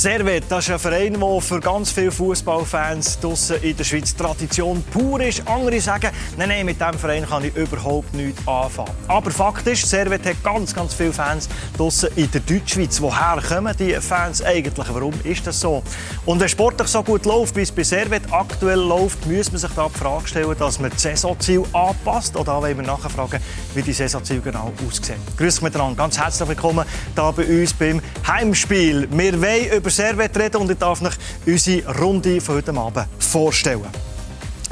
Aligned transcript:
Servet, 0.00 0.44
das 0.48 0.64
ist 0.64 0.70
ein 0.70 0.78
Verein, 0.78 1.20
der 1.20 1.40
für 1.42 1.60
ganz 1.60 1.90
viele 1.90 2.10
Fußballfans 2.10 3.20
draussen 3.20 3.62
in 3.62 3.76
der 3.76 3.84
Schweiz 3.84 4.16
Tradition 4.16 4.82
pur 4.90 5.20
ist. 5.20 5.46
Andere 5.46 5.78
sagen, 5.78 6.10
nein, 6.38 6.48
nein, 6.48 6.64
mit 6.64 6.80
diesem 6.80 6.98
Verein 6.98 7.28
kann 7.28 7.44
ich 7.44 7.54
überhaupt 7.54 8.14
nichts 8.14 8.40
anfangen. 8.48 8.92
Aber 9.08 9.30
Fakt 9.30 9.66
ist, 9.66 9.86
Servet 9.86 10.24
hat 10.24 10.42
ganz, 10.42 10.74
ganz 10.74 10.94
viele 10.94 11.12
Fans 11.12 11.50
draussen 11.76 12.08
in 12.16 12.30
der 12.30 12.40
Deutschschweiz. 12.40 12.98
Woher 13.02 13.42
kommen 13.46 13.76
die 13.78 13.92
Fans 13.96 14.42
eigentlich? 14.42 14.86
Warum 14.88 15.12
ist 15.22 15.46
das 15.46 15.60
so? 15.60 15.82
Und 16.24 16.40
wenn 16.40 16.48
sportlich 16.48 16.88
so 16.88 17.02
gut 17.02 17.26
läuft, 17.26 17.54
wie 17.56 17.60
es 17.60 17.70
bei 17.70 17.82
Servet 17.82 18.22
aktuell 18.30 18.80
läuft, 18.80 19.26
muss 19.26 19.52
man 19.52 19.60
sich 19.60 19.70
da 19.76 19.86
die 19.86 19.98
Frage 19.98 20.26
stellen, 20.26 20.56
dass 20.58 20.80
man 20.80 20.90
das 20.92 21.02
Saisonziel 21.02 21.62
anpasst. 21.74 22.36
Oder 22.36 22.44
da 22.44 22.62
wollen 22.62 22.78
wir 22.78 22.86
nachfragen, 22.86 23.38
wie 23.74 23.82
die 23.82 23.92
Saisonziele 23.92 24.40
genau 24.40 24.72
aussehen. 24.88 25.20
Grüß 25.36 25.60
miteinander, 25.60 26.04
ganz 26.04 26.18
herzlich 26.18 26.48
willkommen 26.48 26.86
hier 27.14 27.32
bei 27.36 27.44
uns 27.44 27.74
beim 27.74 28.00
Heimspiel. 28.26 29.06
Wir 29.10 29.42
wollen 29.42 29.76
über 29.76 29.89
Servet 29.90 30.36
reden 30.36 30.58
und 30.58 30.70
ich 30.70 30.78
darf 30.78 31.02
euch 31.02 31.14
unsere 31.46 31.98
Runde 31.98 32.40
von 32.40 32.56
heute 32.56 32.72
Abend 32.74 33.06
vorstellen. 33.18 33.86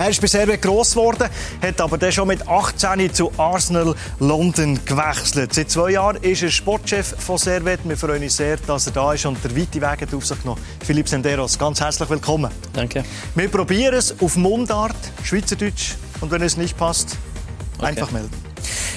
Er 0.01 0.11
ist 0.11 0.21
bei 0.21 0.29
Servet 0.29 0.63
gross 0.63 0.91
geworden, 0.93 1.29
hat 1.61 1.81
aber 1.81 1.99
dann 1.99 2.13
schon 2.13 2.29
mit 2.29 2.47
18 2.47 3.13
zu 3.13 3.33
Arsenal 3.37 3.97
London 4.21 4.79
gewechselt. 4.85 5.53
Seit 5.53 5.71
zwei 5.73 5.91
Jahren 5.91 6.19
ist 6.23 6.41
er 6.45 6.51
Sportchef 6.53 7.17
von 7.19 7.37
Servet. 7.37 7.81
Wir 7.83 7.97
freuen 7.97 8.23
uns 8.23 8.37
sehr, 8.37 8.59
dass 8.59 8.87
er 8.87 8.93
da 8.93 9.13
ist 9.13 9.27
und 9.27 9.43
der 9.43 9.57
weite 9.57 9.81
Weg 9.81 10.15
auf 10.15 10.25
sich 10.25 10.41
genommen. 10.41 10.61
Philipp 10.87 11.09
Senderos, 11.09 11.59
ganz 11.59 11.81
herzlich 11.81 12.09
willkommen. 12.09 12.53
Danke. 12.73 13.05
Wir 13.35 13.49
probieren 13.49 13.95
es 13.95 14.15
auf 14.23 14.37
Mundart, 14.37 14.95
Schweizerdeutsch 15.25 15.95
und 16.21 16.31
wenn 16.31 16.43
es 16.43 16.57
nicht 16.57 16.77
passt, 16.77 17.17
Okay. 17.79 17.87
einfach 17.87 18.11
melden. 18.13 18.48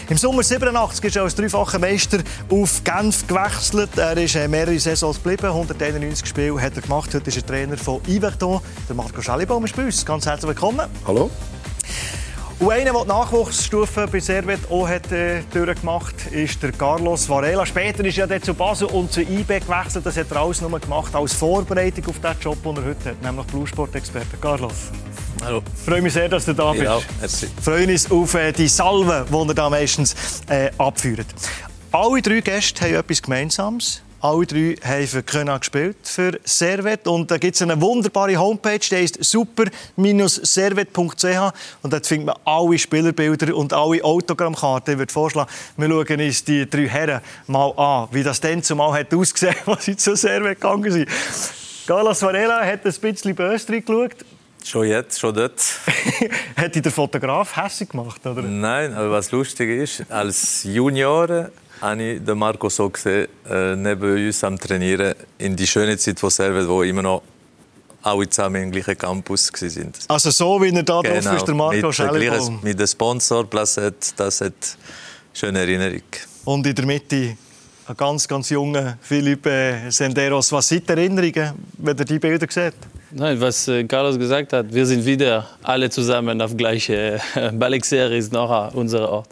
Im 0.09 0.17
Sommer 0.17 0.44
87 0.44 1.05
ist 1.05 1.16
er 1.16 1.23
als 1.23 1.35
dreifacher 1.35 1.80
Meister 1.80 2.19
auf 2.49 2.83
Genf 2.83 3.27
gewechselt. 3.27 3.97
Er 3.97 4.17
ist 4.17 4.35
äh, 4.35 4.47
mehrere 4.47 4.77
Saisons 4.80 5.17
geblieben, 5.17 5.47
191 5.47 6.27
Spiele 6.27 6.61
hat 6.61 6.75
er 6.75 6.81
gemacht. 6.81 7.13
Heute 7.13 7.30
ist 7.30 7.38
er 7.38 7.45
Trainer 7.45 7.77
von 7.77 8.02
Iverton. 8.07 8.61
Der 8.89 8.95
Marco 8.95 9.22
Schellibaum 9.22 9.63
ist 9.66 9.75
bei 9.75 9.85
uns. 9.85 10.05
Ganz 10.05 10.25
herzlich 10.25 10.49
willkommen. 10.49 10.88
Hallo? 11.05 11.29
Und 12.61 12.71
einer, 12.71 12.93
der 12.93 13.01
die 13.01 13.07
Nachwuchsstufe 13.07 14.07
bei 14.07 14.19
Servet 14.19 14.59
auch 14.69 14.87
hat, 14.87 15.11
äh, 15.11 15.41
durchgemacht 15.51 16.13
hat, 16.25 16.31
ist 16.31 16.61
der 16.61 16.71
Carlos 16.71 17.27
Varela. 17.27 17.65
Später 17.65 18.05
ist 18.05 18.19
er 18.19 18.27
dann 18.27 18.39
zu 18.43 18.53
Basel 18.53 18.87
und 18.89 19.11
zu 19.11 19.21
IB 19.21 19.61
gewechselt. 19.61 20.05
Das 20.05 20.15
hat 20.15 20.29
er 20.29 20.37
alles 20.37 20.61
nur 20.61 20.79
gemacht 20.79 21.15
als 21.15 21.33
Vorbereitung 21.33 22.05
auf 22.05 22.19
den 22.19 22.39
Job, 22.39 22.61
den 22.61 22.77
er 22.77 22.85
heute 22.85 23.09
hat, 23.09 23.21
nämlich 23.23 23.47
Bluesport-Experte. 23.47 24.37
Carlos, 24.39 24.91
Hallo. 25.43 25.63
ich 25.73 25.81
freue 25.81 26.03
mich 26.03 26.13
sehr, 26.13 26.29
dass 26.29 26.45
du 26.45 26.53
da 26.53 26.71
bist. 26.71 26.83
Ja, 26.83 26.99
merci. 27.19 27.47
freuen 27.63 27.89
uns 27.89 28.11
auf 28.11 28.35
äh, 28.35 28.51
die 28.51 28.67
Salve, 28.67 29.25
die 29.27 29.35
er 29.35 29.53
da 29.55 29.67
meistens 29.67 30.15
äh, 30.47 30.69
abführt. 30.77 31.25
Alle 31.91 32.21
drei 32.21 32.41
Gäste 32.41 32.85
haben 32.85 32.93
etwas 32.93 33.23
Gemeinsames. 33.23 34.03
Alle 34.22 34.45
drei 34.45 34.75
haben 34.83 35.08
für 35.08 35.23
Köln 35.23 35.59
gespielt, 35.59 35.97
für 36.03 36.39
Servet. 36.44 37.08
Und 37.08 37.31
da 37.31 37.39
gibt 37.39 37.55
es 37.55 37.61
eine 37.64 37.81
wunderbare 37.81 38.38
Homepage, 38.38 38.78
die 38.78 38.95
heißt 38.95 39.23
super-servet.ch. 39.23 41.53
Und 41.81 41.91
dort 41.91 42.05
findet 42.05 42.28
man 42.28 42.36
alle 42.45 42.78
Spielerbilder 42.78 43.55
und 43.55 43.73
alle 43.73 44.03
Autogrammkarten. 44.03 44.94
Ich 44.94 45.00
würde 45.00 45.11
vorschlagen, 45.11 45.50
wir 45.75 45.89
schauen 45.89 46.22
uns 46.22 46.44
die 46.44 46.69
drei 46.69 46.88
Herren 46.88 47.22
mal 47.47 47.73
an, 47.75 48.09
wie 48.11 48.22
das 48.22 48.39
dann 48.39 48.61
zumal 48.61 49.00
hat 49.00 49.11
ausgesehen 49.11 49.55
hat, 49.55 49.67
als 49.67 49.86
sie 49.86 49.97
zu 49.97 50.16
Servet 50.16 50.61
gegangen 50.61 50.91
sind. 50.91 51.09
Carlos 51.88 52.22
Varela 52.22 52.63
hat 52.63 52.85
ein 52.85 52.94
bisschen 52.94 53.33
böse 53.33 53.69
reingeschaut. 53.69 54.17
Schon 54.63 54.88
jetzt, 54.88 55.19
schon 55.19 55.33
dort? 55.33 55.59
hat 56.56 56.75
dich 56.75 56.83
der 56.83 56.91
Fotograf 56.91 57.56
hässlich 57.56 57.89
gemacht, 57.89 58.23
oder? 58.23 58.44
Nein, 58.44 58.94
aber 58.94 59.09
was 59.09 59.31
lustig 59.31 59.69
ist, 59.69 60.11
als 60.11 60.63
Junior 60.63 61.50
habe 61.81 62.03
ich 62.03 62.23
den 62.23 62.37
Marco 62.37 62.69
so 62.69 62.89
gesehen, 62.89 63.27
äh, 63.49 63.75
neben 63.75 64.28
uns 64.28 64.44
am 64.44 64.57
Trainieren 64.57 65.16
in 65.38 65.56
die 65.56 65.67
schöne 65.67 65.97
Zeit 65.97 66.19
von 66.19 66.29
Servet, 66.29 66.67
wo 66.67 66.83
immer 66.83 67.01
noch 67.01 67.23
alle 68.03 68.29
zusammen 68.29 68.63
im 68.63 68.72
gleichen 68.72 68.97
Campus 68.97 69.51
waren. 69.51 69.91
Also 70.07 70.31
so 70.31 70.61
wie 70.61 70.73
er 70.73 70.83
da 70.83 71.01
drauf 71.01 71.06
ist, 71.06 71.47
der 71.47 71.56
Marco 71.56 71.75
mit, 71.75 71.83
der 71.83 71.91
Schellibaum. 71.91 72.59
mit 72.61 72.79
dem 72.79 72.88
Sponsor, 72.88 73.50
Placet, 73.50 74.13
das 74.17 74.41
hat 74.41 74.53
schöne 75.33 75.59
Erinnerung. 75.59 76.01
Und 76.45 76.66
in 76.66 76.75
der 76.75 76.85
Mitte 76.85 77.38
ein 77.88 77.97
ganz, 77.97 78.27
ganz 78.27 78.50
junger 78.50 78.97
Philipp 79.01 79.45
äh, 79.45 79.89
Senderos. 79.89 80.51
Was 80.51 80.67
sind 80.67 80.88
die 80.88 80.94
Erinnerungen, 80.94 81.53
wenn 81.77 81.97
ihr 81.97 82.06
die 82.06 82.19
Bilder 82.19 82.47
seht? 82.50 82.75
Nein, 83.11 83.39
was 83.41 83.67
äh, 83.67 83.83
Carlos 83.83 84.17
gesagt 84.17 84.53
hat, 84.53 84.73
wir 84.73 84.85
sind 84.85 85.06
wieder 85.06 85.47
alle 85.63 85.89
zusammen 85.89 86.41
auf 86.41 86.56
gleiche 86.56 87.19
äh, 87.35 87.51
Balexer 87.51 88.11
ist 88.11 88.31
noch 88.31 88.73
unser 88.73 89.09
Ort. 89.09 89.29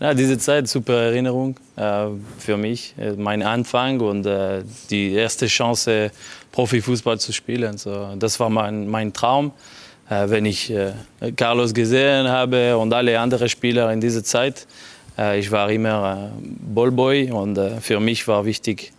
Ja, 0.00 0.14
diese 0.14 0.38
Zeit, 0.38 0.68
super 0.68 0.94
Erinnerung 0.94 1.56
äh, 1.74 2.06
für 2.38 2.56
mich, 2.56 2.94
äh, 2.98 3.12
mein 3.12 3.42
Anfang 3.42 4.00
und 4.00 4.26
äh, 4.26 4.62
die 4.90 5.12
erste 5.12 5.48
Chance, 5.48 6.12
Profifußball 6.52 7.18
zu 7.18 7.32
spielen. 7.32 7.78
So, 7.78 8.14
das 8.16 8.38
war 8.38 8.48
mein, 8.48 8.86
mein 8.88 9.12
Traum. 9.12 9.52
Äh, 10.08 10.30
wenn 10.30 10.46
ich 10.46 10.70
äh, 10.70 10.92
Carlos 11.36 11.74
gesehen 11.74 12.28
habe 12.28 12.78
und 12.78 12.92
alle 12.92 13.18
anderen 13.18 13.48
Spieler 13.48 13.92
in 13.92 14.00
dieser 14.00 14.24
Zeit, 14.24 14.66
äh, 15.18 15.38
ich 15.38 15.50
war 15.50 15.70
immer 15.70 16.30
Ballboy 16.40 17.30
und 17.32 17.58
für 17.80 18.00
mich 18.00 18.26
war 18.28 18.44
wichtig, 18.44 18.92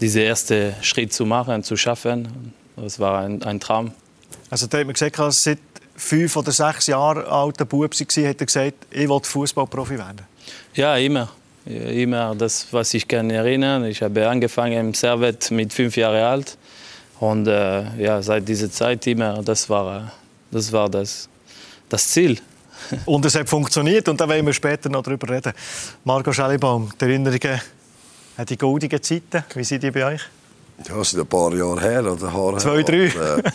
diesen 0.00 0.22
ersten 0.22 0.74
Schritt 0.82 1.12
zu 1.12 1.26
machen, 1.26 1.62
zu 1.62 1.76
schaffen. 1.76 2.54
Das 2.76 2.98
war 2.98 3.22
ein, 3.22 3.42
ein 3.42 3.60
Traum. 3.60 3.92
Also 4.50 4.66
da 4.66 4.78
hat 4.78 4.86
man 4.86 4.94
gesagt, 4.94 5.16
seit 5.34 5.58
fünf 6.02 6.36
oder 6.36 6.52
sechs 6.52 6.88
Jahren 6.88 7.24
alter 7.24 7.64
Bub 7.64 7.92
war, 7.92 8.28
hat 8.28 8.40
er 8.40 8.46
gesagt, 8.46 8.74
ich 8.90 9.08
will 9.08 9.20
Fußballprofi 9.22 9.98
werden. 9.98 10.26
Ja, 10.74 10.96
immer. 10.96 11.28
Immer 11.64 12.34
das, 12.34 12.66
was 12.72 12.92
ich 12.92 13.06
kann 13.06 13.30
erinnern. 13.30 13.84
Ich 13.84 14.02
habe 14.02 14.28
angefangen 14.28 14.72
im 14.72 14.94
Servet 14.94 15.50
mit 15.52 15.72
fünf 15.72 15.96
Jahren 15.96 16.22
alt. 16.22 16.58
Und 17.20 17.46
äh, 17.46 18.02
ja, 18.02 18.20
seit 18.20 18.48
dieser 18.48 18.68
Zeit 18.70 19.06
immer, 19.06 19.42
das 19.44 19.70
war, 19.70 20.12
das, 20.50 20.72
war 20.72 20.88
das, 20.88 21.28
das 21.88 22.08
Ziel. 22.08 22.40
Und 23.04 23.24
es 23.24 23.36
hat 23.36 23.48
funktioniert 23.48 24.08
und 24.08 24.20
da 24.20 24.28
wollen 24.28 24.44
wir 24.44 24.52
später 24.52 24.88
noch 24.88 25.04
darüber 25.04 25.28
reden. 25.28 25.52
Marco 26.02 26.32
Schellibaum, 26.32 26.90
die 27.00 27.04
Erinnerungen 27.04 27.60
an 28.36 28.46
die 28.46 28.58
goldenen 28.58 29.00
Zeiten, 29.00 29.44
wie 29.54 29.62
sind 29.62 29.84
die 29.84 29.92
bei 29.92 30.04
euch? 30.04 30.22
Ja, 30.88 30.96
das 30.96 31.10
sind 31.10 31.20
ein 31.20 31.26
paar 31.26 31.54
Jahre 31.54 31.80
her. 31.80 32.12
Oder 32.12 32.32
Haare 32.32 32.58
Zwei, 32.58 32.82
drei. 32.82 33.04
Und, 33.06 33.16
äh, 33.16 33.50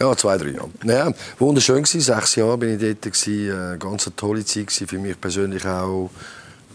ja, 0.00 0.16
zwei, 0.16 0.38
drei 0.38 0.50
Jahre. 0.50 0.70
Ja, 0.84 1.12
wunderschön 1.38 1.82
gewesen. 1.82 2.00
Sechs 2.00 2.34
Jahre 2.36 2.58
bin 2.58 2.74
ich 2.74 2.80
dort. 2.80 3.02
Gewesen. 3.02 3.74
Äh, 3.74 3.78
ganz 3.78 4.06
eine 4.06 4.16
tolle 4.16 4.44
Zeit 4.44 4.66
gewesen. 4.66 4.86
Für 4.86 4.98
mich 4.98 5.20
persönlich 5.20 5.64
auch 5.66 6.10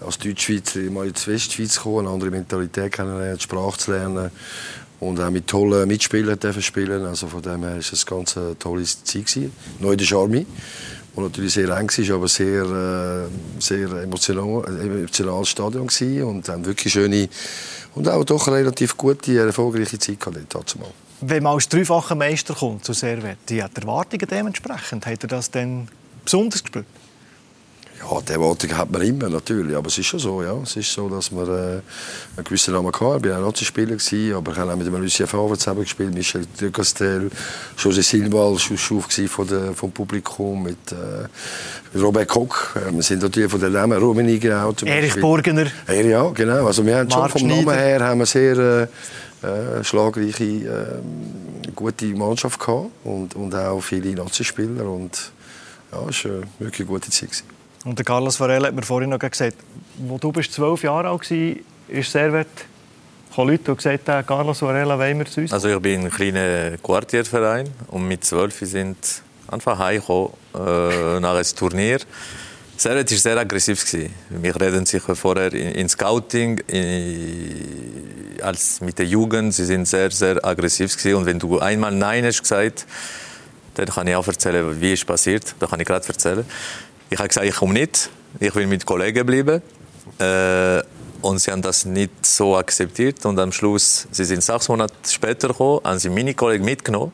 als 0.05 0.17
Deutschschweizer 0.17 0.79
mal 0.91 1.07
in 1.07 1.13
die 1.13 1.27
Westschweiz 1.27 1.73
zu 1.73 1.81
kommen, 1.81 1.99
eine 1.99 2.09
andere 2.09 2.31
Mentalität 2.31 2.91
kennenlernen, 2.91 3.37
die 3.37 3.43
Sprache 3.43 3.77
zu 3.77 3.91
lernen 3.91 4.31
und 4.99 5.19
auch 5.19 5.29
mit 5.29 5.47
tollen 5.47 5.87
Mitspielern 5.87 6.39
dürfen 6.39 6.61
spielen. 6.61 7.05
Also 7.05 7.27
von 7.27 7.41
dem 7.41 7.61
her 7.63 7.71
war 7.71 7.77
es 7.77 8.07
eine 8.07 8.17
ganz 8.17 8.39
tolle 8.59 8.83
Zeit 8.83 9.25
gewesen. 9.25 9.51
Neu 9.79 9.91
in 9.91 9.97
der 9.97 10.05
Charme. 10.05 10.45
Und 11.13 11.25
natürlich 11.25 11.53
sehr 11.53 11.69
eng 11.77 11.89
war, 11.89 12.15
aber 12.15 12.27
sehr, 12.29 12.63
äh, 12.63 13.61
sehr 13.61 13.91
emotional, 14.01 14.63
emotionales 14.79 15.49
Stadion 15.49 15.87
gewesen 15.87 16.23
und 16.23 16.47
haben 16.47 16.65
wirklich 16.65 16.93
schöne 16.93 17.27
und 17.95 18.07
auch 18.07 18.23
doch 18.23 18.47
relativ 18.47 18.97
gute, 18.97 19.37
erfolgreiche 19.39 19.99
Zeit 19.99 20.19
gehabt 20.19 20.37
dazu. 20.49 20.79
Wenn 21.21 21.43
man 21.43 21.53
als 21.53 21.69
dreifacher 21.69 22.15
Meister 22.15 22.55
kommt 22.55 22.83
zu 22.83 22.93
Servet, 22.93 23.37
die 23.49 23.61
hat 23.61 23.77
Erwartungen 23.77 24.27
dementsprechend. 24.27 25.05
Hat 25.05 25.23
er 25.23 25.27
das 25.27 25.51
dann 25.51 25.87
besonders 26.25 26.63
gespürt? 26.63 26.85
Ja, 28.03 28.21
die 28.21 28.31
Erwartung 28.33 28.77
hat 28.77 28.91
man 28.91 29.01
immer, 29.01 29.29
natürlich. 29.29 29.75
Aber 29.75 29.87
es 29.87 29.97
ist 29.97 30.07
schon 30.07 30.19
so, 30.19 30.41
ja. 30.41 30.55
Es 30.63 30.75
ist 30.75 30.91
so, 30.91 31.07
dass 31.07 31.31
wir 31.31 31.47
äh, 31.47 31.81
einen 32.35 32.43
gewissen 32.43 32.73
Namen 32.73 32.91
hatten. 32.91 33.25
Ich 33.25 33.31
war 33.31 33.39
auch 33.39 33.45
Nazi-Spieler, 33.45 33.97
aber 34.37 34.51
ich 34.51 34.57
habe 34.57 34.71
auch 34.71 34.75
mit 34.75 34.87
dem 34.87 34.95
Lucien 34.95 35.27
Favre 35.27 35.57
zusammen 35.57 35.81
gespielt, 35.81 36.13
Michel 36.13 36.45
de 36.59 36.71
Castel, 36.71 37.29
José 37.77 38.01
Silva 38.01 38.47
als 38.47 38.63
Schuf 38.63 39.07
vom 39.75 39.91
Publikum, 39.91 40.63
mit 40.63 40.91
äh, 40.91 41.97
Robert 41.99 42.27
Koch. 42.27 42.75
Äh, 42.75 42.93
wir 42.93 43.03
sind 43.03 43.21
natürlich 43.21 43.51
von 43.51 43.59
den 43.59 43.73
Namen 43.73 43.97
Rummenigge 43.97 44.59
auch. 44.61 44.75
zum 44.75 44.87
Erich 44.87 45.03
Beispiel. 45.03 45.21
Burgener. 45.21 45.67
Ja, 45.87 45.93
ja, 45.93 46.29
genau. 46.29 46.65
Also 46.65 46.85
wir 46.85 46.97
haben 46.97 47.11
schon 47.11 47.29
vom 47.29 47.47
Namen 47.47 47.69
her 47.73 47.99
haben 48.01 48.19
wir 48.19 48.25
sehr 48.25 48.57
äh, 48.57 48.87
äh, 49.47 49.83
schlagreiche, 49.83 50.43
äh, 50.43 51.71
gute 51.75 52.05
Mannschaft 52.07 52.59
gehabt 52.59 52.87
und, 53.03 53.35
und 53.35 53.55
auch 53.55 53.81
viele 53.81 54.11
Nazi-Spieler 54.13 54.85
und 54.85 55.31
ja, 55.91 55.99
es 56.09 56.25
war 56.25 56.31
eine 56.31 56.43
wirklich 56.59 56.87
gute 56.87 57.09
Zeit. 57.09 57.29
gewesen. 57.29 57.50
Und 57.83 57.97
der 57.97 58.05
Carlos 58.05 58.39
Varela 58.39 58.67
hat 58.67 58.75
mir 58.75 58.83
vorhin 58.83 59.09
noch 59.09 59.19
gesagt, 59.19 59.57
wo 59.97 60.17
du 60.17 60.31
bist 60.31 60.53
zwölf 60.53 60.83
Jahre 60.83 61.09
alt 61.09 61.19
warst, 61.19 61.31
ist 61.87 62.11
Servet 62.11 62.47
gekommen 63.29 63.49
Leute 63.49 63.71
und 63.71 63.77
gesagt, 63.77 64.09
äh, 64.09 64.23
Carlos 64.23 64.61
Varela 64.61 64.99
wollen 64.99 65.19
wir 65.19 65.25
zu 65.25 65.41
uns. 65.41 65.53
Also 65.53 65.69
ich 65.69 65.79
bin 65.79 66.01
ein 66.01 66.11
kleiner 66.11 66.77
Quartierverein 66.77 67.69
und 67.87 68.07
mit 68.07 68.23
zwölf 68.23 68.57
sind 68.59 68.97
einfach 69.47 69.79
heimgekommen 69.79 70.31
äh, 70.53 71.19
nach 71.19 71.35
einem 71.35 71.55
Turnier. 71.55 71.99
Servet 72.77 73.11
war 73.11 73.17
sehr 73.17 73.37
aggressiv. 73.37 73.83
Wir 74.29 74.59
reden 74.59 74.85
sicher 74.85 75.15
vorher 75.15 75.53
in, 75.53 75.71
in 75.73 75.89
Scouting, 75.89 76.57
in, 76.67 78.41
als 78.41 78.81
mit 78.81 78.97
der 78.97 79.05
Jugend. 79.05 79.53
Sie 79.53 79.65
sind 79.65 79.87
sehr, 79.87 80.11
sehr 80.11 80.43
aggressiv. 80.43 80.95
Und 81.15 81.25
wenn 81.25 81.39
du 81.39 81.59
einmal 81.59 81.91
Nein 81.91 82.25
hast 82.25 82.41
gesagt, 82.41 82.85
dann 83.75 83.85
kann 83.85 84.07
ich 84.07 84.15
auch 84.15 84.27
erzählen, 84.27 84.81
wie 84.81 84.93
es 84.93 85.05
passiert. 85.05 85.55
Da 85.59 85.67
kann 85.67 85.79
ich 85.79 85.85
gerade 85.85 86.07
erzählen. 86.07 86.45
Ich 87.11 87.19
habe 87.19 87.27
gesagt, 87.27 87.45
ich 87.45 87.55
komme 87.55 87.73
nicht. 87.73 88.09
Ich 88.39 88.55
will 88.55 88.67
mit 88.67 88.85
Kollegen 88.85 89.25
bleiben. 89.25 89.61
Äh, 90.17 90.81
und 91.21 91.39
sie 91.39 91.51
haben 91.51 91.61
das 91.61 91.83
nicht 91.83 92.25
so 92.25 92.55
akzeptiert. 92.55 93.25
Und 93.25 93.37
am 93.37 93.51
Schluss, 93.51 94.07
sie 94.11 94.23
sind 94.23 94.41
sechs 94.41 94.69
Monate 94.69 94.93
später 95.07 95.49
gekommen, 95.49 95.81
haben 95.83 95.99
sie 95.99 96.09
meine 96.09 96.33
Kollegen 96.33 96.63
mitgenommen. 96.63 97.11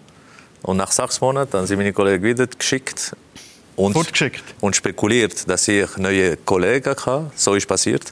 Und 0.61 0.77
nach 0.77 0.91
sechs 0.91 1.19
Monaten 1.19 1.57
haben 1.57 1.65
sie 1.65 1.75
meine 1.75 1.93
Kollegen 1.93 2.23
wieder 2.23 2.45
geschickt. 2.45 3.15
Und, 3.75 3.95
und 4.61 4.75
spekuliert, 4.75 5.49
dass 5.49 5.67
ich 5.67 5.97
neue 5.97 6.37
Kollegen 6.37 6.95
habe. 7.05 7.31
So 7.35 7.55
ist 7.55 7.67
passiert. 7.67 8.11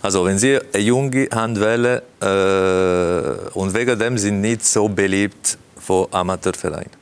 Also 0.00 0.24
wenn 0.24 0.38
Sie 0.38 0.58
eine 0.58 0.82
junge 0.82 1.28
Hand 1.30 1.60
wählen 1.60 2.00
äh, 2.20 3.50
und 3.50 3.74
wegen 3.74 3.98
dem 3.98 4.16
sind 4.16 4.40
nicht 4.40 4.64
so 4.64 4.88
beliebt 4.88 5.58
von 5.78 6.06
Amateurvereinen. 6.10 6.97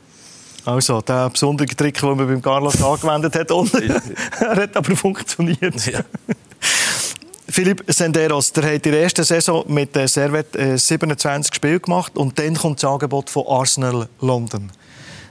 Also, 0.66 1.00
der 1.00 1.30
besondere 1.30 1.68
Trick, 1.68 2.00
den 2.00 2.16
man 2.16 2.26
beim 2.26 2.42
Carlos 2.42 2.82
angewendet 2.82 3.36
hat, 3.36 3.50
und 3.52 3.72
er 4.40 4.56
hat 4.56 4.76
aber 4.76 4.96
funktioniert. 4.96 5.86
Ja. 5.86 6.00
Philipp 7.48 7.84
Senderos, 7.86 8.52
der 8.52 8.74
hat 8.74 8.84
in 8.84 8.92
der 8.92 9.02
ersten 9.02 9.22
Saison 9.22 9.64
mit 9.68 9.94
der 9.94 10.08
Servet 10.08 10.56
äh, 10.56 10.76
27 10.76 11.54
Spiele 11.54 11.78
gemacht 11.78 12.16
und 12.16 12.36
dann 12.38 12.54
kommt 12.54 12.82
das 12.82 12.90
Angebot 12.90 13.30
von 13.30 13.44
Arsenal 13.46 14.08
London. 14.20 14.70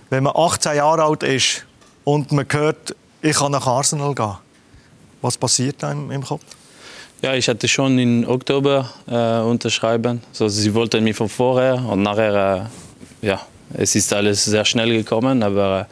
Wenn 0.10 0.24
man 0.24 0.34
18 0.36 0.78
Jahre 0.78 1.04
alt 1.04 1.24
ist 1.24 1.66
und 2.06 2.32
man 2.32 2.46
hört, 2.50 2.96
ich 3.22 3.36
kann 3.36 3.52
nach 3.52 3.68
Arsenal 3.68 4.16
gehen, 4.16 4.38
was 5.22 5.38
passiert 5.38 5.84
da 5.84 5.92
im, 5.92 6.10
im 6.12 6.24
Kopf? 6.24 6.46
Ja, 7.22 7.34
ich 7.34 7.50
hatte 7.50 7.68
schon 7.68 8.00
im 8.00 8.28
Oktober 8.28 8.90
äh, 9.08 9.42
unterschreiben. 9.42 10.22
So, 10.32 10.48
sie 10.48 10.74
wollten 10.74 11.04
mich 11.04 11.18
von 11.18 11.28
vorher 11.28 11.76
und 11.84 12.04
nachher, 12.04 12.70
äh, 13.22 13.28
ja, 13.28 13.42
es 13.74 13.96
ist 13.96 14.14
alles 14.14 14.46
sehr 14.46 14.66
schnell 14.66 14.92
gekommen, 14.92 15.44
aber 15.44 15.88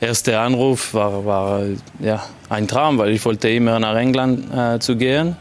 der 0.00 0.08
erste 0.08 0.38
Anruf 0.38 0.94
war, 0.94 1.24
war 1.24 1.62
äh, 1.62 1.76
ja, 2.00 2.24
ein 2.48 2.66
Traum, 2.66 2.98
weil 2.98 3.10
ich 3.10 3.24
wollte 3.24 3.48
immer 3.50 3.78
nach 3.78 3.96
England 3.96 4.52
äh, 4.54 4.78
zu 4.78 4.96
gehen. 4.96 5.36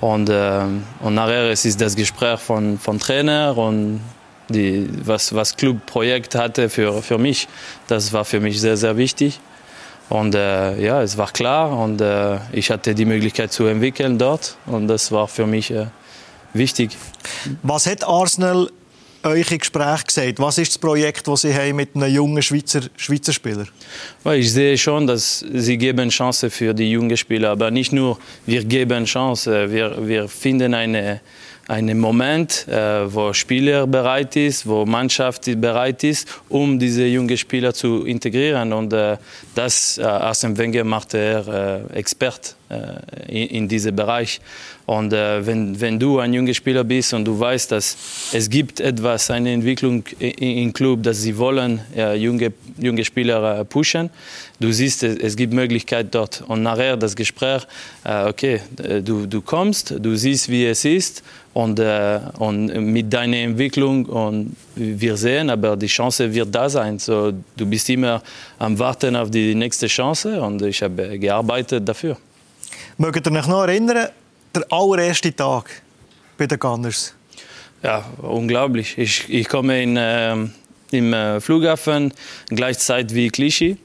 Und, 0.00 0.28
äh, 0.28 0.60
und 1.00 1.14
nachher 1.14 1.50
es 1.50 1.64
ist 1.64 1.80
das 1.80 1.96
Gespräch 1.96 2.38
von, 2.38 2.78
von 2.78 2.98
Trainer 2.98 3.56
und 3.56 4.00
die, 4.48 4.88
was, 5.04 5.34
was 5.34 5.56
Clubprojekt 5.56 6.34
hatte 6.34 6.68
für, 6.68 7.02
für 7.02 7.18
mich, 7.18 7.48
das 7.88 8.12
war 8.12 8.24
für 8.24 8.38
mich 8.38 8.60
sehr, 8.60 8.76
sehr 8.76 8.96
wichtig. 8.96 9.40
Und 10.08 10.36
äh, 10.36 10.80
ja, 10.80 11.02
es 11.02 11.18
war 11.18 11.32
klar 11.32 11.76
und 11.76 12.00
äh, 12.00 12.38
ich 12.52 12.70
hatte 12.70 12.94
die 12.94 13.04
Möglichkeit 13.04 13.52
zu 13.52 13.64
entwickeln 13.66 14.18
dort 14.18 14.56
und 14.66 14.86
das 14.86 15.10
war 15.10 15.26
für 15.26 15.46
mich 15.46 15.72
äh, 15.72 15.86
wichtig. 16.52 16.96
Was 17.64 17.86
hat 17.86 18.06
Arsenal 18.06 18.70
euch 19.26 19.58
Gespräch 19.58 20.04
gesagt? 20.04 20.38
Was 20.38 20.58
ist 20.58 20.72
das 20.72 20.78
Projekt, 20.78 21.26
das 21.28 21.42
Sie 21.42 21.54
haben 21.54 21.76
mit 21.76 21.94
einem 21.94 22.12
jungen 22.12 22.42
Schweizer, 22.42 22.80
Schweizer 22.96 23.32
Spieler 23.32 23.66
ich 24.32 24.52
sehe 24.52 24.76
schon, 24.76 25.06
dass 25.06 25.44
sie 25.52 25.78
geben 25.78 26.08
Chance 26.08 26.50
für 26.50 26.74
die 26.74 26.90
jungen 26.90 27.16
Spieler, 27.16 27.50
aber 27.50 27.70
nicht 27.70 27.92
nur 27.92 28.18
wir 28.44 28.64
geben 28.64 29.04
Chance, 29.04 29.70
wir, 29.70 30.06
wir 30.06 30.28
finden 30.28 30.74
eine 30.74 31.20
einen 31.68 31.98
Moment, 31.98 32.68
äh, 32.68 33.12
wo 33.12 33.32
Spieler 33.32 33.86
bereit 33.86 34.36
ist, 34.36 34.66
wo 34.66 34.86
Mannschaft 34.86 35.46
bereit 35.60 36.04
ist, 36.04 36.28
um 36.48 36.78
diese 36.78 37.04
jungen 37.06 37.36
Spieler 37.36 37.74
zu 37.74 38.04
integrieren. 38.04 38.72
Und 38.72 38.92
äh, 38.92 39.16
das, 39.54 39.98
äh, 39.98 40.02
Arsene 40.02 40.56
Wenger 40.58 40.84
macht 40.84 41.14
er 41.14 41.82
äh, 41.92 41.98
Expert 41.98 42.54
in, 43.28 43.46
in 43.48 43.68
diesem 43.68 43.94
Bereich. 43.94 44.40
Und 44.86 45.12
äh, 45.12 45.44
wenn, 45.44 45.80
wenn 45.80 45.98
du 45.98 46.20
ein 46.20 46.32
junger 46.32 46.54
Spieler 46.54 46.84
bist 46.84 47.12
und 47.12 47.24
du 47.24 47.38
weißt, 47.38 47.72
dass 47.72 47.96
es 48.32 48.48
gibt 48.48 48.78
etwas, 48.78 49.30
eine 49.30 49.52
Entwicklung 49.52 50.04
im 50.20 50.72
Club, 50.72 51.02
dass 51.02 51.22
sie 51.22 51.36
wollen 51.36 51.80
äh, 51.96 52.14
junge, 52.14 52.52
junge 52.78 53.04
Spieler 53.04 53.60
äh, 53.60 53.64
pushen, 53.64 54.10
du 54.60 54.70
siehst, 54.70 55.02
es, 55.02 55.18
es 55.18 55.36
gibt 55.36 55.52
Möglichkeit 55.52 56.14
dort. 56.14 56.44
Und 56.46 56.62
nachher 56.62 56.96
das 56.96 57.16
Gespräch, 57.16 57.66
äh, 58.04 58.28
okay, 58.28 58.60
du, 59.04 59.26
du 59.26 59.40
kommst, 59.42 59.92
du 59.98 60.14
siehst, 60.14 60.48
wie 60.48 60.66
es 60.66 60.84
ist 60.84 61.24
und, 61.52 61.80
äh, 61.80 62.20
und 62.38 62.66
mit 62.66 63.12
deiner 63.12 63.38
Entwicklung 63.38 64.06
und 64.06 64.54
wir 64.76 65.16
sehen, 65.16 65.50
aber 65.50 65.76
die 65.76 65.88
Chance 65.88 66.32
wird 66.32 66.54
da 66.54 66.68
sein. 66.68 67.00
So, 67.00 67.32
du 67.56 67.66
bist 67.66 67.90
immer 67.90 68.22
am 68.58 68.78
Warten 68.78 69.16
auf 69.16 69.32
die 69.32 69.52
nächste 69.56 69.88
Chance 69.88 70.40
und 70.40 70.62
ich 70.62 70.80
habe 70.80 71.18
gearbeitet 71.18 71.88
dafür. 71.88 72.16
Mögt 72.98 73.26
ihr 73.26 73.32
euch 73.32 73.46
noch 73.48 73.62
erinnern, 73.62 74.10
der 74.56 74.72
allererste 74.72 75.34
Tag 75.34 75.82
bei 76.36 76.46
den 76.46 76.58
Gunners? 76.58 77.14
Ja, 77.82 78.04
unglaublich. 78.22 78.98
Ich, 78.98 79.28
ich 79.28 79.48
komme 79.48 79.82
in, 79.82 79.96
äh, 79.96 80.36
im 80.90 81.40
Flughafen 81.40 82.12
gleichzeitig 82.48 83.14
wie 83.14 83.28
Clichy 83.30 83.76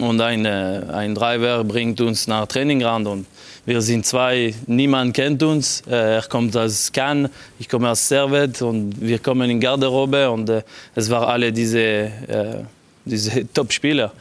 und 0.00 0.20
ein, 0.20 0.44
äh, 0.44 0.82
ein 0.92 1.14
Driver 1.14 1.64
bringt 1.64 2.00
uns 2.00 2.26
nach 2.26 2.46
Trainingrand 2.46 3.06
und 3.06 3.26
wir 3.64 3.80
sind 3.80 4.04
zwei, 4.04 4.54
niemand 4.66 5.14
kennt 5.14 5.42
uns. 5.42 5.82
Äh, 5.88 6.16
er 6.16 6.22
kommt 6.22 6.56
aus 6.56 6.92
Cannes, 6.92 7.30
ich 7.58 7.68
komme 7.68 7.90
aus 7.90 8.06
Servet 8.06 8.60
und 8.62 9.00
wir 9.00 9.18
kommen 9.18 9.48
in 9.48 9.58
Garderobe 9.58 10.30
und 10.30 10.48
äh, 10.50 10.62
es 10.94 11.08
waren 11.10 11.28
alle 11.28 11.52
diese, 11.52 11.80
äh, 11.80 12.64
diese 13.06 13.46
Top-Spieler, 13.54 14.12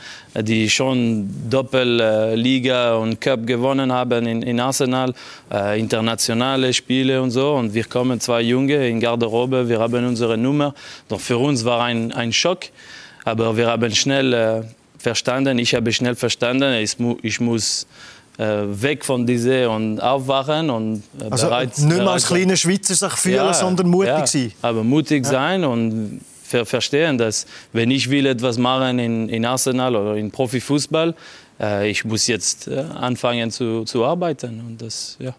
die 0.42 0.70
schon 0.70 1.30
Doppelliga 1.50 2.96
und 2.96 3.20
Cup 3.20 3.46
gewonnen 3.46 3.92
haben 3.92 4.26
in, 4.28 4.42
in 4.44 4.60
Arsenal, 4.60 5.14
äh, 5.52 5.80
internationale 5.80 6.74
Spiele 6.74 7.22
und 7.22 7.32
so. 7.32 7.54
Und 7.54 7.74
wir 7.74 7.84
kommen 7.86 8.20
zwei 8.20 8.42
Junge 8.42 8.88
in 8.88 9.00
Garderobe, 9.00 9.68
wir 9.68 9.80
haben 9.80 10.06
unsere 10.06 10.38
Nummer. 10.38 10.74
Doch 11.10 11.20
für 11.20 11.38
uns 11.38 11.66
war 11.66 11.84
ein, 11.84 12.12
ein 12.14 12.32
Schock, 12.32 12.66
aber 13.26 13.58
wir 13.58 13.68
haben 13.68 13.94
schnell 13.94 14.34
äh, 14.34 14.62
verstanden, 15.00 15.60
ich 15.60 15.74
habe 15.76 15.92
schnell 15.92 16.16
verstanden, 16.16 16.74
ich, 16.76 16.98
mu 17.00 17.18
ich 17.22 17.40
muss 17.40 17.88
äh, 18.38 18.64
weg 18.68 19.04
von 19.06 19.26
diese 19.26 19.70
und 19.70 20.00
aufwachen 20.00 20.70
und 20.70 21.04
äh, 21.20 21.26
Also 21.30 21.48
bereit 21.48 21.78
nicht 21.78 21.98
mehr 21.98 22.10
als 22.10 22.28
kleiner 22.28 22.56
Schweizer 22.56 22.94
sich 22.94 23.12
fühlen, 23.14 23.54
sondern 23.54 23.88
mutig 23.88 24.10
ja, 24.10 24.28
sein. 24.28 24.52
Aber 24.62 24.84
mutig 24.84 25.26
sein 25.26 25.64
und 25.64 26.22
ver 26.46 26.66
verstehen, 26.66 27.18
dass 27.18 27.46
wenn 27.74 27.92
ich 27.92 28.10
will 28.10 28.26
etwas 28.26 28.58
machen 28.58 29.00
in, 29.00 29.30
in 29.30 29.46
Arsenal 29.46 29.96
oder 29.96 30.16
in 30.16 30.32
Profifußball, 30.32 31.16
äh, 31.60 31.90
ich 31.90 32.06
muss 32.06 32.28
jetzt 32.28 32.68
äh, 32.68 32.80
anfangen 32.96 33.52
zu, 33.52 33.84
zu 33.84 34.06
arbeiten 34.06 34.62
und 34.66 34.82
das 34.82 35.18
ja. 35.20 35.34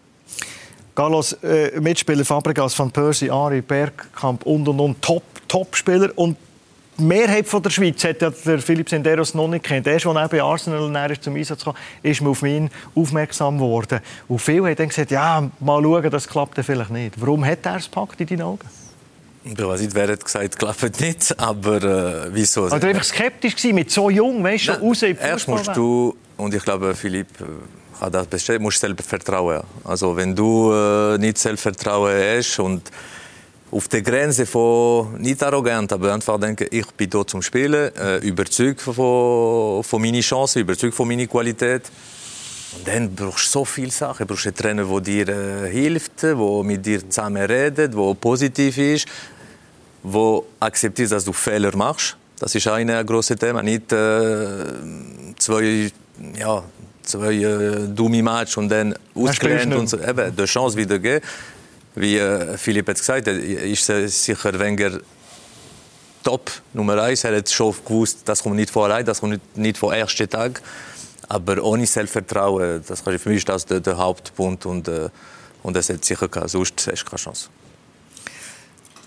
Carlos, 0.97 1.33
äh, 1.43 1.79
Mitspieler 1.79 2.25
Fabregas, 2.25 2.77
Van 2.77 2.89
Persie, 2.89 3.29
Ari, 3.29 3.61
Bergkamp 3.61 4.43
und 4.47 4.67
und 4.67 4.79
und 4.79 4.99
Top, 4.99 5.21
Top-Spieler. 5.47 6.09
Und 6.15 6.35
die 6.97 7.03
Mehrheit 7.03 7.47
von 7.47 7.61
der 7.61 7.69
Schweiz 7.69 8.03
hat 8.03 8.19
ja 8.19 8.31
der 8.31 8.57
Philipp 8.57 8.89
Senderos 8.89 9.35
noch 9.35 9.47
nicht 9.47 9.63
kennt. 9.63 9.85
Erst 9.85 10.07
als 10.07 10.17
er 10.17 10.27
bei 10.27 10.41
Arsenal 10.41 11.11
ist 11.11 11.23
zum 11.23 11.35
Einsatz 11.35 11.63
kam, 11.63 11.75
ist 12.01 12.19
man 12.21 12.31
auf 12.31 12.41
ihn 12.41 12.71
aufmerksam 12.95 13.59
geworden. 13.59 13.99
Und 14.27 14.39
viele 14.39 14.65
haben 14.65 14.75
dann 14.75 14.87
gesagt, 14.87 15.11
ja, 15.11 15.47
mal 15.59 15.83
schauen, 15.83 16.09
das 16.09 16.27
klappt 16.27 16.57
vielleicht 16.65 16.89
nicht. 16.89 17.13
Warum 17.21 17.45
hat 17.45 17.63
er 17.67 17.75
es 17.75 17.85
gepackt 17.85 18.19
in 18.21 18.25
deinen 18.25 18.41
Augen? 18.41 18.86
Ich 19.49 19.57
weiß 19.57 19.81
nicht, 19.81 19.95
wer 19.95 20.07
hat 20.09 20.23
gesagt, 20.23 20.59
klappt 20.59 20.99
nicht, 20.99 21.39
aber 21.39 21.83
äh, 21.83 22.29
wieso? 22.31 22.65
Oder 22.65 22.87
einfach 22.87 23.03
skeptisch 23.03 23.55
gewesen, 23.55 23.75
mit 23.75 23.91
so 23.91 24.09
jung, 24.09 24.43
weißt 24.43 24.67
du, 24.67 24.71
raus 24.73 25.03
in 25.03 25.17
Erst 25.17 25.47
musst 25.47 25.75
du, 25.75 26.15
und 26.35 26.53
ich 26.53 26.63
glaube, 26.63 26.93
Philipp 26.95 27.27
äh, 27.39 27.45
hat 28.01 28.13
das 28.13 28.27
bestätigt, 28.27 28.61
musst 28.61 28.79
Selbstvertrauen 28.79 29.57
haben. 29.57 29.67
Also 29.83 30.15
wenn 30.15 30.35
du 30.35 30.71
äh, 30.71 31.17
nicht 31.17 31.37
Selbstvertrauen 31.37 32.13
hast 32.37 32.59
und 32.59 32.91
auf 33.71 33.87
der 33.87 34.01
Grenze 34.01 34.45
von, 34.45 35.19
nicht 35.19 35.43
arrogant, 35.43 35.91
aber 35.91 36.13
einfach 36.13 36.39
denken, 36.39 36.67
ich 36.71 36.87
bin 36.91 37.09
hier 37.11 37.27
zum 37.27 37.41
Spielen, 37.41 37.95
äh, 37.95 38.17
überzeugt 38.17 38.81
von, 38.81 39.83
von 39.83 40.01
meinen 40.01 40.21
Chancen, 40.21 40.61
überzeugt 40.61 40.93
von 40.93 41.07
meiner 41.07 41.27
Qualität. 41.27 41.83
Und 42.77 42.87
dann 42.87 43.13
brauchst 43.13 43.47
du 43.47 43.59
so 43.59 43.65
viele 43.65 43.91
Sachen. 43.91 44.25
Du 44.25 44.33
brauchst 44.33 44.45
einen 44.45 44.55
Trainer, 44.55 44.85
der 44.85 45.01
dir 45.01 45.29
äh, 45.29 45.71
hilft, 45.71 46.23
der 46.23 46.35
mit 46.35 46.85
dir 46.85 47.09
zusammen 47.09 47.43
redet, 47.43 47.93
der 47.93 48.13
positiv 48.15 48.77
ist, 48.77 49.07
der 50.13 50.41
akzeptiert, 50.59 51.11
dass 51.11 51.25
du 51.25 51.33
Fehler 51.33 51.75
machst. 51.75 52.15
Das 52.39 52.53
ist 52.53 52.67
ein 52.67 52.87
großes 53.05 53.37
Thema. 53.37 53.63
Nicht 53.63 53.91
äh, 53.91 54.65
zwei, 55.39 55.91
ja, 56.37 56.63
zwei 57.03 57.33
äh, 57.33 57.87
dumme 57.87 58.21
Matches 58.21 58.57
und 58.57 58.69
dann 58.69 58.93
ausgelernt 59.15 59.73
und 59.73 59.87
so. 59.89 59.99
Eben, 59.99 60.35
die 60.35 60.45
Chance 60.45 60.77
wieder 60.77 60.99
geben. 60.99 61.25
Wie 61.95 62.17
äh, 62.17 62.57
Philipp 62.57 62.87
hat 62.89 62.97
gesagt, 62.97 63.27
ist 63.27 63.89
äh, 63.89 64.07
sicher 64.07 64.57
Wenger 64.59 64.99
top 66.23 66.51
Nummer 66.73 67.01
eins. 67.01 67.23
Er 67.23 67.35
hat 67.37 67.49
schon 67.49 67.73
gewusst, 67.85 68.19
das 68.25 68.43
kommt 68.43 68.55
nicht 68.55 68.69
vor 68.69 68.85
allein, 68.85 69.05
das 69.05 69.19
kommt 69.19 69.33
nicht, 69.33 69.57
nicht 69.57 69.77
vor 69.77 69.95
ersten 69.95 70.29
Tag. 70.29 70.61
Aber 71.29 71.61
ohne 71.63 71.85
Selbstvertrauen, 71.85 72.83
das 72.87 73.01
ich- 73.05 73.21
für 73.21 73.29
mich 73.29 73.39
ist 73.39 73.49
das 73.49 73.65
der, 73.65 73.79
der 73.79 73.97
Hauptpunkt 73.97 74.65
und, 74.65 74.87
äh, 74.87 75.09
und 75.63 75.75
das 75.75 75.89
hat 75.89 76.05
sicher 76.05 76.27
gehabt. 76.27 76.51
Sonst 76.51 76.87
hast 76.89 77.01
du 77.03 77.09
keine 77.09 77.19
Chance. 77.19 77.49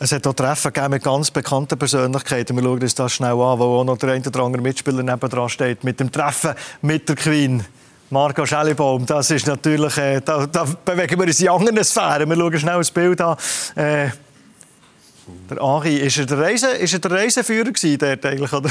Es 0.02 0.12
hat 0.12 0.26
auch 0.26 0.32
Treffen 0.32 0.72
gegeben 0.72 0.92
mit 0.92 1.04
ganz 1.04 1.30
bekannten 1.30 1.78
Persönlichkeiten. 1.78 2.56
Wir 2.56 2.62
schauen 2.62 2.80
uns 2.80 2.94
das 2.94 3.12
schnell 3.12 3.32
an, 3.32 3.58
wo 3.58 3.64
auch 3.64 3.84
noch 3.84 3.98
der 3.98 4.12
ein 4.12 4.26
oder 4.26 4.40
andere 4.40 4.62
Mitspieler 4.62 5.02
nebendran 5.02 5.50
steht. 5.50 5.84
Mit 5.84 6.00
dem 6.00 6.10
Treffen 6.10 6.54
mit 6.80 7.06
der 7.06 7.16
Queen. 7.16 7.62
Marco 8.08 8.46
Schellibaum, 8.46 9.04
das 9.04 9.30
ist 9.30 9.46
natürlich, 9.46 9.98
äh, 9.98 10.22
da, 10.24 10.46
da 10.46 10.64
bewegen 10.64 11.20
wir 11.20 11.26
uns 11.26 11.38
in 11.38 11.50
anderen 11.50 11.84
Sphären. 11.84 12.30
Wir 12.30 12.36
schauen 12.36 12.58
schnell 12.58 12.78
das 12.78 12.90
Bild 12.90 13.20
an. 13.20 13.36
Äh, 13.76 14.08
der 15.50 15.60
Ari, 15.60 15.96
ist 15.96 16.16
er 16.16 16.24
der, 16.24 16.38
Reise, 16.38 16.68
ist 16.70 16.94
er 16.94 16.98
der 16.98 17.10
Reiseführer 17.10 17.70
gewesen, 17.70 17.98
dort 17.98 18.24
eigentlich, 18.24 18.52
oder? 18.54 18.70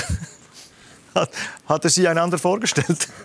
Hat, 1.15 1.29
hat 1.67 1.83
er 1.83 1.89
sich 1.89 2.07
einander 2.07 2.37
vorgestellt? 2.37 3.07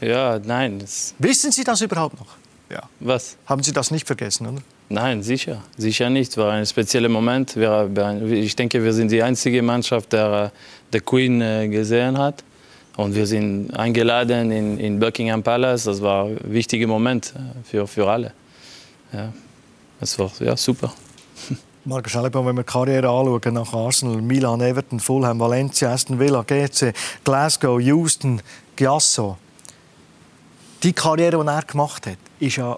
Ja, 0.00 0.40
nein, 0.40 0.84
Wissen 1.20 1.52
Sie 1.52 1.62
das 1.62 1.80
überhaupt 1.80 2.18
noch? 2.18 2.26
Ja. 2.68 2.82
Was? 2.98 3.36
Haben 3.46 3.62
Sie 3.62 3.70
das 3.70 3.92
nicht 3.92 4.04
vergessen, 4.04 4.48
oder? 4.48 4.60
Nein, 4.92 5.22
sicher. 5.22 5.62
Sicher 5.78 6.10
nicht. 6.10 6.32
Es 6.32 6.36
war 6.36 6.52
ein 6.52 6.66
spezieller 6.66 7.08
Moment. 7.08 7.56
Ich 7.56 8.56
denke, 8.56 8.84
wir 8.84 8.92
sind 8.92 9.10
die 9.10 9.22
einzige 9.22 9.62
Mannschaft, 9.62 10.12
der 10.12 10.52
The 10.92 11.00
Queen 11.00 11.40
äh, 11.40 11.66
gesehen 11.68 12.18
hat. 12.18 12.44
Und 12.98 13.14
wir 13.14 13.26
sind 13.26 13.70
eingeladen 13.70 14.50
in, 14.50 14.78
in 14.78 15.00
Buckingham 15.00 15.42
Palace. 15.42 15.84
Das 15.84 16.02
war 16.02 16.26
ein 16.26 16.38
wichtiger 16.44 16.86
Moment 16.86 17.32
äh, 17.34 17.64
für, 17.64 17.86
für 17.86 18.06
alle. 18.06 18.34
Ja, 19.14 19.32
das 19.98 20.18
war 20.18 20.30
ja, 20.40 20.54
super. 20.58 20.92
Marco 21.86 22.10
Schellebaum, 22.10 22.44
wenn 22.44 22.56
wir 22.56 22.62
die 22.62 22.70
Karriere 22.70 23.08
anschauen, 23.08 23.54
nach 23.54 23.72
Arsenal, 23.72 24.20
Milan, 24.20 24.60
Everton, 24.60 25.00
Fulham, 25.00 25.40
Valencia, 25.40 25.90
Aston 25.90 26.18
Villa, 26.18 26.42
GC, 26.42 26.92
Glasgow, 27.24 27.80
Houston, 27.80 28.42
Giasso. 28.76 29.38
Die 30.82 30.92
Karriere, 30.92 31.42
die 31.42 31.48
er 31.48 31.62
gemacht 31.62 32.06
hat, 32.06 32.18
ist 32.40 32.56
ja 32.56 32.76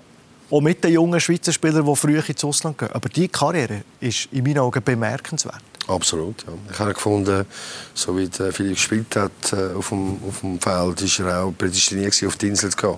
auch 0.55 0.61
mit 0.61 0.85
den 0.85 0.93
jungen 0.93 1.19
Schweizer 1.19 1.53
Spielern, 1.53 1.85
die 1.85 1.97
früher 1.97 2.29
ins 2.29 2.45
Ausland 2.45 2.79
gehen. 2.79 2.91
Aber 2.93 3.09
diese 3.09 3.29
Karriere 3.29 3.83
ist 4.01 4.29
in 4.31 4.45
meinen 4.45 4.59
Augen 4.59 4.83
bemerkenswert. 4.83 5.63
Absolut. 5.87 6.43
Ja. 6.47 6.53
Ich 6.73 6.79
habe 6.79 6.95
gefunden, 6.95 7.45
so 7.93 8.17
wie 8.17 8.29
Philipp 8.29 8.75
gespielt 8.75 9.17
hat 9.17 9.53
äh, 9.53 9.75
auf, 9.75 9.91
dem, 9.91 10.19
auf 10.27 10.41
dem 10.41 10.59
Feld, 10.59 11.03
ist 11.03 11.19
er 11.19 11.45
auch 11.45 11.53
prädestiniert 11.53 12.15
auf 12.27 12.37
die 12.37 12.49
Insel 12.49 12.71
zu 12.71 12.77
gehen. 12.77 12.97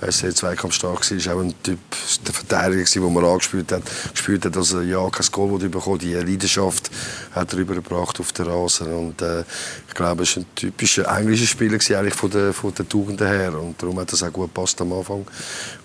Er 0.00 0.08
war 0.08 0.12
sehr 0.12 0.34
zweikampfstark, 0.34 1.08
war 1.08 1.34
auch 1.36 1.40
ein 1.40 1.54
Typ 1.62 1.78
der 2.26 2.34
Verteidiger, 2.34 2.84
den 2.84 3.12
man 3.12 3.24
angespielt 3.24 3.70
hat. 3.70 3.82
Gespielt 4.10 4.44
hat, 4.44 4.56
dass 4.56 4.72
er 4.72 4.82
ja 4.82 5.08
kein 5.08 5.26
Goal 5.30 5.58
bekommen 5.68 5.98
Die 6.00 6.14
Leidenschaft 6.14 6.90
hat 7.32 7.52
er 7.52 7.58
übergebracht 7.60 8.18
auf 8.18 8.32
der 8.32 8.48
Rasen. 8.48 8.92
Und, 8.92 9.22
äh, 9.22 9.44
ich 9.86 9.94
glaube, 9.94 10.24
er 10.24 10.28
war 10.28 10.36
ein 10.42 10.46
typischer 10.56 11.16
englischer 11.16 11.46
Spieler 11.46 11.78
eigentlich 11.96 12.14
von 12.14 12.30
der, 12.30 12.52
von 12.52 12.74
der 12.74 12.88
Tugenden 12.88 13.28
her. 13.28 13.56
Und 13.58 13.80
darum 13.80 14.00
hat 14.00 14.12
das 14.12 14.24
auch 14.24 14.32
gut 14.32 14.52
gepasst 14.52 14.80
am 14.80 14.92
Anfang. 14.92 15.24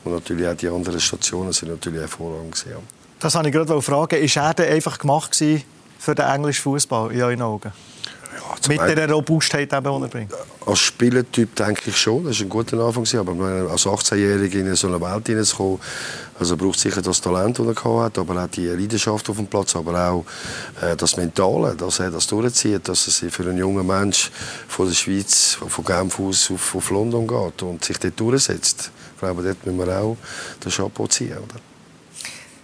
Und 0.03 0.13
natürlich 0.13 0.47
auch 0.47 0.55
die 0.55 0.67
anderen 0.67 0.99
Stationen 0.99 1.53
sind 1.53 1.69
natürlich 1.69 2.01
hervorragend. 2.01 2.65
Ja. 2.67 2.77
Das 3.19 3.35
wollte 3.35 3.49
ich 3.49 3.53
gerade 3.53 3.81
fragen. 3.83 4.15
Ist 4.15 4.35
er 4.37 4.53
denn 4.55 4.73
einfach 4.73 4.97
gemacht 4.97 5.31
gewesen, 5.31 5.63
für 5.99 6.15
den 6.15 6.25
englischen 6.25 6.63
Fußball 6.63 7.11
in 7.11 7.21
euren 7.21 7.41
Augen? 7.41 7.71
Mit 8.67 8.79
der 8.79 9.11
Robustheit, 9.11 9.71
die 9.71 9.75
er 9.75 9.81
bringt? 9.81 10.33
Als 10.65 10.79
Spielertyp 10.79 11.55
denke 11.55 11.89
ich 11.89 11.97
schon. 11.97 12.25
Das 12.25 12.39
war 12.39 12.45
ein 12.45 12.49
guter 12.49 12.79
Anfang. 12.79 13.05
Aber 13.19 13.71
als 13.71 13.85
18-Jähriger 13.85 14.59
in 14.59 14.75
so 14.75 14.87
eine 14.87 15.01
Welt 15.01 15.27
hineinzukommen, 15.27 15.79
also 16.39 16.55
braucht 16.55 16.79
sicher 16.79 17.01
das 17.01 17.19
Talent, 17.21 17.59
das 17.59 17.65
er 17.67 18.03
hat, 18.03 18.17
aber 18.17 18.43
auch 18.43 18.47
die 18.47 18.67
Leidenschaft 18.67 19.29
auf 19.29 19.37
dem 19.37 19.47
Platz, 19.47 19.75
aber 19.75 20.09
auch 20.09 20.25
äh, 20.81 20.95
das 20.95 21.17
Mentale, 21.17 21.75
dass 21.75 21.99
er 21.99 22.11
das 22.11 22.27
durchzieht, 22.27 22.87
dass 22.87 23.07
er 23.07 23.13
sich 23.13 23.33
für 23.33 23.43
einen 23.43 23.57
jungen 23.57 23.85
Mensch 23.85 24.31
von 24.67 24.87
der 24.87 24.95
Schweiz, 24.95 25.57
von 25.67 25.83
Genf 25.83 26.19
aus 26.19 26.49
auf, 26.51 26.75
auf 26.75 26.89
London 26.91 27.27
geht 27.27 27.61
und 27.63 27.83
sich 27.83 27.97
dort 27.97 28.19
durchsetzt. 28.19 28.91
Ich 29.15 29.19
glaube, 29.19 29.43
dort 29.43 29.65
müssen 29.65 29.79
wir 29.79 29.99
auch 29.99 30.17
den 30.63 30.71
Chapeau 30.71 31.07
ziehen. 31.07 31.37
Oder? 31.37 31.59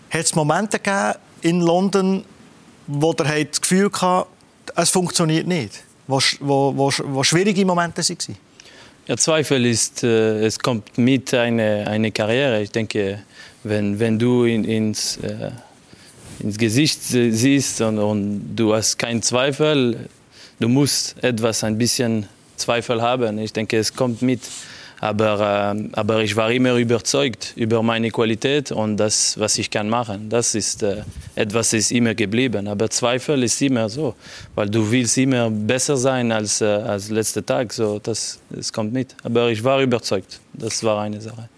Hat 0.10 0.26
es 0.26 0.36
Momente 0.36 0.80
gegeben 0.80 1.20
in 1.42 1.62
London, 1.62 2.24
wo 2.88 3.14
der 3.14 3.46
das 3.46 3.62
Gefühl 3.62 3.92
hatte, 3.92 4.28
es 4.76 4.90
funktioniert 4.90 5.48
nicht? 5.48 5.84
Wo, 6.08 6.20
wo, 6.40 6.76
wo, 6.76 6.92
wo 7.06 7.24
schwierige 7.24 7.66
Momente 7.66 8.02
waren? 8.02 8.38
Ja, 9.08 9.18
Zweifel 9.18 9.66
ist, 9.66 10.04
äh, 10.04 10.46
es 10.46 10.58
kommt 10.58 10.98
mit 10.98 11.34
einer 11.34 11.88
eine 11.88 12.12
Karriere. 12.12 12.62
Ich 12.62 12.72
denke, 12.72 13.20
wenn, 13.64 14.00
wenn 14.00 14.18
du 14.18 14.46
in, 14.46 14.64
ins, 14.64 15.18
äh, 15.18 15.52
ins 16.40 16.58
Gesicht 16.58 17.04
siehst 17.04 17.82
und, 17.82 18.00
und, 18.00 18.56
du 18.56 18.74
hast 18.74 18.98
keinen 18.98 19.22
Zweifel, 19.22 20.10
du 20.60 20.68
musst 20.68 21.24
etwas 21.24 21.64
ein 21.64 21.78
bisschen 21.78 22.28
Zweifel 22.58 23.02
haben. 23.02 23.38
Ich 23.38 23.54
denke, 23.54 23.78
es 23.78 23.94
kommt 23.94 24.22
mit. 24.22 24.42
Aber, 25.00 25.76
äh, 25.76 25.90
aber 25.94 26.22
ich 26.24 26.36
war 26.36 26.52
immer 26.52 26.76
überzeugt 26.76 27.54
über 27.56 27.84
meine 27.84 28.12
Qualität 28.12 28.72
und 28.72 28.98
das, 28.98 29.38
was 29.40 29.58
ich 29.58 29.70
kann 29.70 29.90
machen. 29.90 30.30
Das 30.30 30.56
ist 30.56 30.84
äh, 30.84 31.04
etwas, 31.36 31.74
ist 31.74 31.92
immer 31.92 32.16
geblieben. 32.16 32.68
Aber 32.68 32.90
Zweifel 32.90 33.44
ist 33.44 33.62
immer 33.62 33.90
so, 33.90 34.16
weil 34.56 34.70
du 34.70 34.90
willst 34.90 35.18
immer 35.18 35.50
besser 35.50 35.98
sein 35.98 36.32
als 36.32 36.62
äh, 36.62 36.66
als 36.66 37.10
letzter 37.10 37.46
Tag. 37.46 37.74
So, 37.74 38.00
das, 38.00 38.40
das 38.50 38.72
kommt 38.72 38.94
mit. 38.94 39.16
Aber 39.24 39.50
ich 39.50 39.64
war 39.64 39.82
überzeugt. 39.82 40.40
Das 40.54 40.84
war 40.84 41.02
eine 41.02 41.20
Sache. 41.20 41.50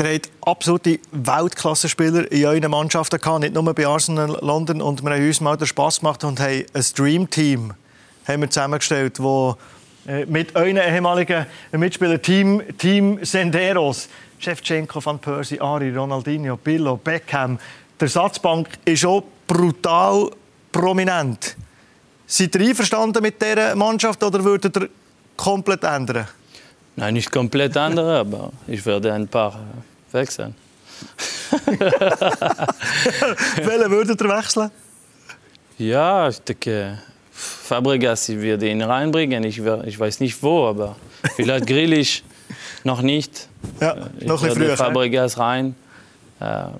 Ihr 0.00 0.14
habt 0.14 0.30
absolute 0.44 0.98
Weltklasse-Spieler 1.12 2.30
in 2.32 2.46
euren 2.46 2.70
Mannschaften 2.70 3.20
gehabt, 3.20 3.40
nicht 3.40 3.54
nur 3.54 3.72
bei 3.74 3.86
Arsenal 3.86 4.38
London. 4.40 4.82
Und 4.82 5.04
wir 5.04 5.12
haben 5.12 5.26
uns 5.26 5.40
mal 5.40 5.56
den 5.56 5.68
Spass 5.68 6.00
gemacht 6.00 6.24
und 6.24 6.40
haben 6.40 6.64
ein 6.72 6.84
Dream-Team 6.96 7.74
zusammengestellt, 8.26 9.18
das 9.20 9.56
mit 10.26 10.54
euren 10.54 10.76
ehemaligen 10.76 11.46
Mitspielern 11.72 12.20
Team, 12.20 12.62
Team 12.76 13.18
Senderos, 13.24 14.08
Shevchenko, 14.38 15.04
Van 15.04 15.18
Persie, 15.18 15.60
Ari, 15.60 15.94
Ronaldinho, 15.94 16.56
Billo, 16.56 16.96
Beckham. 16.96 17.58
Der 17.98 18.08
Satzbank 18.08 18.68
ist 18.84 19.06
auch 19.06 19.22
brutal 19.46 20.30
prominent. 20.70 21.56
Seid 22.26 22.54
ihr 22.56 22.68
einverstanden 22.68 23.22
mit 23.22 23.40
dieser 23.40 23.74
Mannschaft 23.76 24.22
oder 24.22 24.42
würdet 24.44 24.76
ihr 24.76 24.88
komplett 25.36 25.84
ändern? 25.84 26.26
Nein, 26.96 27.14
nicht 27.14 27.30
komplett 27.30 27.76
ändern, 27.76 28.08
aber 28.26 28.52
ich 28.66 28.84
werde 28.84 29.12
ein 29.12 29.28
paar 29.28 29.54
äh, 29.54 30.14
wechseln. 30.14 30.54
Welche 33.56 33.90
würdet 33.90 34.20
ihr 34.20 34.28
wechseln? 34.28 34.70
Ja, 35.78 36.28
ich 36.28 36.40
denke, 36.40 36.98
Fabregas 37.44 38.28
wird 38.28 38.62
ihn 38.62 38.82
reinbringen. 38.82 39.44
Ich, 39.44 39.60
ich 39.86 39.98
weiß 39.98 40.20
nicht 40.20 40.42
wo, 40.42 40.66
aber 40.66 40.96
vielleicht 41.36 41.66
grill 41.66 41.92
ich 41.92 42.24
noch 42.84 43.02
nicht. 43.02 43.48
Ja, 43.80 44.08
ich 44.18 44.26
noch 44.26 44.42
ein 44.42 44.50
früher. 44.52 44.76
Fabregas 44.76 45.38
rein. 45.38 45.74
Ähm, 46.40 46.72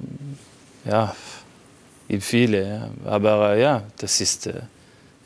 ja, 0.85 1.15
gibt 2.09 2.25
viele. 2.25 2.91
Aber 3.07 3.55
äh, 3.55 3.63
ja, 3.63 3.83
das 3.99 4.21
ist 4.21 4.47
äh, 4.47 4.61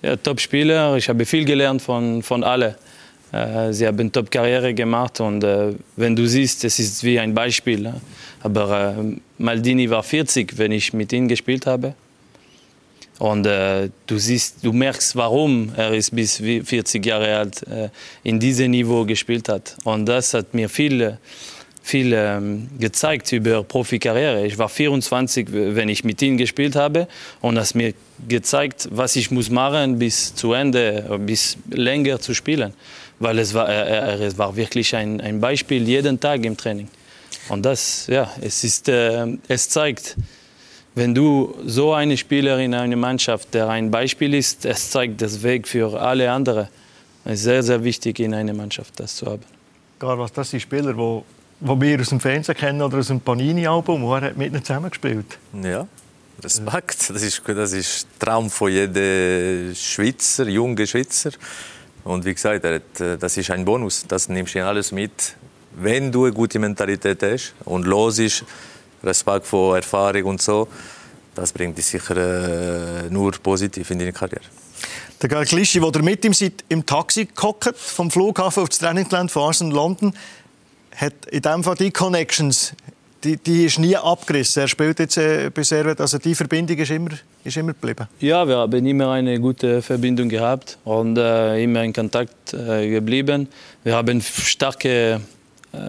ja, 0.03 0.17
Top-Spieler. 0.17 0.97
Ich 0.97 1.09
habe 1.09 1.25
viel 1.25 1.45
gelernt 1.45 1.83
von, 1.83 2.23
von 2.23 2.45
allen. 2.45 2.75
Äh, 3.33 3.73
sie 3.73 3.87
haben 3.87 3.99
eine 3.99 4.13
Top-Karriere 4.13 4.73
gemacht 4.75 5.21
und 5.21 5.45
äh, 5.45 5.75
wenn 5.97 6.17
du 6.17 6.27
siehst, 6.27 6.65
es 6.65 6.79
ist 6.79 7.03
wie 7.05 7.19
ein 7.19 7.35
Beispiel. 7.35 7.93
Aber 8.43 8.97
äh, 8.99 9.17
Maldini 9.39 9.91
war 9.91 10.03
40, 10.03 10.57
wenn 10.57 10.73
ich 10.73 10.93
mit 10.93 11.13
ihm 11.13 11.29
gespielt 11.29 11.67
habe. 11.67 11.95
Und 13.19 13.47
äh, 13.47 13.91
du 14.07 14.19
siehst, 14.19 14.59
du 14.63 14.73
merkst, 14.73 15.17
warum 15.17 15.73
er 15.77 15.93
ist 15.93 16.15
bis 16.15 16.37
40 16.37 17.05
Jahre 17.05 17.37
alt 17.37 17.67
äh, 17.67 17.89
in 18.23 18.39
diesem 18.39 18.71
Niveau 18.71 19.05
gespielt 19.05 19.49
hat. 19.49 19.77
Und 19.83 20.07
das 20.07 20.35
hat 20.35 20.55
mir 20.55 20.69
viel, 20.69 21.19
viel 21.83 22.13
ähm, 22.13 22.69
gezeigt 22.79 23.33
über 23.33 23.65
Profikarriere. 23.65 24.47
Ich 24.47 24.57
war 24.57 24.69
24, 24.69 25.49
wenn 25.51 25.89
ich 25.89 26.05
mit 26.05 26.23
ihm 26.23 26.37
gespielt 26.37 26.77
habe, 26.77 27.09
und 27.41 27.57
das 27.57 27.75
mir 27.75 27.93
gezeigt, 28.29 28.89
was 28.93 29.17
ich 29.17 29.33
muss 29.33 29.51
machen 29.51 29.99
bis 29.99 30.33
zu 30.35 30.53
Ende, 30.53 31.19
bis 31.27 31.57
länger 31.71 32.21
zu 32.21 32.35
spielen, 32.35 32.73
weil 33.19 33.41
es 33.41 33.53
war, 33.53 33.69
er, 33.69 34.21
es 34.21 34.39
war 34.39 34.55
wirklich 34.55 34.95
ein, 34.95 35.21
ein 35.21 35.41
Beispiel 35.41 35.89
jeden 35.89 36.21
Tag 36.21 36.45
im 36.45 36.57
Training. 36.57 36.89
Und 37.49 37.65
das, 37.65 38.07
ja, 38.07 38.31
es 38.41 38.63
ist, 38.63 38.89
äh, 38.89 39.27
es 39.49 39.69
zeigt 39.69 40.17
wenn 40.99 41.15
du 41.15 41.55
so 41.65 41.95
eine 41.95 42.17
Spielerin 42.17 42.73
in 42.73 42.75
einer 42.75 42.97
Mannschaft, 42.97 43.55
der 43.55 43.69
ein 43.69 43.91
Beispiel 43.91 44.35
ist, 44.35 44.67
es 44.67 44.91
zeigt 44.91 45.23
das 45.23 45.43
Weg 45.43 45.69
für 45.69 45.99
alle 46.01 46.31
anderen. 46.31 46.69
Es 47.25 47.35
ist 47.35 47.45
sehr, 47.45 47.63
sehr 47.63 47.85
wichtig 47.85 48.19
in 48.19 48.35
einer 48.35 48.53
Mannschaft, 48.53 48.99
das 48.99 49.17
zu 49.17 49.27
haben. 49.27 49.43
Gar 49.99 50.19
was, 50.19 50.33
das 50.33 50.51
sind 50.51 50.61
Spieler, 50.61 50.93
die, 50.93 51.23
die 51.61 51.81
wir 51.81 52.01
aus 52.01 52.09
dem 52.09 52.21
Fernsehen 52.21 52.57
kennen 52.57 52.83
oder 52.83 52.99
aus 52.99 53.07
dem 53.07 53.21
Panini-Album, 53.21 54.03
wo 54.03 54.15
er 54.17 54.35
mit 54.35 54.53
ihnen 54.53 54.65
zusammengespielt 54.65 55.39
Ja, 55.63 55.87
Respekt. 56.43 57.11
Das 57.11 57.23
ist, 57.23 57.43
das 57.47 57.73
ist 57.73 58.07
der 58.21 58.29
Traum 58.29 58.51
von 58.51 58.71
jedem 58.71 59.75
Schweizer, 59.75 60.49
jungen 60.49 60.87
Schweizer. 60.87 61.31
Und 62.05 62.25
wie 62.25 62.35
gesagt, 62.35 62.65
das 62.99 63.37
ist 63.37 63.51
ein 63.51 63.65
Bonus. 63.65 64.05
Das 64.07 64.29
nimmst 64.29 64.55
du 64.55 64.65
alles 64.65 64.93
mit, 64.93 65.37
wenn 65.77 66.11
du 66.11 66.25
eine 66.25 66.35
gute 66.35 66.59
Mentalität 66.59 67.23
hast 67.23 67.55
und 67.65 67.87
los 67.87 68.19
ist 68.19 68.45
Respekt 69.03 69.47
vor 69.47 69.77
Erfahrung 69.77 70.25
und 70.25 70.43
so, 70.43 70.69
das 71.35 71.53
bringt 71.53 71.79
dich 71.79 71.87
sicher 71.87 72.17
äh, 72.17 73.11
nur 73.11 73.33
positiv 73.33 73.91
in 73.91 73.99
deine 73.99 74.13
Karriere. 74.13 74.43
Der 75.21 75.29
Gael 75.29 75.45
Klischi, 75.45 75.81
der 75.81 76.03
mit 76.03 76.25
ihm 76.25 76.33
seid, 76.33 76.65
im 76.69 76.87
Taxi 76.87 77.27
gehockt, 77.27 77.77
vom 77.77 78.11
Flughafen 78.11 78.63
auf 78.63 78.69
das 78.69 78.79
Trainingland 78.79 79.31
von 79.31 79.45
Arsenal 79.45 79.75
London, 79.75 80.15
hat 80.95 81.27
in 81.31 81.43
dem 81.43 81.65
Fall 81.65 81.75
die 81.75 81.91
Connections, 81.91 82.73
die, 83.25 83.37
die 83.37 83.65
ist 83.65 83.79
nie 83.79 83.97
abgerissen. 83.97 84.63
Er 84.63 84.69
spielt 84.69 84.99
jetzt 85.01 85.17
äh, 85.17 85.51
bei 85.51 85.63
Servet, 85.63 86.01
also 86.01 86.19
die 86.19 86.35
Verbindung 86.35 86.77
ist 86.77 86.91
immer, 86.91 87.11
ist 87.43 87.57
immer 87.57 87.73
geblieben. 87.73 88.07
Ja, 88.21 88.47
wir 88.47 88.59
haben 88.59 88.87
immer 88.87 89.11
eine 89.11 89.41
gute 89.41 89.83
Verbindung 89.83 90.29
gehabt 90.29 90.79
und 90.85 91.19
äh, 91.19 91.63
immer 91.63 91.83
in 91.83 91.93
Kontakt 91.93 92.55
äh, 92.55 92.89
geblieben. 92.89 93.49
Wir 93.83 93.97
haben 93.97 94.21
starke 94.21 95.15
äh, 95.15 95.19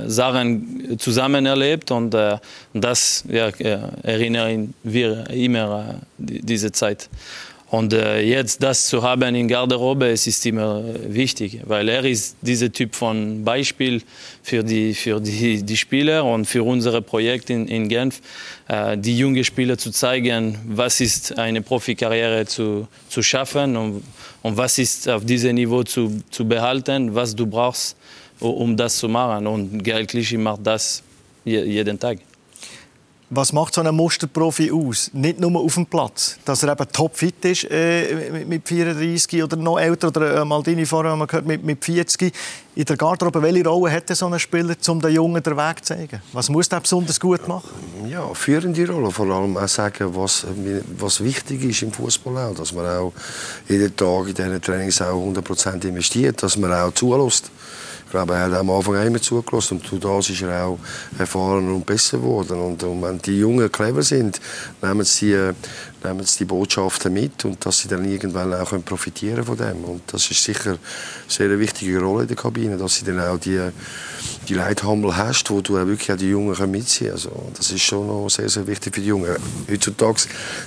Sachen 0.08 0.98
zusammen 1.00 1.46
erlebt 1.46 1.91
und 1.91 2.13
äh, 2.13 2.38
das 2.74 3.24
ja, 3.29 3.50
erinnern 4.03 4.74
wir 4.84 5.29
immer 5.29 6.01
äh, 6.17 6.39
diese 6.41 6.72
Zeit. 6.72 7.10
Und 7.72 7.93
äh, 7.93 8.22
jetzt 8.22 8.63
das 8.63 8.88
zu 8.88 9.03
haben 9.03 9.36
in 9.36 9.48
Garderobe, 9.48 10.08
es 10.08 10.25
ist 10.25 10.43
immer 10.48 10.84
wichtig, 11.08 11.62
weil 11.65 11.88
er 11.88 12.03
ist 12.03 12.36
dieser 12.41 12.72
Typ 12.72 12.96
von 12.96 13.43
Beispiel 13.43 14.01
für 14.41 14.63
die, 14.63 14.96
für 14.96 15.19
die, 15.22 15.62
die 15.62 15.77
Spieler 15.77 16.25
und 16.25 16.46
für 16.46 16.63
unser 16.63 17.00
Projekt 17.01 17.51
in, 17.51 17.67
in 17.67 17.88
Genf, 17.88 18.22
äh, 18.67 18.98
die 18.98 19.15
jungen 19.15 19.43
Spieler 19.43 19.77
zu 19.77 19.91
zeigen, 19.91 20.58
was 20.67 21.00
ist 21.00 21.38
eine 21.38 21.62
Profikarriere 21.62 22.48
zu, 22.48 22.88
zu 23.08 23.22
schaffen 23.22 23.77
und, 23.77 24.03
und 24.41 24.58
was 24.58 24.79
ist 24.79 25.08
auf 25.08 25.24
diesem 25.24 25.53
Niveau 25.53 25.84
zu, 25.84 26.24
zu 26.31 26.48
behalten, 26.48 27.13
was 27.13 27.36
du 27.36 27.46
brauchst, 27.46 27.96
um 28.39 28.75
das 28.75 28.98
zu 28.98 29.08
machen. 29.08 29.48
Und 29.48 29.84
Gael 29.84 30.05
Clichy 30.05 30.38
macht 30.38 30.65
das 30.65 31.03
jeden 31.43 32.00
Tag. 32.00 32.19
Was 33.31 33.53
macht 33.53 33.75
so 33.75 33.81
ein 33.81 33.93
Musterprofi 33.93 34.72
aus? 34.72 35.12
Nicht 35.13 35.39
nur 35.39 35.55
auf 35.62 35.75
dem 35.75 35.86
Platz, 35.86 36.39
dass 36.46 36.63
er 36.63 36.72
eben 36.72 36.91
topfit 36.91 37.46
ist 37.46 37.63
äh, 37.69 38.43
mit 38.43 38.67
34 38.67 39.43
oder 39.43 39.55
noch 39.55 39.79
älter 39.79 40.08
oder 40.08 40.41
äh, 40.41 40.46
Maldini 40.46 40.84
vorher 40.84 41.12
haben 41.12 41.19
wir 41.19 41.27
gehört 41.27 41.46
mit, 41.46 41.63
mit 41.63 41.86
40. 41.86 42.34
In 42.74 42.86
der 42.86 42.98
Garderobe, 42.98 43.39
welche 43.43 43.67
Rolle 43.67 43.91
hat 43.91 44.10
so 44.15 44.25
ein 44.25 44.39
Spieler, 44.39 44.75
um 44.88 45.00
den 45.00 45.13
Jungen 45.13 45.43
den 45.43 45.55
Weg 45.55 45.86
zu 45.86 45.93
zeigen? 45.93 46.24
Was 46.34 46.50
muss 46.50 46.69
der 46.69 46.79
besonders 46.79 47.19
gut 47.19 47.48
machen? 47.48 47.69
Ja, 48.10 48.34
führende 48.34 48.89
Rolle. 48.89 49.12
Vor 49.12 49.27
allem 49.27 49.58
auch 49.58 49.67
sagen, 49.67 50.10
was, 50.15 50.48
was 50.98 51.24
wichtig 51.24 51.63
ist 51.65 51.84
im 51.84 51.91
Fußball 51.91 52.36
auch, 52.36 52.55
dass 52.55 52.74
man 52.74 52.88
auch 52.88 53.13
jeden 53.67 53.96
Tag 53.96 54.29
in 54.29 54.34
diesen 54.34 54.60
Trainings 54.60 55.03
auch 55.03 55.24
100% 55.24 55.88
investiert, 55.88 56.41
dass 56.41 56.58
man 56.58 56.74
auch 56.74 56.93
zulässt. 56.96 57.51
Ich 58.10 58.12
glaube, 58.12 58.34
er 58.34 58.46
hat 58.46 58.54
am 58.54 58.72
Anfang 58.72 59.06
immer 59.06 59.22
zugelassen 59.22 59.78
und 59.78 59.92
durch 59.92 60.01
das 60.01 60.32
ist 60.32 60.42
er 60.42 60.66
auch 60.66 60.80
erfahren 61.20 61.72
und 61.72 61.86
besser 61.86 62.18
geworden. 62.18 62.60
Und, 62.60 62.82
und 62.82 63.04
wenn 63.04 63.20
die 63.20 63.38
Jungen 63.38 63.72
clever 63.72 64.01
sind, 64.01 64.42
nehmen 64.82 65.06
sie, 65.06 65.34
äh, 65.34 65.54
nehmen 66.04 66.25
sie 66.25 66.39
die 66.39 66.46
Botschaften 66.46 67.13
mit 67.13 67.46
und 67.46 67.63
dass 67.63 67.78
sie 67.78 67.88
dann 67.88 68.04
irgendwann 68.12 68.51
auch 68.56 68.72
können 68.72 68.82
profitieren 68.82 69.44
von 69.44 69.58
dem. 69.58 69.84
Und 69.84 70.01
das 70.08 70.32
ist 70.32 70.44
sicher 70.44 70.72
eine 70.72 70.80
sehr 71.28 71.60
wichtige 71.60 72.00
Rolle 72.00 72.24
in 72.24 72.30
der 72.30 72.36
Kabine, 72.36 72.78
dass 72.78 72.96
sie 72.96 73.06
dann 73.06 73.20
auch 73.20 73.38
die, 73.38 73.62
die 74.48 74.54
Leithammel 74.56 75.16
hast, 75.16 75.48
wo 75.51 75.62
du 75.62 75.78
auch 75.78 75.86
wirklich 75.86 76.12
auch 76.12 76.18
die 76.18 76.32
Jungen 76.32 76.72
mitziehen 76.72 77.12
kannst. 77.12 77.28
Also, 77.28 77.51
das 77.56 77.70
ist 77.70 77.84
schon 77.84 78.08
noch 78.08 78.28
sehr, 78.28 78.50
sehr 78.50 78.66
wichtig 78.66 78.96
für 78.96 79.01
die 79.01 79.08
Jungen. 79.08 79.36
Heutzutage 79.70 80.24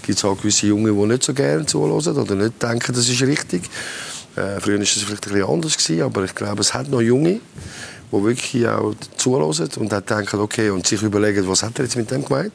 gibt 0.07 0.17
es 0.17 0.25
auch 0.25 0.39
gewisse 0.39 0.69
Jungen, 0.69 0.97
die 0.97 1.07
nicht 1.07 1.25
so 1.25 1.35
gerne 1.35 1.67
zuhören 1.67 2.17
oder 2.19 2.37
nicht 2.37 2.63
denken, 2.63 2.93
das 2.95 3.09
ist 3.09 3.21
richtig. 3.23 3.63
Äh, 4.37 4.61
früher 4.61 4.77
war 4.77 4.83
es 4.83 4.91
vielleicht 4.91 5.27
ein 5.27 5.33
bisschen 5.33 5.49
anders, 5.49 5.77
gewesen, 5.77 6.03
aber 6.03 6.25
ich 6.25 6.35
glaube, 6.35 6.61
es 6.61 6.73
hat 6.73 6.89
noch 6.89 7.01
Junge, 7.01 7.41
die 8.11 8.23
wirklich 8.25 8.67
auch 8.67 8.95
zulassen 9.17 9.69
und 9.77 9.93
dann 9.93 10.05
denken, 10.05 10.41
okay, 10.41 10.71
und 10.71 10.87
sich 10.87 11.03
überlegen, 11.03 11.47
was 11.49 11.63
hat 11.63 11.79
er 11.79 11.85
jetzt 11.85 11.97
mit 11.97 12.11
dem 12.11 12.25
gemeint? 12.25 12.53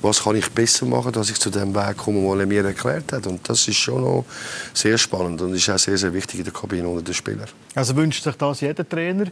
Was 0.00 0.22
kann 0.22 0.36
ich 0.36 0.50
besser 0.50 0.84
machen, 0.84 1.12
dass 1.12 1.30
ich 1.30 1.38
zu 1.38 1.48
dem 1.48 1.74
Weg 1.74 1.96
komme, 1.96 2.20
den 2.20 2.40
er 2.40 2.46
mir 2.46 2.64
erklärt 2.64 3.12
hat? 3.12 3.26
Und 3.26 3.48
das 3.48 3.66
ist 3.66 3.76
schon 3.76 4.02
noch 4.02 4.24
sehr 4.74 4.98
spannend 4.98 5.40
und 5.40 5.54
ist 5.54 5.70
auch 5.70 5.78
sehr, 5.78 5.96
sehr 5.96 6.12
wichtig 6.12 6.40
in 6.40 6.44
der 6.44 6.52
Kabine 6.52 6.86
unter 6.86 7.02
den 7.02 7.14
Spielern. 7.14 7.48
Also 7.74 7.96
wünscht 7.96 8.22
sich 8.22 8.34
das 8.34 8.60
jeder 8.60 8.86
Trainer? 8.86 9.26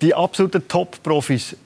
Die 0.00 0.14
absoluten 0.14 0.66
Top-Profis, 0.68 1.56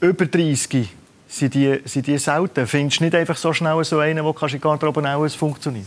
über 0.00 0.24
30, 0.26 0.88
sind 1.28 1.54
die, 1.54 1.80
sind 1.84 2.06
die 2.06 2.16
selten? 2.16 2.66
Findest 2.66 3.00
du 3.00 3.04
nicht 3.04 3.14
einfach 3.14 3.36
so 3.36 3.52
schnell 3.52 3.82
so 3.84 3.98
einen, 3.98 4.24
der 4.24 4.26
in 4.26 4.48
der 4.48 4.58
Garderobe 4.60 5.06
auch 5.06 5.28
funktioniert? 5.30 5.86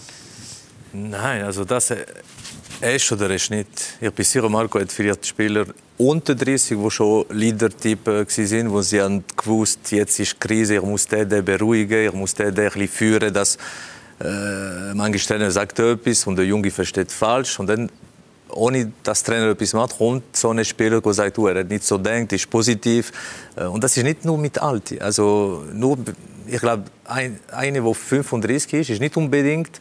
Nein, 0.99 1.43
also 1.43 1.63
das 1.63 1.91
er 1.91 2.95
ist 2.95 3.11
oder 3.11 3.29
er 3.29 3.35
ist 3.35 3.51
nicht. 3.51 3.67
Ich 4.01 4.11
bin 4.11 4.25
sicher, 4.25 4.49
Marco 4.49 4.79
hat 4.79 4.91
vielleicht 4.91 5.27
Spieler 5.27 5.67
unter 5.97 6.33
30, 6.33 6.75
die 6.77 6.91
schon 6.91 7.25
Leader-Typen 7.29 8.25
waren, 8.25 8.71
wo 8.71 8.81
sie 8.81 9.01
haben 9.01 9.23
gewusst, 9.35 9.91
jetzt 9.91 10.19
ist 10.19 10.39
Krise, 10.39 10.75
ich 10.75 10.81
muss 10.81 11.07
den, 11.07 11.45
beruhigen, 11.45 12.07
ich 12.07 12.13
muss 12.13 12.33
den, 12.33 12.53
bisschen 12.53 12.87
führen, 12.87 13.31
dass 13.31 13.57
äh, 14.19 14.93
manche 14.95 15.25
Trainer 15.27 15.51
sagt 15.51 15.77
etwas 15.79 16.25
und 16.25 16.35
der 16.35 16.45
Junge 16.45 16.71
versteht 16.71 17.11
falsch 17.11 17.59
und 17.59 17.67
dann 17.67 17.91
ohne 18.49 18.91
dass 19.03 19.21
der 19.21 19.35
Trainer 19.35 19.51
etwas 19.51 19.73
macht, 19.73 19.97
kommt 19.97 20.35
so 20.35 20.49
ein 20.49 20.65
Spieler, 20.65 21.01
der 21.01 21.13
sagt, 21.13 21.37
du, 21.37 21.47
er 21.47 21.59
hat 21.59 21.69
nicht 21.69 21.83
so 21.83 21.97
denkt, 21.97 22.33
ist 22.33 22.49
positiv. 22.49 23.11
Äh, 23.55 23.65
und 23.65 23.83
das 23.83 23.97
ist 23.97 24.03
nicht 24.03 24.25
nur 24.25 24.37
mit 24.37 24.59
Alten. 24.59 24.99
Also 24.99 25.63
nur, 25.73 25.99
ich 26.47 26.59
glaube, 26.59 26.85
ein, 27.05 27.39
eine, 27.51 27.81
der 27.81 27.93
35 27.93 28.73
ist, 28.73 28.89
ist 28.89 29.01
nicht 29.01 29.15
unbedingt 29.15 29.79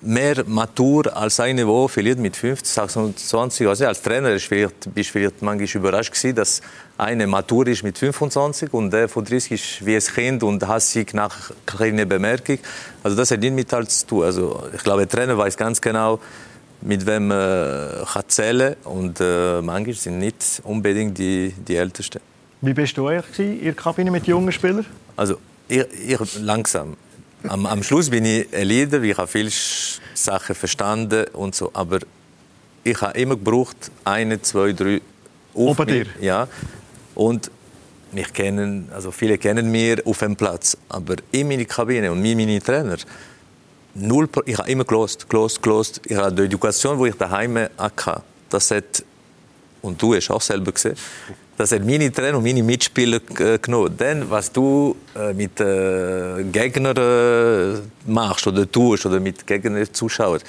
mehr 0.00 0.44
matur 0.46 1.16
als 1.16 1.40
eine, 1.40 1.64
die 1.64 1.88
verliert 1.88 2.18
mit 2.18 2.36
50, 2.36 2.74
26. 2.74 3.66
Also 3.66 3.86
als 3.86 4.02
Trainer 4.02 4.30
bist 4.30 4.46
du 4.46 4.48
vielleicht, 4.48 4.88
vielleicht 4.94 5.42
manchmal 5.42 5.82
überrascht 5.82 6.12
gewesen, 6.12 6.36
dass 6.36 6.60
eine 6.96 7.26
matur 7.26 7.66
ist 7.66 7.82
mit 7.82 7.98
25 7.98 8.72
und 8.72 8.92
der 8.92 9.08
von 9.08 9.24
30 9.24 9.52
ist 9.52 9.86
wie 9.86 9.96
ein 9.96 10.02
Kind 10.02 10.42
und 10.42 10.66
hasst 10.66 10.96
nach 11.14 11.50
keiner 11.66 12.04
Bemerkung. 12.04 12.58
Also 13.02 13.16
das 13.16 13.30
hat 13.30 13.40
nicht 13.40 13.54
mit 13.54 13.72
alles 13.72 14.00
zu 14.00 14.06
tun. 14.06 14.24
Also 14.24 14.62
ich 14.74 14.82
glaube, 14.82 15.06
der 15.06 15.08
Trainer 15.08 15.36
weiß 15.36 15.56
ganz 15.56 15.80
genau, 15.80 16.20
mit 16.80 17.04
wem 17.06 17.30
er 17.30 18.02
äh, 18.02 18.04
kann 18.04 18.22
zählen 18.28 18.76
und 18.84 19.20
äh, 19.20 19.60
manchmal 19.62 19.94
sind 19.94 20.18
nicht 20.18 20.60
unbedingt 20.64 21.18
die, 21.18 21.52
die 21.66 21.76
Ältesten. 21.76 22.20
Wie 22.60 22.72
bist 22.72 22.96
du 22.96 23.08
eigentlich 23.08 23.38
in 23.38 23.64
der 23.64 23.74
Kabine 23.74 24.10
mit 24.10 24.26
jungen 24.26 24.52
Spielern? 24.52 24.86
Also 25.16 25.38
ich, 25.68 25.84
ich 26.06 26.40
langsam. 26.40 26.96
Am, 27.46 27.66
am 27.66 27.82
Schluss 27.82 28.10
bin 28.10 28.24
ich 28.24 28.52
ein 28.52 28.66
Leader, 28.66 29.00
ich 29.02 29.16
habe 29.16 29.28
viele 29.28 29.50
Sachen 30.14 30.54
verstanden 30.54 31.26
und 31.32 31.54
so, 31.54 31.70
aber 31.72 32.00
ich 32.82 33.00
habe 33.00 33.18
immer 33.18 33.36
gebraucht, 33.36 33.90
eine, 34.04 34.42
zwei, 34.42 34.72
drei 34.72 35.00
auf 35.54 35.76
dir. 35.84 36.06
Ja. 36.20 36.48
Und 37.14 37.50
mich 38.12 38.32
kennen, 38.32 38.88
also 38.92 39.10
viele 39.10 39.38
kennen 39.38 39.70
mich 39.70 40.04
auf 40.06 40.18
dem 40.18 40.34
Platz, 40.36 40.76
aber 40.88 41.16
in 41.30 41.48
meiner 41.48 41.64
Kabine 41.64 42.10
und 42.10 42.22
meine 42.22 42.60
Trainer, 42.60 42.96
null, 43.94 44.28
ich 44.44 44.58
habe 44.58 44.70
immer 44.70 44.84
gelost, 44.84 45.28
gelost, 45.28 45.62
gelost. 45.62 46.00
Ich 46.06 46.16
habe 46.16 46.32
die 46.32 46.42
Education, 46.42 47.02
die 47.02 47.10
ich 47.10 47.16
daheim 47.16 47.58
hatte, 47.76 48.22
das 48.48 48.70
hat, 48.70 49.04
und 49.82 50.00
du 50.00 50.14
hast 50.14 50.30
auch 50.30 50.40
selber 50.40 50.72
gesehen, 50.72 50.96
das 51.58 51.72
hat 51.72 51.84
meine 51.84 52.12
Trainer 52.12 52.38
und 52.38 52.44
meine 52.44 52.62
Mitspieler 52.62 53.20
äh, 53.40 53.58
genommen. 53.58 53.96
Denn 53.96 54.30
was 54.30 54.52
du 54.52 54.94
äh, 55.16 55.32
mit 55.34 55.60
äh, 55.60 56.44
Gegnern 56.52 56.96
äh, 56.96 57.80
machst 58.06 58.46
oder 58.46 58.70
tust 58.70 59.04
oder 59.06 59.18
mit 59.18 59.44
Gegnern 59.44 59.92
Zuschauern, 59.92 60.40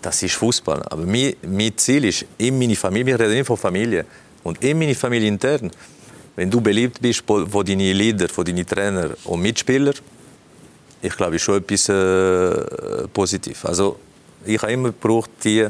das 0.00 0.22
ist 0.22 0.36
Fußball. 0.36 0.82
Aber 0.88 1.04
mein, 1.04 1.34
mein 1.44 1.76
Ziel 1.76 2.04
ist, 2.04 2.24
in 2.38 2.56
meine 2.56 2.76
Familie, 2.76 3.06
wir 3.06 3.20
reden 3.20 3.38
immer 3.38 3.44
von 3.44 3.56
Familie, 3.56 4.06
und 4.44 4.62
in 4.62 4.78
meine 4.78 4.94
Familie 4.94 5.26
intern, 5.26 5.72
wenn 6.36 6.48
du 6.48 6.60
beliebt 6.60 7.02
bist 7.02 7.24
von 7.26 7.64
deinen 7.64 7.96
Leader, 7.96 8.28
von 8.28 8.44
deinen 8.44 8.64
Trainer 8.64 9.10
und 9.24 9.42
Mitspieler, 9.42 9.94
ich 11.02 11.16
glaube, 11.16 11.34
ist 11.36 11.42
schon 11.42 11.56
etwas 11.56 11.88
äh, 11.88 13.08
positiv. 13.12 13.64
Also 13.64 13.98
ich 14.44 14.62
habe 14.62 14.72
immer 14.72 14.88
gebraucht, 14.90 15.30
die 15.42 15.66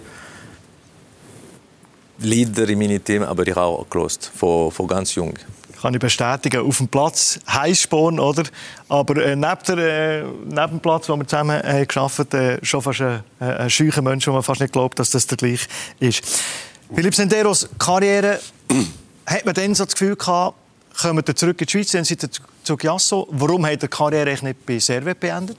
Leader 2.18 2.68
in 2.68 2.78
meinem 2.78 3.02
Team, 3.02 3.22
aber 3.22 3.46
ich 3.46 3.56
auch 3.56 3.88
gelost, 3.88 4.30
von, 4.34 4.70
von 4.70 4.86
ganz 4.86 5.14
jung. 5.14 5.34
Kann 5.80 5.92
ich 5.92 6.00
bestätigen, 6.00 6.66
auf 6.66 6.78
dem 6.78 6.88
Platz 6.88 7.38
Heißsporn, 7.48 8.18
oder? 8.18 8.44
Aber 8.88 9.22
äh, 9.22 9.36
neben, 9.36 9.58
der, 9.68 9.78
äh, 9.78 10.22
neben 10.22 10.70
dem 10.70 10.80
Platz, 10.80 11.08
wo 11.08 11.16
wir 11.16 11.26
zusammen 11.26 11.60
äh, 11.62 11.84
geschafft 11.84 12.32
äh, 12.32 12.58
schon 12.64 12.80
fast 12.80 13.02
ein, 13.02 13.22
äh, 13.40 13.44
ein 13.44 13.70
scheuer 13.70 14.00
Mensch, 14.00 14.26
wo 14.26 14.32
man 14.32 14.42
fast 14.42 14.60
nicht 14.60 14.72
glaubt, 14.72 14.98
dass 14.98 15.10
das 15.10 15.26
der 15.26 15.36
gleiche 15.36 15.66
ist. 16.00 16.22
Philipp 16.94 17.14
Senderos 17.14 17.68
Karriere, 17.78 18.40
hat 19.26 19.44
man 19.44 19.54
dann 19.54 19.74
so 19.74 19.84
das 19.84 19.94
Gefühl 19.94 20.16
gehabt, 20.16 20.56
kommen 21.00 21.26
wir 21.26 21.36
zurück 21.36 21.60
in 21.60 21.66
die 21.66 21.70
Schweiz, 21.70 21.90
dann 21.90 22.04
sind 22.04 22.22
Sie 22.22 22.28
zu 22.62 22.76
Giasso. 22.76 23.28
Warum 23.30 23.64
hat 23.66 23.72
er 23.72 23.76
die 23.76 23.88
Karriere 23.88 24.36
nicht 24.42 24.64
bei 24.64 24.78
Servet 24.78 25.20
beendet 25.20 25.58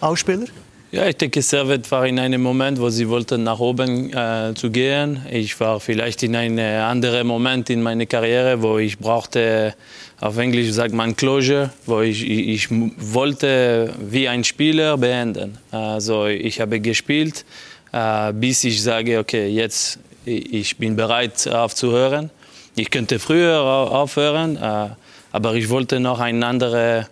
als 0.00 0.20
Spieler? 0.20 0.46
Ja, 0.90 1.06
ich 1.06 1.18
denke, 1.18 1.42
Servet 1.42 1.90
war 1.90 2.06
in 2.06 2.18
einem 2.18 2.40
Moment, 2.40 2.80
wo 2.80 2.88
sie 2.88 3.10
wollten 3.10 3.42
nach 3.42 3.58
oben 3.58 4.10
äh, 4.10 4.54
zu 4.54 4.70
gehen. 4.70 5.20
Ich 5.30 5.60
war 5.60 5.80
vielleicht 5.80 6.22
in 6.22 6.34
einem 6.34 6.82
anderen 6.82 7.26
Moment 7.26 7.68
in 7.68 7.82
meiner 7.82 8.06
Karriere, 8.06 8.62
wo 8.62 8.78
ich 8.78 8.96
brauchte, 8.98 9.74
auf 10.18 10.38
Englisch 10.38 10.70
sagt 10.70 10.94
man 10.94 11.14
Closure, 11.14 11.68
wo 11.84 12.00
ich, 12.00 12.22
ich, 12.22 12.48
ich 12.48 12.68
wollte 12.70 13.92
wie 14.00 14.28
ein 14.28 14.44
Spieler 14.44 14.96
beenden. 14.96 15.58
Also 15.72 16.24
ich 16.24 16.58
habe 16.58 16.80
gespielt, 16.80 17.44
äh, 17.92 18.32
bis 18.32 18.64
ich 18.64 18.82
sage, 18.82 19.18
okay, 19.18 19.46
jetzt 19.46 19.98
ich 20.24 20.78
bin 20.78 20.96
bereit 20.96 21.46
aufzuhören. 21.48 22.30
Ich 22.76 22.90
könnte 22.90 23.18
früher 23.18 23.60
aufhören, 23.60 24.56
äh, 24.56 24.88
aber 25.32 25.54
ich 25.54 25.68
wollte 25.68 26.00
noch 26.00 26.18
eine 26.18 26.46
andere, 26.46 27.08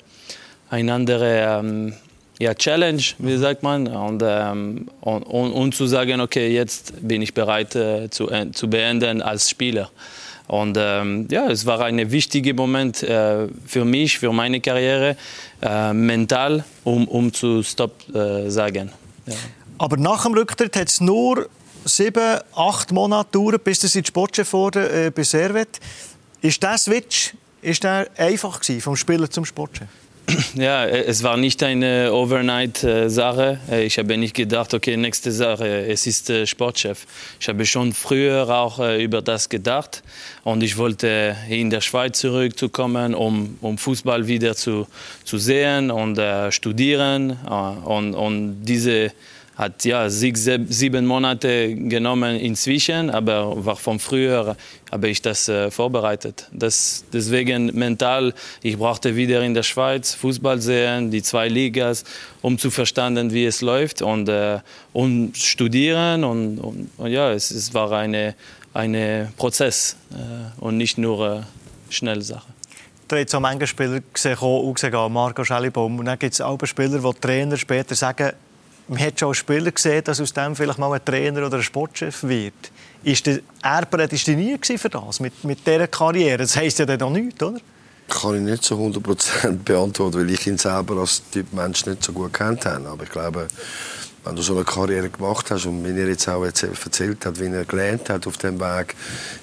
eine 0.70 0.94
andere 0.94 1.60
ähm, 1.60 1.92
ja, 2.38 2.54
Challenge, 2.54 3.02
wie 3.18 3.36
sagt 3.36 3.62
man, 3.62 3.86
und, 3.86 4.22
ähm, 4.24 4.88
und, 5.00 5.22
und, 5.22 5.52
und, 5.52 5.74
zu 5.74 5.86
sagen, 5.86 6.20
okay, 6.20 6.48
jetzt 6.52 6.92
bin 7.00 7.22
ich 7.22 7.32
bereit 7.32 7.74
äh, 7.74 8.10
zu, 8.10 8.30
äh, 8.30 8.50
zu 8.52 8.68
beenden 8.68 9.22
als 9.22 9.48
Spieler. 9.48 9.90
Und 10.48 10.76
ähm, 10.78 11.26
ja, 11.30 11.48
es 11.48 11.66
war 11.66 11.80
ein 11.80 12.10
wichtiger 12.10 12.54
Moment 12.54 13.02
äh, 13.02 13.48
für 13.66 13.84
mich, 13.84 14.18
für 14.18 14.32
meine 14.32 14.60
Karriere, 14.60 15.16
äh, 15.60 15.92
mental, 15.92 16.64
um, 16.84 17.08
um 17.08 17.32
zu 17.32 17.62
Stop 17.62 17.92
äh, 18.14 18.48
sagen. 18.48 18.92
Ja. 19.26 19.34
Aber 19.78 19.96
nach 19.96 20.24
dem 20.24 20.34
Rücktritt 20.34 20.76
hat 20.76 20.88
es 20.88 21.00
nur 21.00 21.48
sieben, 21.84 22.38
acht 22.54 22.92
Monate 22.92 23.30
gedauert, 23.32 23.64
bis 23.64 23.80
Sie 23.80 24.04
Sportchef 24.04 24.52
wurde 24.52 25.06
äh, 25.06 25.10
bei 25.10 25.24
Servet. 25.24 25.80
Ist 26.42 26.62
der 26.62 26.78
Switch 26.78 27.34
ist 27.62 27.82
der 27.82 28.08
einfach 28.16 28.60
gewesen, 28.60 28.80
vom 28.80 28.94
Spieler 28.94 29.28
zum 29.28 29.44
Sportchef? 29.44 29.88
ja, 30.54 30.86
es 30.86 31.22
war 31.22 31.36
nicht 31.36 31.62
eine 31.62 32.12
Overnight-Sache. 32.12 33.60
Ich 33.84 33.98
habe 33.98 34.16
nicht 34.16 34.34
gedacht, 34.34 34.74
okay, 34.74 34.96
nächste 34.96 35.30
Sache, 35.30 35.86
es 35.86 36.06
ist 36.06 36.32
Sportchef. 36.48 37.06
Ich 37.38 37.48
habe 37.48 37.64
schon 37.64 37.92
früher 37.92 38.48
auch 38.48 38.80
über 38.98 39.22
das 39.22 39.48
gedacht 39.48 40.02
und 40.42 40.62
ich 40.62 40.76
wollte 40.76 41.36
in 41.48 41.70
der 41.70 41.80
Schweiz 41.80 42.18
zurückzukommen, 42.18 43.14
um, 43.14 43.58
um 43.60 43.78
Fußball 43.78 44.26
wieder 44.26 44.56
zu, 44.56 44.86
zu 45.24 45.38
sehen 45.38 45.90
und 45.90 46.18
äh, 46.18 46.50
studieren 46.50 47.38
und, 47.84 48.14
und 48.14 48.64
diese 48.64 49.12
hat 49.56 49.84
ja 49.84 50.08
sechs, 50.10 50.48
sieben 50.68 51.06
Monate 51.06 51.74
genommen 51.74 52.36
inzwischen, 52.36 53.10
aber 53.10 53.64
war 53.64 53.76
von 53.76 53.98
früher 53.98 54.56
habe 54.92 55.08
ich 55.08 55.22
das 55.22 55.48
äh, 55.48 55.70
vorbereitet. 55.70 56.48
Das, 56.52 57.04
deswegen 57.12 57.66
mental, 57.74 58.34
ich 58.62 58.76
brauchte 58.76 59.16
wieder 59.16 59.42
in 59.42 59.54
der 59.54 59.62
Schweiz 59.62 60.14
Fußball 60.14 60.60
sehen, 60.60 61.10
die 61.10 61.22
zwei 61.22 61.48
Ligas, 61.48 62.04
um 62.42 62.58
zu 62.58 62.70
verstehen, 62.70 63.32
wie 63.32 63.46
es 63.46 63.62
läuft 63.62 64.02
und, 64.02 64.28
äh, 64.28 64.60
und 64.92 65.36
studieren 65.36 66.22
und, 66.22 66.58
und, 66.58 66.90
und 66.96 67.10
ja, 67.10 67.32
es, 67.32 67.50
es 67.50 67.74
war 67.74 67.90
ein 67.92 68.34
eine 68.76 69.32
Prozess 69.36 69.96
äh, 70.12 70.62
und 70.62 70.76
nicht 70.76 70.98
nur 70.98 71.26
äh, 71.26 71.92
schnelle 71.92 72.22
Sache. 72.22 72.46
Ihr 73.10 73.18
habt 73.18 73.30
so 73.30 73.40
manche 73.40 73.66
Spieler 73.66 74.00
gesehen, 74.12 74.36
auch 74.36 74.72
gesehen, 74.72 75.12
Marco 75.12 75.44
Schellibaum. 75.44 75.98
Und 75.98 76.06
dann 76.06 76.18
gibt 76.18 76.34
es 76.34 76.40
auch 76.40 76.58
Spieler, 76.64 76.98
die 76.98 77.20
Trainer 77.20 77.56
später 77.56 77.94
sagen, 77.94 78.32
man 78.88 79.00
hat 79.00 79.18
schon 79.18 79.34
Spieler 79.34 79.70
gesehen, 79.70 80.02
dass 80.04 80.20
aus 80.20 80.32
dem 80.32 80.54
vielleicht 80.54 80.78
mal 80.78 80.92
ein 80.92 81.04
Trainer 81.04 81.46
oder 81.46 81.56
ein 81.56 81.62
Sportchef 81.62 82.22
wird. 82.22 82.54
Ist 83.02 83.26
der 83.26 83.40
ist 84.12 84.28
nie 84.28 84.58
für 84.58 84.88
das, 84.88 85.20
mit, 85.20 85.44
mit 85.44 85.66
dieser 85.66 85.86
Karriere? 85.88 86.38
Das 86.38 86.56
heisst 86.56 86.78
ja 86.78 86.86
dann 86.86 86.98
noch 87.00 87.10
nichts, 87.10 87.42
oder? 87.42 87.60
Kann 88.08 88.36
ich 88.36 88.42
nicht 88.42 88.64
so 88.64 88.76
100% 88.76 89.58
beantworten, 89.64 90.18
weil 90.18 90.30
ich 90.30 90.46
ihn 90.46 90.58
selber 90.58 91.00
als 91.00 91.22
Typ 91.30 91.52
Mensch 91.52 91.86
nicht 91.86 92.04
so 92.04 92.12
gut 92.12 92.32
kennt 92.32 92.64
habe. 92.64 92.88
Aber 92.88 93.02
ich 93.02 93.10
glaube, 93.10 93.48
wenn 94.26 94.34
du 94.34 94.42
so 94.42 94.54
eine 94.54 94.64
Karriere 94.64 95.08
gemacht 95.08 95.50
hast 95.50 95.66
und 95.66 95.84
wenn 95.84 95.96
er 95.96 96.08
jetzt 96.08 96.28
auch 96.28 96.44
erzählt 96.44 97.24
hat, 97.24 97.38
wie 97.40 97.46
er 97.46 97.64
gelernt 97.64 98.10
hat 98.10 98.26
auf 98.26 98.36
dem 98.38 98.58
Weg, 98.58 98.96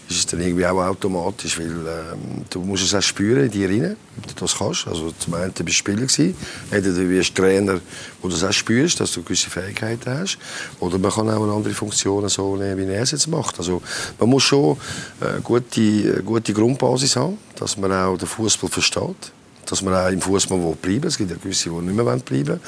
ist 0.09 0.17
es 0.17 0.25
dann 0.25 0.41
irgendwie 0.41 0.65
auch 0.65 0.77
automatisch, 0.77 1.57
weil 1.57 1.67
ähm, 1.67 2.43
du 2.49 2.59
musst 2.59 2.83
es 2.83 2.93
auch 2.93 3.01
spüren 3.01 3.45
in 3.45 3.51
dir 3.51 3.69
rein, 3.69 3.95
ob 4.17 4.27
du 4.27 4.33
das 4.41 4.57
kannst. 4.57 4.85
Also 4.87 5.13
zum 5.17 5.35
einen 5.35 5.53
bist 5.53 5.67
du 5.67 5.71
Spieler 5.71 6.01
gewesen, 6.01 6.35
entweder 6.69 6.95
du 6.95 7.07
bist 7.07 7.33
Trainer, 7.33 7.79
wo 8.21 8.27
du 8.27 8.33
das 8.33 8.43
auch 8.43 8.51
spürst, 8.51 8.99
dass 8.99 9.13
du 9.13 9.23
gewisse 9.23 9.49
Fähigkeiten 9.49 10.19
hast, 10.19 10.37
oder 10.81 10.97
man 10.97 11.11
kann 11.11 11.29
auch 11.29 11.43
eine 11.43 11.53
andere 11.53 11.73
Funktion 11.73 12.27
so 12.27 12.57
nehmen, 12.57 12.85
wie 12.85 12.91
er 12.91 13.03
es 13.03 13.11
jetzt 13.11 13.27
macht. 13.27 13.57
Also 13.59 13.81
man 14.19 14.29
muss 14.29 14.43
schon 14.43 14.77
eine 15.21 15.39
gute, 15.39 15.79
eine 15.79 16.23
gute 16.23 16.51
Grundbasis 16.51 17.15
haben, 17.15 17.37
dass 17.55 17.77
man 17.77 17.93
auch 17.93 18.17
den 18.17 18.27
Fußball 18.27 18.69
versteht, 18.69 19.31
dass 19.65 19.81
man 19.81 19.93
auch 19.93 20.11
im 20.11 20.19
Fußball 20.19 20.59
bleiben 20.81 21.03
will. 21.03 21.07
Es 21.07 21.17
gibt 21.17 21.31
ja 21.31 21.37
gewisse, 21.37 21.69
die 21.69 21.75
nicht 21.75 21.95
mehr 21.95 22.03
bleiben 22.03 22.47
wollen. 22.47 22.59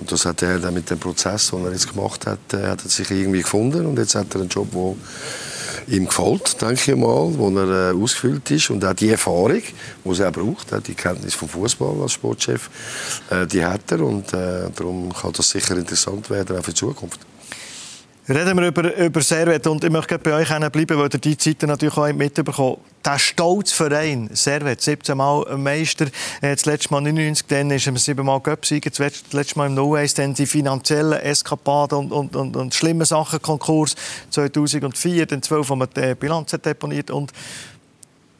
Und 0.00 0.10
das 0.10 0.24
hat 0.24 0.42
er 0.42 0.58
dann 0.58 0.74
mit 0.74 0.90
dem 0.90 0.98
Prozess, 0.98 1.50
den 1.50 1.64
er 1.64 1.72
jetzt 1.72 1.92
gemacht 1.92 2.26
hat, 2.26 2.38
äh, 2.52 2.66
hat 2.66 2.82
er 2.84 2.90
sich 2.90 3.10
irgendwie 3.10 3.42
gefunden. 3.42 3.86
Und 3.86 3.98
jetzt 3.98 4.14
hat 4.14 4.34
er 4.34 4.40
einen 4.40 4.48
Job, 4.48 4.68
der 4.72 5.94
ihm 5.94 6.06
gefällt, 6.06 6.60
denke 6.60 6.92
ich 6.92 6.96
mal, 6.96 7.32
wo 7.36 7.50
er 7.50 7.90
äh, 7.90 7.94
ausgefüllt 7.94 8.50
ist. 8.50 8.70
Und 8.70 8.84
auch 8.84 8.94
die 8.94 9.10
Erfahrung, 9.10 9.62
die 10.04 10.20
er 10.20 10.30
braucht, 10.30 10.68
die 10.86 10.94
Kenntnis 10.94 11.34
vom 11.34 11.48
Fußball 11.48 12.02
als 12.02 12.12
Sportchef, 12.12 12.70
äh, 13.30 13.46
die 13.46 13.64
hat 13.64 13.92
er. 13.92 14.00
Und 14.00 14.32
äh, 14.32 14.70
darum 14.74 15.12
kann 15.12 15.32
das 15.32 15.50
sicher 15.50 15.76
interessant 15.76 16.30
werden 16.30 16.56
auch 16.56 16.64
für 16.64 16.70
die 16.70 16.76
Zukunft. 16.76 17.20
Reden 18.30 18.56
wir 18.60 18.68
über, 18.68 18.96
über 18.96 19.22
Servet 19.22 19.66
und 19.66 19.82
ich 19.82 19.90
möchte 19.90 20.16
bei 20.20 20.32
euch 20.34 20.48
bleiben, 20.70 20.96
weil 20.96 21.08
ihr 21.12 21.18
die 21.18 21.36
Zeit 21.36 21.62
natürlich 21.62 21.96
auch 21.96 22.12
mitbekommen 22.12 22.76
Der 23.04 23.18
stolze 23.18 23.74
Verein, 23.74 24.30
Servet, 24.32 24.80
17 24.80 25.16
Mal 25.16 25.56
Meister, 25.56 26.06
äh, 26.40 26.54
das 26.54 26.64
letzte 26.64 26.92
Mal 26.92 27.00
99, 27.00 27.46
dann 27.48 27.72
ist 27.72 27.88
er 27.88 27.96
7 27.96 28.24
Mal 28.24 28.38
Göpsieger, 28.38 28.88
das 28.90 29.32
letzte 29.32 29.58
Mal 29.58 29.66
im 29.66 29.74
No-Ways, 29.74 30.14
dann 30.14 30.34
die 30.34 30.46
finanziellen 30.46 31.18
Eskapaden 31.18 31.98
und, 31.98 32.12
und, 32.12 32.36
und, 32.36 32.56
und 32.56 32.72
schlimme 32.72 33.04
Sachen, 33.04 33.42
Konkurs 33.42 33.96
2004, 34.30 35.26
dann 35.26 35.42
12, 35.42 35.68
wo 35.68 35.74
man 35.74 35.88
die 35.96 36.14
Bilanz 36.14 36.52
hat 36.52 36.64
deponiert 36.64 37.10
und 37.10 37.32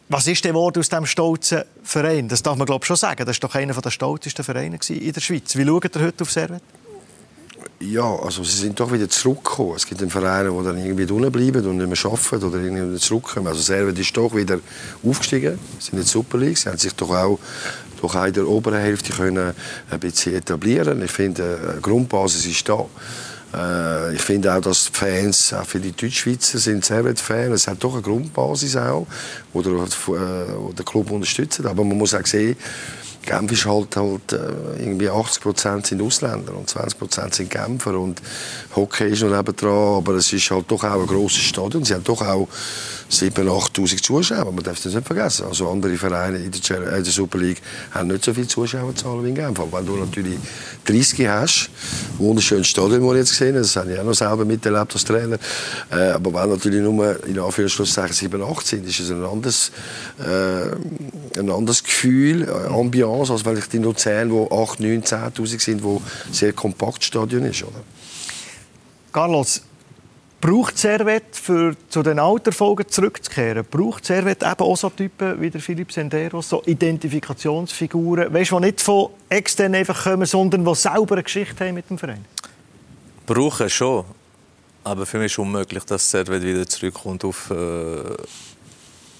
was 0.09 0.29
ist 0.29 0.44
denn 0.44 0.55
aus 0.55 0.72
diesem 0.72 1.05
stolzen 1.05 1.64
Verein? 1.83 2.29
Das 2.29 2.44
darf 2.44 2.57
man 2.57 2.66
glaube 2.66 2.85
ich 2.85 2.87
schon 2.87 2.96
sagen. 2.96 3.26
Das 3.26 3.42
war 3.42 3.48
doch 3.48 3.57
einer 3.57 3.74
der 3.74 3.90
stolzesten 3.90 4.44
Vereine 4.44 4.79
in 4.88 5.12
der 5.12 5.20
Schweiz. 5.20 5.57
Wie 5.57 5.66
schaut 5.66 5.96
ihr 5.96 6.00
heute 6.00 6.22
auf 6.22 6.31
Servet? 6.31 6.62
Ja, 7.81 8.14
also 8.16 8.44
sie 8.44 8.59
sind 8.59 8.79
doch 8.79 8.92
wieder 8.92 9.09
zurückgekommen. 9.09 9.75
Es 9.77 9.87
gibt 9.87 10.01
Vereine, 10.12 10.51
die 10.51 10.64
dann 10.64 10.79
irgendwie 10.79 11.11
unten 11.11 11.33
bleiben 11.33 11.64
und 11.66 11.79
nicht 11.79 12.05
mehr 12.05 12.12
arbeiten 12.12 12.44
oder 12.44 12.59
irgendwie 12.59 12.99
zurückkommen. 12.99 13.46
Also 13.46 13.61
Servet 13.62 13.99
ist 13.99 14.14
doch 14.16 14.35
wieder 14.35 14.59
aufgestiegen, 15.03 15.59
sie 15.79 15.85
sind 15.87 15.92
in 15.94 15.99
der 16.01 16.07
Super 16.07 16.38
League. 16.38 16.59
Sie 16.59 16.68
haben 16.68 16.77
sich 16.77 16.94
doch 16.94 17.11
auch 17.11 17.38
durch 18.01 18.14
in 18.27 18.33
der 18.33 18.49
oberen 18.49 18.81
Hälfte 18.81 19.12
können 19.12 19.55
ein 19.90 20.01
bisschen 20.01 20.35
etablieren. 20.35 21.03
Ich 21.03 21.11
finde, 21.11 21.75
die 21.77 21.83
Grundbasis 21.83 22.46
ist 22.46 22.68
da. 22.68 22.87
Äh, 23.53 24.14
ich 24.14 24.23
finde 24.23 24.55
auch, 24.55 24.61
dass 24.61 24.90
die 24.90 24.92
Fans, 24.99 25.53
auch 25.53 25.66
für 25.66 25.81
die 25.81 25.92
Deutschschweizer, 25.92 26.59
sind 26.59 26.85
Servet-Fans. 26.85 27.55
Es 27.55 27.68
hat 27.68 27.83
doch 27.83 27.94
eine 27.94 28.03
Grundbasis 28.03 28.77
auch, 28.77 29.07
die 29.55 29.59
äh, 29.59 30.75
der 30.77 30.85
Club 30.85 31.11
unterstützt. 31.11 31.64
Aber 31.64 31.85
man 31.85 31.99
muss 31.99 32.14
auch 32.14 32.27
sehen, 32.27 32.57
Genf 33.22 33.52
ist 33.52 33.66
halt, 33.66 33.96
halt 33.96 34.33
äh, 34.33 34.83
irgendwie 34.83 35.09
80 35.09 35.42
Prozent 35.42 35.87
sind 35.87 36.02
Ausländer 36.02 36.54
und 36.54 36.68
20 36.68 36.98
Prozent 36.98 37.35
sind 37.35 37.50
Genfer 37.50 37.98
und 37.98 38.20
Hockey 38.74 39.11
ist 39.11 39.22
noch 39.22 39.37
nebendran, 39.37 39.96
aber 39.98 40.14
es 40.14 40.33
ist 40.33 40.50
halt 40.50 40.70
doch 40.70 40.83
auch 40.85 41.00
ein 41.00 41.06
grosses 41.06 41.42
Stadion. 41.42 41.85
Sie 41.85 41.94
haben 41.94 42.04
doch 42.04 42.22
auch 42.22 42.48
7.000, 43.11 43.48
8'000 43.48 44.02
Zuschauer, 44.02 44.52
man 44.52 44.62
darf 44.62 44.80
das 44.83 44.94
nicht 44.94 45.06
vergessen. 45.06 45.46
Also 45.46 45.68
andere 45.68 45.96
Vereine 45.96 46.38
in 46.38 46.50
der, 46.50 46.96
in 46.96 47.04
der 47.04 47.12
Super 47.12 47.38
League 47.38 47.61
haben 47.90 48.09
nicht 48.09 48.24
so 48.24 48.33
viele 48.33 48.46
Zuschauerzahlen 48.46 49.24
wie 49.24 49.30
in 49.30 49.35
Genf. 49.35 49.59
Aber 49.59 49.78
wenn 49.78 49.87
du 49.87 49.96
natürlich 49.96 50.38
30 50.85 51.28
hast, 51.28 51.70
wunderschönes 52.18 52.68
Stadion, 52.68 53.02
das 53.02 53.12
ich 53.12 53.18
jetzt 53.18 53.30
gesehen 53.30 53.54
das 53.54 53.76
habe 53.76 53.92
ich 53.92 53.98
auch 53.98 54.04
noch 54.04 54.14
selber 54.14 54.44
miterlebt 54.44 54.92
als 54.92 55.04
Trainer, 55.04 55.38
äh, 55.90 56.11
aber 56.11 56.33
wenn 56.35 56.50
natürlich 56.50 56.80
nur 56.80 57.24
in 57.26 57.38
Anführungszeichen 57.38 58.14
7, 58.14 58.42
8 58.42 58.66
sind, 58.66 58.88
ist 58.88 59.00
es 59.00 59.11
ein 59.11 59.24
anderes, 59.24 59.72
äh, 60.18 61.38
ein 61.38 61.50
anderes 61.50 61.83
Gefühl, 61.83 62.48
Ambiance, 62.68 63.11
als 63.28 63.42
vielleicht 63.42 63.74
in 63.74 63.83
Luzern, 63.83 64.30
wo 64.30 64.48
8, 64.48 64.80
9, 64.80 65.02
10'000 65.02 65.61
sind, 65.61 65.83
wo 65.83 65.96
ein 65.96 66.33
sehr 66.33 66.52
kompakt 66.52 67.04
Stadion 67.04 67.44
ist. 67.44 67.62
Oder? 67.64 67.83
Carlos, 69.12 69.62
Braucht 70.40 70.78
Servet, 70.78 71.24
für 71.37 71.76
zu 71.90 72.02
den 72.02 72.18
alten 72.18 72.50
Folgen 72.50 72.88
zurückzukehren, 72.88 73.62
braucht 73.70 74.06
Servet 74.06 74.42
eben 74.42 74.61
auch 74.61 74.76
so 74.76 74.88
Typen 74.88 75.38
wie 75.38 75.50
der 75.50 75.61
Philipp 75.61 75.92
Senderos, 75.92 76.48
so 76.48 76.62
Identifikationsfiguren, 76.64 78.33
weißt, 78.33 78.52
die 78.52 78.61
nicht 78.61 78.80
von 78.80 79.11
extern 79.28 79.74
einfach 79.74 80.04
kommen, 80.04 80.24
sondern 80.24 80.64
die 80.64 80.74
selber 80.74 81.16
eine 81.16 81.24
Geschichte 81.24 81.66
haben 81.66 81.74
mit 81.74 81.90
dem 81.90 81.98
Verein? 81.98 82.24
Brauchen 83.26 83.68
schon. 83.68 84.06
Aber 84.83 85.04
für 85.04 85.18
mich 85.18 85.26
ist 85.26 85.33
es 85.33 85.38
unmöglich, 85.38 85.85
dass 85.85 86.11
Servet 86.11 86.42
wieder 86.42 86.66
zurückkommt 86.66 87.22
auf 87.22 87.50
äh, 87.50 87.96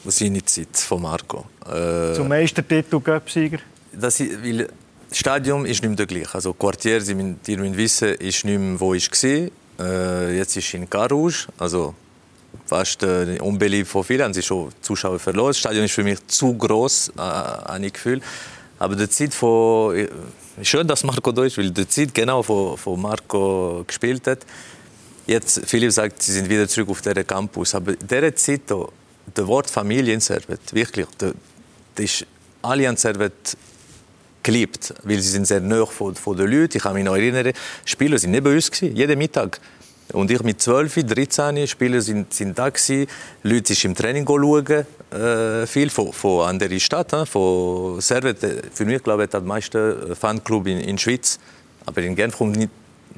seine 0.07 0.43
Zeit 0.47 0.75
von 0.75 1.03
Marco. 1.03 1.45
Äh, 1.67 2.15
Zum 2.15 2.29
Meistertitel 2.29 2.99
Göpsieger? 2.99 3.59
Das, 3.93 4.21
weil 4.21 4.69
das 5.09 5.19
Stadion 5.19 5.67
ist 5.67 5.83
nicht 5.83 5.99
mehr 5.99 6.07
gleich. 6.07 6.35
Also 6.35 6.53
Quartier, 6.53 7.01
Sie 7.01 7.15
müssen, 7.15 7.41
ihr 7.47 7.59
müsst 7.59 7.77
wissen, 7.77 8.09
ist 8.15 8.45
nicht 8.45 8.59
mehr, 8.59 8.79
wo 8.81 8.95
ich 8.95 9.11
war. 9.11 9.51
Äh, 9.81 10.37
jetzt 10.37 10.57
ist 10.57 10.75
in 10.75 10.89
Carouge, 10.89 11.47
also 11.59 11.95
fast 12.67 13.03
äh, 13.03 13.39
unbeliebt 13.41 13.89
von 13.89 14.05
vielen, 14.05 14.23
haben 14.23 14.35
sie 14.35 14.43
schon 14.43 14.71
Zuschauer 14.81 15.19
verloren. 15.19 15.49
Das 15.49 15.59
Stadion 15.59 15.85
ist 15.85 15.93
für 15.93 16.05
mich 16.05 16.25
zu 16.27 16.55
groß, 16.55 17.13
äh, 17.17 17.21
habe 17.21 17.87
ich 17.87 17.93
Gefühl. 17.93 18.21
Aber 18.79 18.95
die 18.95 19.09
Zeit 19.09 19.35
von, 19.35 19.97
äh, 19.97 20.09
schön, 20.63 20.87
dass 20.87 21.03
Marco 21.05 21.33
da 21.33 21.45
ist, 21.45 21.59
weil 21.59 21.71
die 21.71 21.89
Zeit 21.89 22.15
genau, 22.15 22.47
wo, 22.47 22.79
wo 22.85 22.97
Marco 22.97 23.85
gespielt 23.87 24.27
hat. 24.27 24.41
Jetzt, 25.27 25.63
Philipp 25.67 25.93
sagt, 25.93 26.23
sie 26.23 26.33
sind 26.33 26.49
wieder 26.49 26.69
zurück 26.69 26.91
auf 26.91 27.03
der 27.03 27.25
Campus. 27.25 27.75
Aber 27.75 27.93
in 27.93 28.07
dieser 28.07 28.35
Zeit, 28.35 28.63
das 28.69 29.47
Wort 29.47 29.71
Familie 29.71 30.15
in 30.15 30.21
Servet, 30.21 30.73
wirklich, 30.73 31.07
das 31.19 31.35
ist 31.97 32.27
alle 32.63 32.89
an 32.89 32.97
Servet 32.97 33.57
geliebt, 34.43 34.95
weil 35.03 35.19
sie 35.21 35.29
sind 35.29 35.47
sehr 35.47 35.61
nah 35.61 35.87
von, 35.87 36.15
von 36.15 36.37
den 36.37 36.51
Leuten. 36.51 36.77
Ich 36.77 36.83
kann 36.83 36.95
mich 36.95 37.05
noch 37.05 37.17
erinnern, 37.17 37.53
Spieler 37.85 38.19
sind 38.19 38.33
nicht 38.33 38.45
bei 38.45 38.55
uns 38.55 38.71
gewesen, 38.71 38.97
jeden 38.97 39.19
Mittag. 39.19 39.61
Und 40.13 40.31
ich 40.31 40.43
mit 40.43 40.61
12, 40.61 41.05
13 41.05 41.67
Spieler 41.67 42.01
sind, 42.01 42.35
sind 42.35 42.59
da 42.59 42.69
gewesen. 42.69 43.07
Leute 43.43 43.75
sind 43.75 43.91
im 43.91 43.95
Training 43.95 44.27
schauen, 44.27 44.87
äh, 45.13 45.67
viel 45.67 45.91
von, 45.91 46.13
von 46.13 46.49
anderen 46.49 46.81
Städten, 46.81 47.27
von 47.27 48.01
Servet. 48.01 48.39
Für 48.73 48.85
mich 48.85 49.03
glaube 49.03 49.25
ich, 49.25 49.31
der 49.31 49.41
meiste 49.41 50.17
Fanclub 50.19 50.67
in, 50.67 50.81
in 50.81 50.99
Schweiz. 50.99 51.39
Aber 51.87 52.03
in 52.03 52.17
Genf 52.17 52.37
kommt 52.37 52.57
nicht, 52.57 52.71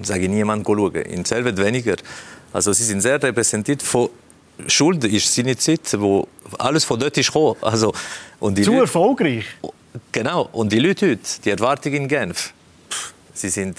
sage 0.03 0.25
ich 0.25 0.29
niemand 0.29 0.67
schauen. 0.67 0.95
In 0.95 1.25
Servet 1.25 1.57
weniger. 1.57 1.97
Also 2.53 2.73
sie 2.73 2.85
sind 2.85 3.01
sehr 3.01 3.23
repräsentiert 3.23 3.83
von 3.83 4.11
Schuld 4.67 5.03
ist 5.05 5.35
seine 5.35 5.57
Zeit, 5.57 5.99
wo 5.99 6.29
alles 6.59 6.85
von 6.85 7.01
dort 7.01 7.17
ist 7.17 7.29
gekommen. 7.29 7.57
Also, 7.63 7.93
und 8.39 8.57
die 8.57 8.63
Zu 8.63 8.73
Leute, 8.73 8.83
erfolgreich. 8.83 9.47
Genau. 10.11 10.49
Und 10.53 10.73
die 10.73 10.79
Leute 10.79 11.11
heute, 11.11 11.23
die 11.45 11.51
Erwartungen 11.51 11.97
in 11.97 12.09
Genf, 12.09 12.53
sie 13.35 13.49
sind, 13.49 13.79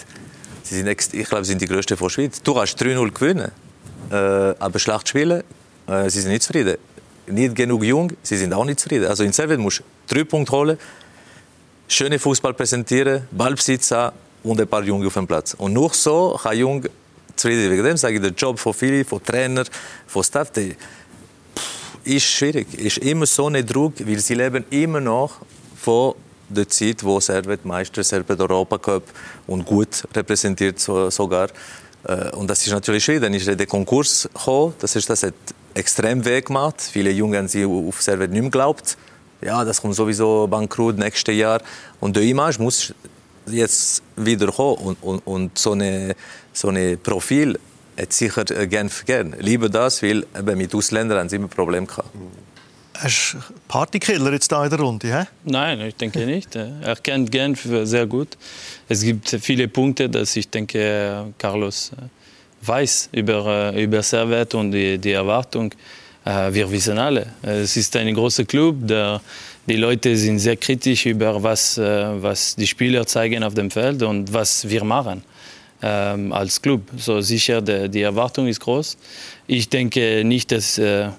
sie 0.64 0.76
sind 0.76 0.88
ich 0.88 1.28
glaube, 1.28 1.44
sie 1.44 1.52
sind 1.52 1.62
die 1.62 1.68
größten 1.68 1.98
von 1.98 2.08
der 2.08 2.14
Schweiz. 2.14 2.42
Du 2.42 2.54
kannst 2.54 2.82
3-0 2.82 3.12
gewinnen, 3.12 3.52
äh, 4.12 4.16
aber 4.16 4.80
schlecht 4.80 5.10
spielen, 5.10 5.44
äh, 5.88 6.10
sie 6.10 6.22
sind 6.22 6.32
nicht 6.32 6.44
zufrieden. 6.44 6.78
Nicht 7.28 7.56
genug 7.56 7.84
jung, 7.84 8.12
sie 8.22 8.38
sind 8.38 8.54
auch 8.54 8.66
nicht 8.66 8.80
zufrieden. 8.80 9.06
Also 9.06 9.24
in 9.24 9.32
Servet 9.32 9.60
musst 9.60 9.80
du 9.80 9.84
drei 10.14 10.24
Punkte 10.24 10.52
holen. 10.52 10.78
schöne 11.88 12.20
Fußball 12.20 12.54
präsentieren, 12.54 13.28
Ballbesitz 13.32 13.92
haben 13.92 14.16
und 14.44 14.60
ein 14.60 14.68
paar 14.68 14.84
Junge 14.84 15.08
auf 15.08 15.14
dem 15.14 15.28
Platz. 15.28 15.54
Und 15.54 15.74
nur 15.74 15.94
so 15.94 16.38
kann 16.42 16.58
Jung 16.58 16.86
zufrieden 17.36 17.72
Wegen 17.72 17.84
dem 17.84 17.98
sage 17.98 18.16
ich, 18.16 18.22
der 18.22 18.32
Job 18.32 18.60
von 18.60 18.74
vielen, 18.74 19.06
von 19.06 19.24
Trainer, 19.24 19.64
von 20.08 20.24
Staff, 20.24 20.52
der 20.52 20.72
ist 22.04 22.26
schwierig. 22.26 22.74
Ist 22.74 22.98
immer 23.00 23.26
so 23.26 23.48
ein 23.48 23.66
Druck, 23.66 23.94
weil 24.00 24.20
sie 24.20 24.36
leben 24.36 24.66
immer 24.70 25.00
noch 25.00 25.40
von 25.84 26.16
der 26.50 26.68
Zeit, 26.70 27.04
wo 27.04 27.20
Servet 27.20 27.66
Meister, 27.66 28.04
Servet 28.04 28.40
Europacup 28.40 29.04
und 29.48 29.66
gut 29.66 30.04
repräsentiert 30.16 30.80
sogar. 30.80 31.50
Äh, 32.06 32.30
und 32.36 32.50
das 32.50 32.66
ist 32.66 32.72
natürlich 32.72 33.04
schwierig. 33.04 33.22
Dann 33.22 33.34
ist 33.34 33.48
der 33.48 33.66
Konkurs 33.66 34.30
gekommen. 34.34 34.74
Das 34.80 34.96
ist 34.96 35.10
das 35.10 35.24
hat 35.24 35.34
extrem 35.74 36.24
weh 36.26 36.42
gemacht. 36.42 36.82
Viele 36.82 37.12
Jungen 37.12 37.38
haben 37.38 37.48
sie 37.48 37.66
auf 37.66 38.02
Servet 38.02 38.32
nicht 38.32 38.42
mehr 38.42 38.52
geglaubt. 38.52 38.98
Ja, 39.42 39.66
das 39.66 39.82
kommt 39.82 39.96
sowieso 39.96 40.48
bankrott 40.48 40.98
nächstes 40.98 41.36
Jahr. 41.36 41.62
Und 42.00 42.16
der 42.16 42.24
Image 42.24 42.60
muss 42.60 42.94
jetzt 43.48 44.04
wieder 44.16 44.52
kommen. 44.52 44.78
Und, 44.78 45.04
und, 45.04 45.20
und 45.28 45.58
so 45.58 45.72
eine 45.72 46.16
so 46.54 46.70
ein 46.70 47.00
Profil 47.02 47.60
hat 48.00 48.14
sicher 48.14 48.44
Genf 48.46 49.06
gern. 49.06 49.36
Lieber 49.40 49.70
das, 49.70 50.02
weil 50.02 50.26
eben 50.38 50.58
mit 50.58 50.74
Ausländern 50.74 51.20
haben 51.20 51.30
sie 51.30 51.36
immer 51.36 51.48
Probleme 51.48 51.88
gehabt. 51.88 52.10
Hast 52.96 53.34
du 53.34 53.38
Partykiller 53.68 54.32
jetzt 54.34 54.52
da 54.52 54.64
in 54.64 54.70
der 54.70 54.80
Runde? 54.80 55.08
He? 55.08 55.26
Nein, 55.46 55.82
ich 55.82 55.96
denke 55.96 56.26
nicht. 56.26 56.56
Er 56.56 56.96
kennt 56.98 57.32
Genf 57.32 57.68
sehr 57.84 58.06
gut. 58.06 58.38
Es 58.88 59.02
gibt 59.02 59.30
viele 59.42 59.68
Punkte, 59.68 60.10
dass 60.10 60.36
ich 60.36 60.50
denke, 60.50 61.34
Carlos 61.38 61.92
weiß 62.62 63.10
über, 63.12 63.74
über 63.76 64.02
Servet 64.04 64.54
und 64.56 64.72
die, 64.72 64.98
die 64.98 65.12
Erwartung. 65.12 65.74
Äh, 66.26 66.54
wir 66.54 66.72
wissen 66.72 66.98
alle, 66.98 67.28
es 67.42 67.76
ist 67.76 67.96
ein 67.96 68.14
großer 68.14 68.46
Club, 68.46 68.76
der, 68.82 69.22
die 69.68 69.76
Leute 69.76 70.16
sind 70.16 70.40
sehr 70.40 70.56
kritisch 70.56 71.06
über 71.06 71.42
was, 71.42 71.78
äh, 71.78 72.22
was 72.22 72.56
die 72.56 72.68
Spieler 72.68 73.06
zeigen 73.06 73.44
auf 73.44 73.54
dem 73.54 73.70
Feld 73.70 74.04
und 74.04 74.32
was 74.32 74.68
wir 74.70 74.84
machen 74.84 75.24
ähm, 75.82 76.32
als 76.32 76.62
Club. 76.62 76.82
So 76.98 77.22
sicher, 77.22 77.62
die, 77.62 78.02
Erwartung 78.02 78.48
ist 78.48 78.62
groß. 78.62 78.98
Ich 79.48 79.70
denke 79.70 80.24
nicht, 80.24 80.52
dass 80.52 80.78
äh, 80.78 81.10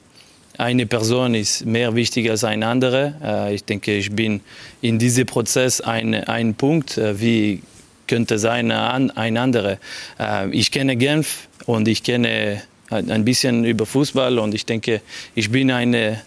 eine 0.59 0.87
Person 0.87 1.35
ist 1.35 1.67
mehr 1.67 1.95
wichtig 1.95 2.31
als 2.31 2.45
eine 2.45 2.67
andere. 2.67 3.15
Äh, 3.23 3.55
ich 3.55 3.65
denke, 3.65 3.97
ich 3.97 4.13
bin 4.13 4.41
in 4.81 4.99
diesem 4.99 5.27
Prozess 5.27 5.81
ein, 5.81 6.15
ein 6.15 6.55
Punkt, 6.55 6.97
äh, 6.97 7.21
wie 7.21 7.63
könnte 8.07 8.39
sein 8.39 8.71
ein 8.71 9.37
anderer. 9.37 9.79
Äh, 10.19 10.51
ich 10.51 10.71
kenne 10.71 10.97
Genf 10.97 11.49
und 11.67 11.89
ich 11.89 12.03
kenne 12.03 12.63
ein 12.91 13.25
bisschen 13.25 13.65
über 13.65 13.87
Fußball 13.87 14.39
und 14.39 14.55
ich 14.55 14.67
denke, 14.67 15.01
ich 15.35 15.51
bin 15.51 15.71
eine, 15.71 16.21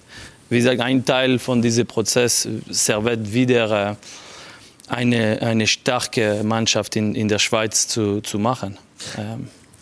wie 0.50 0.58
gesagt, 0.58 0.82
ein 0.82 1.06
Teil 1.06 1.40
von 1.40 1.62
diesem 1.62 1.86
Prozess, 1.86 2.48
Servet 2.70 3.32
wieder 3.32 3.96
eine, 4.88 5.42
eine 5.42 5.68
starke 5.68 6.42
Mannschaft 6.44 6.96
in, 6.96 7.16
in 7.16 7.28
der 7.28 7.40
Schweiz 7.40 7.88
zu, 7.88 8.22
zu 8.22 8.40
machen. 8.40 8.78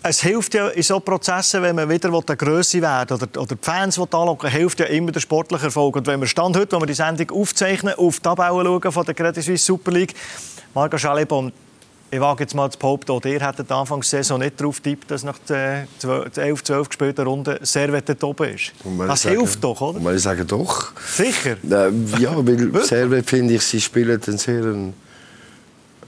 Es 0.08 0.22
hilft 0.22 0.54
ja 0.54 0.68
in 0.68 0.84
solchen 0.84 1.04
Prozessen, 1.04 1.64
wenn 1.64 1.76
man 1.76 1.90
wieder 1.90 2.10
eine 2.10 2.38
Größe 2.38 2.80
werden 2.80 3.18
oder, 3.18 3.42
oder 3.42 3.56
die 3.56 3.66
Fans 3.66 3.98
anlocken 3.98 4.52
hilft 4.52 4.80
ja 4.80 4.86
immer 4.86 5.12
der 5.12 5.20
sportliche 5.20 5.66
Erfolg. 5.66 5.96
Und 5.96 6.06
wenn 6.06 6.20
wir 6.20 6.28
Stand 6.28 6.56
heute, 6.56 6.74
wenn 6.74 6.82
wir 6.84 6.86
die 6.86 6.94
Sendung 6.94 7.32
aufzeichnen, 7.32 7.96
auf 7.96 8.18
die 8.18 8.22
Tabelle 8.22 8.64
schauen 8.66 8.92
von 8.92 9.04
der 9.04 9.16
Credit 9.16 9.44
Suisse 9.44 9.66
Super 9.66 9.92
League, 9.92 10.14
Marco 10.76 10.96
Schalibom, 11.00 11.52
ich 12.12 12.20
wage 12.20 12.44
jetzt 12.44 12.54
mal 12.54 12.70
zu 12.70 12.78
behaupten, 12.78 13.14
auch 13.14 13.26
ihr 13.26 13.40
hättet 13.40 13.72
Anfang 13.72 14.02
der 14.02 14.08
Saison 14.08 14.40
nicht 14.40 14.62
darauf 14.62 14.80
tippt, 14.80 15.10
dass 15.10 15.24
nach 15.24 15.40
der 15.40 15.88
11, 16.36 16.64
12 16.64 16.90
gespielten 16.90 17.26
Runde 17.26 17.58
Servet 17.64 18.08
dort 18.08 18.24
oben 18.24 18.54
ist. 18.54 18.74
Das 19.08 19.24
sagen, 19.24 19.40
hilft 19.40 19.64
doch, 19.64 19.82
oder? 19.82 20.00
Und 20.00 20.16
ich 20.16 20.22
sage 20.22 20.46
doch. 20.46 20.92
Sicher? 21.04 21.58
Äh, 21.64 21.92
ja, 22.20 22.32
weil 22.36 22.84
Servet, 22.84 23.28
finde 23.28 23.56
ich, 23.56 23.64
sie 23.64 23.82
spielen 23.82 24.22
einen 24.24 24.38
sehr 24.38 24.94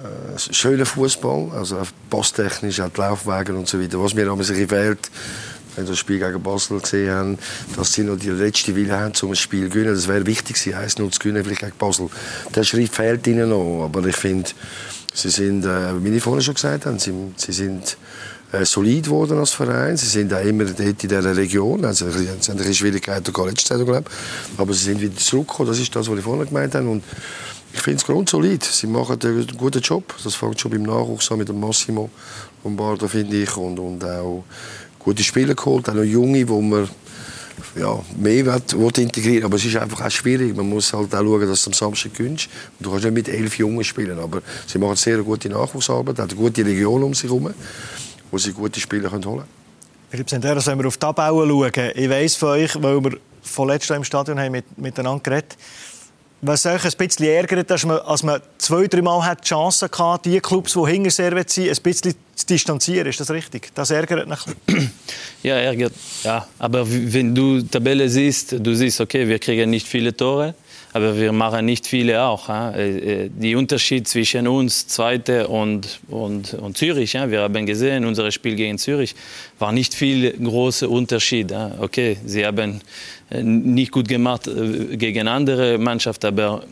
äh, 0.03 0.53
schönen 0.53 0.85
Fußball. 0.85 1.51
Also 1.53 1.81
passtechnisch, 2.09 2.79
auch 2.81 2.89
die 2.89 2.99
Laufwege 2.99 3.55
und 3.55 3.67
so 3.67 3.81
weiter. 3.81 4.01
Was 4.01 4.13
mir 4.13 4.29
aber 4.29 4.43
sich 4.43 4.67
fehlt, 4.67 5.09
wenn 5.75 5.85
wir 5.85 5.91
das 5.91 5.99
Spiel 5.99 6.19
gegen 6.19 6.41
Basel 6.41 6.79
gesehen 6.79 7.11
haben, 7.11 7.37
dass 7.75 7.93
sie 7.93 8.03
noch 8.03 8.17
die 8.17 8.29
letzte 8.29 8.75
Wille 8.75 8.97
haben, 8.97 9.13
um 9.21 9.29
das 9.29 9.39
Spiel 9.39 9.65
zu 9.65 9.69
gewinnen. 9.69 9.93
Das 9.93 10.07
wäre 10.07 10.25
wichtig, 10.25 10.57
1-0 10.57 11.11
zu 11.11 11.19
gewinnen, 11.19 11.43
vielleicht 11.43 11.61
gegen 11.61 11.77
Basel. 11.77 12.09
Der 12.55 12.63
Schritt 12.63 12.93
fehlt 12.93 13.27
ihnen 13.27 13.49
noch. 13.49 13.85
Aber 13.85 14.05
ich 14.05 14.15
finde, 14.15 14.49
Sie 15.17 15.31
sind, 15.31 15.65
äh, 15.65 16.03
wie 16.03 16.15
ich 16.15 16.21
vorhin 16.21 16.43
schon 16.43 16.53
gesagt 16.53 16.85
habe, 16.85 16.99
sie, 16.99 17.11
sie 17.37 17.51
sind 17.51 17.97
äh, 18.51 18.63
solid 18.65 19.05
geworden 19.05 19.39
als 19.39 19.49
Verein. 19.49 19.97
Sie 19.97 20.05
sind 20.05 20.31
auch 20.31 20.45
immer 20.45 20.65
dort 20.65 20.79
in 20.79 20.95
dieser 20.95 21.35
Region. 21.35 21.83
Also, 21.85 22.11
sie 22.11 22.29
haben 22.29 22.37
ein 22.37 22.57
bisschen 22.57 22.73
Schwierigkeiten 22.75 23.33
letzte 23.45 23.69
Saison, 23.69 23.87
glaube 23.87 24.11
Aber 24.57 24.73
sie 24.73 24.83
sind 24.83 25.01
wieder 25.01 25.15
zurückgekommen. 25.15 25.69
Das 25.69 25.79
ist 25.79 25.95
das, 25.95 26.07
was 26.07 26.19
ich 26.19 26.23
vorhin 26.23 26.45
gemeint 26.45 26.75
habe. 26.75 26.87
Und 26.87 27.03
ich 27.73 27.81
finde 27.81 27.97
es 27.97 28.05
grundsolid. 28.05 28.63
Sie 28.63 28.87
machen 28.87 29.19
einen 29.21 29.47
guten 29.57 29.81
Job. 29.81 30.15
Das 30.23 30.35
fängt 30.35 30.59
schon 30.59 30.71
beim 30.71 30.83
Nachwuchs 30.83 31.31
an 31.31 31.39
mit 31.39 31.49
dem 31.49 31.59
Massimo 31.59 32.09
Lombardo, 32.63 33.07
finde 33.07 33.37
ich. 33.37 33.55
Und, 33.55 33.79
und 33.79 34.03
auch 34.03 34.43
gute 34.99 35.23
Spieler 35.23 35.55
geholt, 35.55 35.89
auch 35.89 35.93
noch 35.93 36.03
junge, 36.03 36.47
wo 36.47 36.61
man 36.61 36.89
ja, 37.75 37.99
mehr 38.17 38.45
will, 38.45 38.91
integrieren 38.97 39.45
Aber 39.45 39.55
es 39.55 39.65
ist 39.65 39.75
einfach 39.75 40.05
auch 40.05 40.11
schwierig. 40.11 40.55
Man 40.55 40.69
muss 40.69 40.93
halt 40.93 41.13
auch 41.13 41.19
schauen, 41.19 41.47
dass 41.47 41.63
du 41.63 41.69
am 41.69 41.73
Samstag 41.73 42.13
gewinnst. 42.13 42.49
Du 42.79 42.89
kannst 42.89 43.05
nicht 43.05 43.13
mit 43.13 43.29
elf 43.29 43.57
Jungen 43.57 43.83
spielen. 43.83 44.19
Aber 44.19 44.41
sie 44.65 44.77
machen 44.77 44.95
sehr 44.95 45.21
gute 45.21 45.49
Nachwuchsarbeit, 45.49 46.19
haben 46.19 46.29
eine 46.29 46.39
gute 46.39 46.65
Region 46.65 47.03
um 47.03 47.13
sich 47.13 47.29
herum, 47.29 47.53
wo 48.31 48.37
sie 48.37 48.53
gute 48.53 48.79
Spieler 48.79 49.11
holen 49.11 49.21
können. 49.21 49.43
Philipp 50.09 50.29
Senderos, 50.29 50.67
wenn 50.67 50.79
wir 50.79 50.87
auf 50.87 50.97
die 50.97 51.01
Tabelle 51.01 51.47
schauen, 51.47 51.91
ich 51.95 52.09
weiss 52.09 52.35
von 52.35 52.49
euch, 52.49 52.81
weil 52.81 53.03
wir 53.03 53.17
vorletzt 53.41 53.89
im 53.91 54.03
Stadion 54.03 54.39
haben 54.39 54.51
mit, 54.51 54.77
miteinander 54.77 55.21
geredet 55.21 55.53
haben, 55.53 55.96
was 56.41 56.65
euch 56.65 56.85
ein 56.85 56.91
bisschen 56.97 57.25
ärgert, 57.25 57.69
dass 57.69 57.85
man, 57.85 57.99
als 57.99 58.23
man 58.23 58.41
zwei, 58.57 58.87
drei 58.87 59.01
Mal 59.01 59.25
hat 59.25 59.43
die 59.43 59.49
Chance 59.49 59.89
hatte, 59.97 60.29
die 60.29 60.39
Clubs, 60.39 60.73
die 60.73 60.91
hinter 60.91 61.09
Servet 61.09 61.49
sind, 61.49 61.69
ein 61.69 61.83
bisschen 61.83 62.13
zu 62.35 62.45
distanzieren. 62.45 63.07
Ist 63.07 63.19
das 63.19 63.31
richtig? 63.31 63.71
Das 63.73 63.89
ärgert 63.91 64.27
mich. 64.27 64.39
Ja, 65.43 65.55
ärgert. 65.55 65.93
Ja, 66.23 66.47
aber 66.57 66.83
wenn 66.89 67.33
du 67.33 67.59
die 67.59 67.67
Tabelle 67.67 68.09
siehst, 68.09 68.55
du 68.59 68.73
siehst, 68.73 68.99
okay, 68.99 69.27
wir 69.27 69.37
kriegen 69.37 69.69
nicht 69.69 69.87
viele 69.87 70.15
Tore, 70.17 70.55
aber 70.93 71.17
wir 71.17 71.31
machen 71.31 71.65
nicht 71.65 71.85
viele 71.85 72.23
auch. 72.23 72.49
Äh, 72.49 73.25
äh, 73.25 73.29
die 73.29 73.55
Unterschied 73.55 74.07
zwischen 74.07 74.47
uns, 74.47 74.87
Zweite 74.87 75.47
und, 75.47 75.99
und, 76.07 76.53
und 76.53 76.77
Zürich, 76.77 77.13
wir 77.13 77.41
haben 77.41 77.65
gesehen, 77.65 78.05
unser 78.05 78.31
Spiel 78.31 78.55
gegen 78.55 78.77
Zürich 78.77 79.15
war 79.59 79.71
nicht 79.71 79.93
viel 79.93 80.31
großer 80.31 80.89
Unterschied. 80.89 81.53
Okay, 81.79 82.17
sie 82.25 82.45
haben 82.45 82.81
äh, 83.29 83.43
nicht 83.43 83.91
gut 83.91 84.07
gemacht 84.07 84.49
gegen 84.93 85.27
andere 85.27 85.77
Mannschaften, 85.77 86.27
aber 86.27 86.63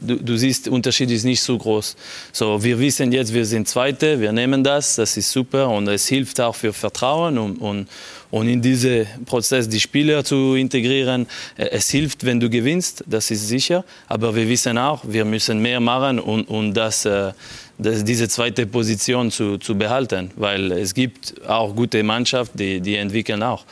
du, 0.00 0.16
du, 0.16 0.36
siehst, 0.36 0.66
der 0.66 0.72
Unterschied 0.72 1.10
ist 1.10 1.24
nicht 1.24 1.42
so 1.42 1.56
groß. 1.58 1.96
So, 2.32 2.62
wir 2.62 2.78
wissen 2.78 3.12
jetzt, 3.12 3.32
wir 3.32 3.44
sind 3.44 3.68
Zweite, 3.68 4.20
wir 4.20 4.32
nehmen 4.32 4.62
das, 4.62 4.96
das 4.96 5.16
ist 5.16 5.30
super 5.30 5.68
und 5.68 5.88
es 5.88 6.06
hilft 6.06 6.40
auch 6.40 6.54
für 6.54 6.72
Vertrauen 6.72 7.38
und, 7.38 7.56
und, 7.58 7.88
und 8.30 8.48
in 8.48 8.60
diesen 8.60 9.06
Prozess 9.26 9.68
die 9.68 9.80
Spieler 9.80 10.24
zu 10.24 10.54
integrieren. 10.54 11.26
Äh, 11.56 11.68
es 11.70 11.90
hilft, 11.90 12.24
wenn 12.24 12.40
du 12.40 12.48
gewinnst, 12.50 13.04
das 13.06 13.30
ist 13.30 13.48
sicher, 13.48 13.84
aber 14.08 14.34
wir 14.34 14.48
wissen 14.48 14.78
auch, 14.78 15.02
wir 15.06 15.24
müssen 15.24 15.60
mehr 15.60 15.80
machen 15.80 16.18
und, 16.18 16.48
und 16.48 16.74
das, 16.74 17.04
äh, 17.04 17.32
das, 17.78 18.04
diese 18.04 18.28
zweite 18.28 18.66
Position 18.66 19.30
zu, 19.30 19.58
zu 19.58 19.76
behalten, 19.76 20.30
weil 20.36 20.72
es 20.72 20.94
gibt 20.94 21.34
auch 21.46 21.74
gute 21.74 22.02
Mannschaften, 22.02 22.58
die, 22.58 22.80
die 22.80 22.96
entwickeln 22.96 23.42
auch. 23.42 23.64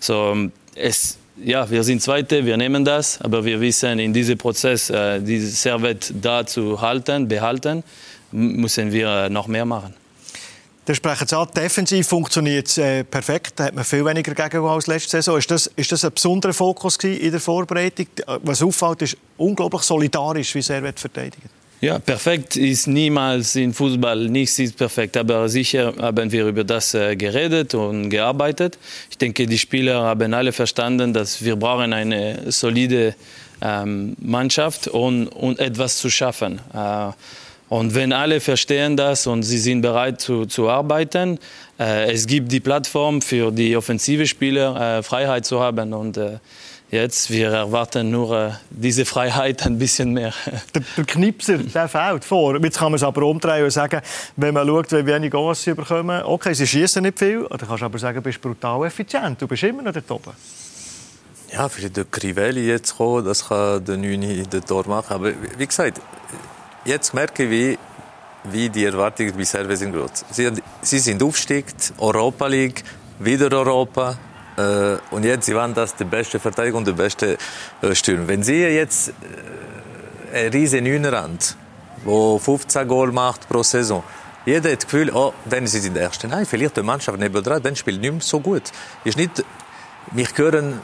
So, 0.00 0.36
es, 0.74 1.18
ja, 1.42 1.68
wir 1.70 1.84
sind 1.84 2.02
Zweite, 2.02 2.44
wir 2.44 2.56
nehmen 2.56 2.84
das, 2.84 3.20
aber 3.20 3.44
wir 3.44 3.60
wissen, 3.60 3.98
in 3.98 4.12
diesem 4.12 4.38
Prozess, 4.38 4.90
äh, 4.90 5.20
dieses 5.20 5.60
Servet 5.62 6.12
da 6.20 6.46
zu 6.46 6.80
halten, 6.80 7.28
behalten, 7.28 7.82
müssen 8.32 8.92
wir 8.92 9.28
noch 9.28 9.46
mehr 9.46 9.64
machen. 9.64 9.94
Der 10.86 10.94
sprechen 10.94 11.26
Sie 11.26 11.36
an, 11.36 11.48
defensiv 11.56 12.06
funktioniert 12.06 12.68
es 12.68 12.78
äh, 12.78 13.02
perfekt. 13.02 13.54
Da 13.56 13.64
hat 13.64 13.74
man 13.74 13.84
viel 13.84 14.04
weniger 14.04 14.34
gegen 14.34 14.64
als 14.64 14.86
letzte 14.86 15.10
Saison. 15.10 15.36
Ist 15.36 15.50
das, 15.50 15.66
ist 15.74 15.90
das 15.90 16.04
ein 16.04 16.12
besonderer 16.12 16.52
Fokus 16.52 16.96
in 16.98 17.30
der 17.30 17.40
Vorbereitung? 17.40 18.06
Was 18.42 18.62
auffällt, 18.62 19.02
ist 19.02 19.16
unglaublich 19.36 19.82
solidarisch, 19.82 20.54
wie 20.54 20.62
Servet 20.62 21.00
verteidigt. 21.00 21.48
Ja, 21.80 21.98
perfekt 21.98 22.56
ist 22.56 22.86
niemals 22.86 23.54
in 23.54 23.74
Fußball, 23.74 24.30
nichts 24.30 24.58
ist 24.58 24.78
perfekt, 24.78 25.16
aber 25.16 25.46
sicher 25.48 25.92
haben 25.98 26.32
wir 26.32 26.46
über 26.46 26.64
das 26.64 26.94
äh, 26.94 27.16
geredet 27.16 27.74
und 27.74 28.08
gearbeitet. 28.08 28.78
Ich 29.10 29.18
denke, 29.18 29.46
die 29.46 29.58
Spieler 29.58 30.02
haben 30.02 30.32
alle 30.32 30.52
verstanden, 30.52 31.12
dass 31.12 31.44
wir 31.44 31.56
brauchen 31.56 31.92
eine 31.92 32.50
solide 32.50 33.14
ähm, 33.60 34.16
Mannschaft 34.20 34.88
und, 34.88 35.26
und 35.28 35.58
etwas 35.58 35.98
zu 35.98 36.08
schaffen. 36.08 36.60
Äh, 36.72 37.10
und 37.68 37.94
wenn 37.94 38.12
alle 38.12 38.40
verstehen 38.40 38.96
das 38.96 39.26
und 39.26 39.42
sie 39.42 39.58
sind 39.58 39.82
bereit 39.82 40.20
zu, 40.20 40.46
zu 40.46 40.68
arbeiten, 40.68 41.38
äh, 41.78 42.12
es 42.12 42.26
gibt 42.26 42.52
die 42.52 42.60
Plattform 42.60 43.20
für 43.20 43.50
die 43.50 43.76
offensive 43.76 44.26
Spieler, 44.26 44.98
äh, 44.98 45.02
Freiheit 45.02 45.46
zu 45.46 45.60
haben 45.60 45.92
und 45.92 46.16
äh, 46.16 46.38
Jetzt, 46.88 47.30
wir 47.30 47.48
erwarten 47.50 48.12
nur 48.12 48.32
äh, 48.32 48.52
diese 48.70 49.04
Freiheit 49.04 49.66
ein 49.66 49.76
bisschen 49.76 50.12
mehr. 50.12 50.32
Der, 50.74 50.82
der 50.96 51.04
Knipser, 51.04 51.58
der 51.58 51.88
fällt 51.88 52.24
vor. 52.24 52.62
Jetzt 52.62 52.78
kann 52.78 52.92
man 52.92 52.96
es 52.96 53.02
aber 53.02 53.22
umdrehen 53.22 53.64
und 53.64 53.70
sagen, 53.70 54.00
wenn 54.36 54.54
man 54.54 54.68
schaut, 54.68 54.92
wie 54.92 55.04
wenig 55.04 55.32
Goals 55.32 55.64
sie 55.64 55.74
bekommen, 55.74 56.22
okay, 56.22 56.54
sie 56.54 56.66
schießen 56.66 57.02
nicht 57.02 57.18
viel, 57.18 57.44
dann 57.50 57.58
kannst 57.58 57.82
du 57.82 57.86
aber 57.86 57.98
sagen, 57.98 58.16
du 58.16 58.22
bist 58.22 58.40
brutal 58.40 58.86
effizient, 58.86 59.42
du 59.42 59.48
bist 59.48 59.64
immer 59.64 59.82
noch 59.82 59.92
dort 59.92 60.10
oben. 60.12 60.30
Ja, 61.52 61.68
vielleicht 61.68 61.96
der 61.96 62.04
Crivelli 62.04 62.68
jetzt 62.68 62.96
kommen, 62.96 63.24
das 63.24 63.48
kann 63.48 63.84
der 63.84 63.96
Nüni 63.96 64.44
den 64.44 64.64
Tor 64.64 64.86
machen. 64.86 65.12
Aber 65.12 65.32
wie 65.58 65.66
gesagt, 65.66 66.00
jetzt 66.86 67.12
merke 67.12 67.44
ich, 67.44 67.50
wie, 67.50 67.78
wie 68.44 68.68
die 68.70 68.84
Erwartungen 68.84 69.34
bei 69.36 69.44
Serve 69.44 69.76
sind 69.76 69.92
groß. 69.92 70.24
Sie, 70.30 70.50
sie 70.82 70.98
sind 70.98 71.22
aufgestiegen, 71.22 71.74
Europa 71.98 72.46
League, 72.46 72.82
wieder 73.18 73.52
Europa. 73.52 74.16
Äh, 74.56 74.96
und 75.10 75.24
jetzt, 75.24 75.46
sie 75.46 75.54
waren 75.54 75.74
das 75.74 75.94
die 75.94 76.04
beste 76.04 76.38
Verteidigung 76.40 76.84
die 76.84 76.92
beste 76.92 77.36
äh, 77.82 77.94
Stürmer. 77.94 78.28
Wenn 78.28 78.42
sie 78.42 78.62
jetzt 78.62 79.08
äh, 80.32 80.38
eine 80.38 80.54
riesen 80.54 80.84
Neunrand, 80.84 81.56
wo 82.04 82.38
15 82.38 82.86
Goal 82.88 83.12
macht 83.12 83.48
pro 83.48 83.62
Saison, 83.62 84.02
jeder 84.46 84.70
hat 84.70 84.78
das 84.78 84.84
Gefühl, 84.84 85.10
oh, 85.12 85.34
dann 85.44 85.64
ist 85.64 85.72
sie 85.72 85.86
in 85.86 85.94
der 85.94 86.04
ersten. 86.04 86.30
Nein, 86.30 86.46
vielleicht 86.46 86.76
die 86.76 86.82
Mannschaft 86.82 87.18
neben 87.18 87.42
dran, 87.42 87.60
dann 87.62 87.74
spielt 87.74 88.00
nicht 88.00 88.12
mehr 88.12 88.20
so 88.20 88.38
gut. 88.38 88.62
Ist 89.02 89.18
nicht, 89.18 89.44
mich 90.12 90.28
hören, 90.36 90.80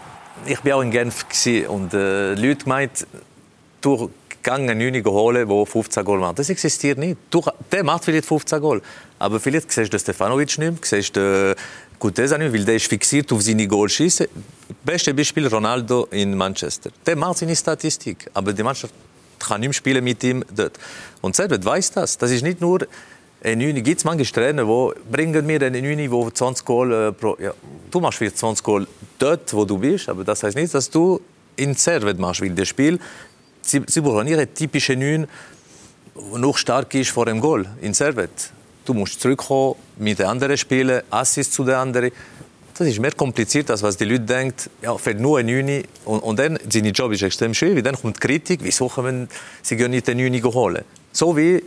ich 0.47 0.61
bin 0.61 0.73
auch 0.73 0.83
in 0.83 0.91
Genf 0.91 1.25
und 1.69 1.95
äh, 1.95 2.35
Leute 2.35 2.69
meint, 2.69 3.07
du 3.81 4.11
gegangen, 4.43 4.79
9 4.79 5.05
holen, 5.05 5.49
die 5.49 5.67
15 5.67 6.05
Goal 6.05 6.19
machen. 6.19 6.37
Das 6.37 6.49
existiert 6.51 6.99
nicht. 6.99 7.17
Du, 7.31 7.43
der 7.71 7.85
macht 7.85 8.05
vielleicht 8.05 8.27
15 8.27 8.61
Goal. 8.61 8.83
Aber 9.19 9.39
vielleicht 9.41 9.71
siehst 9.71 9.93
du 9.93 9.99
Stefanovic 9.99 10.59
nicht 10.59 10.85
siehst 10.85 11.17
du 11.17 11.55
Gutesa 11.99 12.37
nicht, 12.37 12.53
weil 12.53 12.65
der 12.65 12.75
ist 12.75 12.89
fixiert 12.89 13.31
auf 13.33 13.43
seine 13.43 13.67
Goalschüsse. 13.67 14.29
Beste 14.85 15.15
Beispiel 15.15 15.47
Ronaldo 15.47 16.09
in 16.11 16.37
Manchester. 16.37 16.91
Der 17.07 17.15
macht 17.15 17.39
seine 17.39 17.55
Statistik, 17.55 18.29
aber 18.35 18.53
die 18.53 18.63
Mannschaft 18.63 18.93
kann 19.39 19.61
nicht 19.61 19.75
spielen 19.75 20.03
mit 20.03 20.23
ihm 20.25 20.45
dort. 20.55 20.79
Und 21.21 21.37
Servet 21.37 21.65
weiß 21.65 21.93
das. 21.93 22.19
Das 22.19 22.31
ist 22.31 22.43
nicht 22.43 22.61
nur 22.61 22.87
ein 23.45 23.59
Neune. 23.59 23.83
Gibt 23.83 23.99
es 23.99 24.05
manche 24.05 24.33
Trainer, 24.33 24.65
die 24.65 25.01
bringen 25.11 25.47
mir 25.47 25.63
einen 25.63 25.85
Neune, 25.85 26.11
wo 26.11 26.31
20 26.31 26.65
Goal 26.65 26.93
äh, 26.93 27.13
pro... 27.13 27.37
Ja, 27.41 27.53
du 27.91 28.01
machst 28.01 28.19
vielleicht 28.19 28.39
20 28.39 28.65
Goal 28.65 28.87
dort, 29.19 29.53
wo 29.55 29.65
du 29.65 29.79
bist, 29.79 30.09
aber 30.09 30.25
das 30.25 30.43
heißt 30.43 30.57
nicht, 30.57 30.75
dass 30.75 30.91
du 30.91 31.21
in 31.57 31.75
Servet 31.75 32.19
machst, 32.19 32.41
weil 32.41 32.51
das 32.51 32.69
Spiel 32.69 32.99
sie, 33.63 34.01
brauchen 34.01 34.27
ihre 34.27 34.47
typische 34.53 34.97
Neun, 34.97 35.27
die 36.15 36.39
noch 36.39 36.57
stark 36.59 36.95
ist 36.95 37.11
vor 37.11 37.27
dem 37.27 37.41
Goal 37.41 37.67
in 37.81 37.95
Servet. 37.95 38.53
Du 38.85 38.95
musst 38.95 39.21
zurückkommen, 39.21 39.77
mit 39.97 40.19
den 40.19 40.27
anderen 40.27 40.57
spielen, 40.57 41.03
Assist 41.11 41.53
zu 41.53 41.65
den 41.65 41.75
anderen. 41.75 42.11
Das 42.77 42.89
ist 42.89 42.99
mehr 42.99 43.13
kompliziert, 43.13 43.71
als 43.71 43.83
was 43.83 43.97
die 43.97 44.05
Leute 44.05 44.21
denken. 44.21 44.71
Ja, 44.83 44.97
fällt 44.97 45.21
nur 45.21 45.39
ein 45.39 45.47
Neune. 45.47 45.85
Und, 46.05 46.21
und 46.21 46.39
dann, 46.39 46.59
sein 46.69 46.85
Job 46.87 47.13
ist 47.13 47.23
extrem 47.23 47.55
schwierig. 47.55 47.85
Dann 47.85 47.95
kommt 47.95 48.21
Kritik, 48.21 48.61
wieso 48.63 48.89
können 48.89 49.29
sie 49.63 49.77
nicht 49.89 50.09
den 50.09 50.19
Neune 50.19 50.43
holen? 50.43 50.85
So 51.13 51.37
wie 51.37 51.63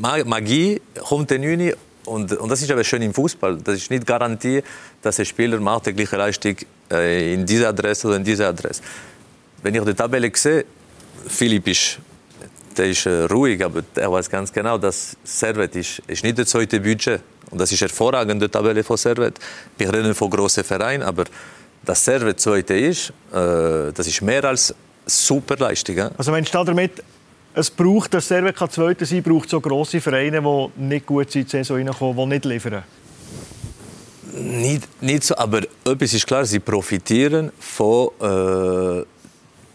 Magie 0.00 0.80
kommt 1.04 1.30
der 1.30 1.38
Neune 1.38 1.76
und, 2.04 2.32
und, 2.32 2.48
das 2.48 2.62
ist 2.62 2.70
aber 2.70 2.82
schön 2.82 3.02
im 3.02 3.14
Fußball. 3.14 3.58
Das 3.58 3.76
ist 3.76 3.90
nicht 3.90 4.06
Garantie, 4.06 4.62
dass 5.02 5.18
ein 5.18 5.26
Spieler 5.26 5.60
macht 5.60 5.86
die 5.86 5.92
gleiche 5.92 6.16
Leistung 6.16 6.56
äh, 6.90 7.34
in 7.34 7.46
dieser 7.46 7.68
Adresse 7.68 8.08
oder 8.08 8.16
in 8.16 8.24
dieser 8.24 8.48
Adresse. 8.48 8.82
Wenn 9.62 9.74
ich 9.74 9.82
die 9.84 9.94
Tabelle 9.94 10.30
sehe, 10.34 10.64
Philipp 11.26 11.68
ist, 11.68 11.98
der 12.76 12.86
ist 12.86 13.06
äh, 13.06 13.24
ruhig, 13.24 13.64
aber 13.64 13.82
er 13.94 14.10
weiß 14.10 14.28
ganz 14.30 14.52
genau, 14.52 14.78
dass 14.78 15.16
Servet 15.24 15.76
ist, 15.76 16.02
ist 16.06 16.24
nicht 16.24 16.38
das 16.38 16.48
zweite 16.48 16.80
Budget. 16.80 17.20
Und 17.50 17.60
das 17.60 17.70
ist 17.70 17.80
hervorragende 17.82 18.50
Tabelle 18.50 18.82
von 18.82 18.96
Servet. 18.96 19.38
Wir 19.76 19.92
reden 19.92 20.14
von 20.14 20.30
großen 20.30 20.64
Vereinen, 20.64 21.02
aber 21.02 21.24
dass 21.84 22.04
Servet 22.04 22.40
zweite 22.40 22.74
ist, 22.74 23.10
äh, 23.32 23.92
das 23.92 24.06
ist 24.06 24.22
mehr 24.22 24.44
als 24.44 24.74
super 25.04 25.56
Leistung. 25.56 25.98
Also 26.16 26.32
wenn 26.32 26.44
du 26.44 26.64
damit 26.64 27.02
es 27.54 27.70
braucht, 27.70 28.14
dass 28.14 28.28
Servet 28.28 28.56
Zweiter 28.56 29.04
sein 29.04 29.22
braucht 29.22 29.50
so 29.50 29.60
grosse 29.60 30.00
Vereine, 30.00 30.40
die 30.40 30.82
nicht 30.82 31.06
gut 31.06 31.30
sind 31.30 31.42
in 31.42 31.46
die 31.46 31.64
Saison 31.64 31.76
reinkommen, 31.76 32.16
die 32.16 32.26
nicht 32.26 32.44
liefern? 32.46 32.82
Nicht, 34.34 35.02
nicht 35.02 35.24
so, 35.24 35.36
aber 35.36 35.60
etwas 35.84 36.14
ist 36.14 36.26
klar, 36.26 36.46
sie 36.46 36.60
profitieren 36.60 37.52
von 37.58 38.08
äh, 38.20 39.04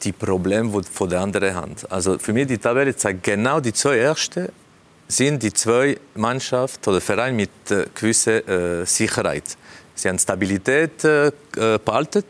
die 0.07 0.11
Probleme, 0.13 0.81
von 0.83 1.09
der 1.09 1.21
anderen 1.21 1.53
haben. 1.53 1.75
Also 1.89 2.17
für 2.17 2.33
mich 2.33 2.47
die 2.47 2.57
Tabelle 2.57 2.95
zeigt 2.95 3.23
genau 3.23 3.59
die 3.59 3.73
zwei 3.73 3.97
ersten 3.97 4.49
sind 5.07 5.41
die 5.41 5.53
zwei 5.53 5.97
Mannschaften 6.15 6.89
oder 6.89 7.01
Vereine 7.01 7.35
mit 7.35 7.49
äh, 7.69 7.85
gewisser 7.95 8.81
äh, 8.81 8.85
Sicherheit. 8.85 9.57
Sie 9.95 10.09
haben 10.09 10.19
Stabilität 10.19 11.03
äh, 11.05 11.27
äh 11.27 11.79
behalten. 11.83 12.25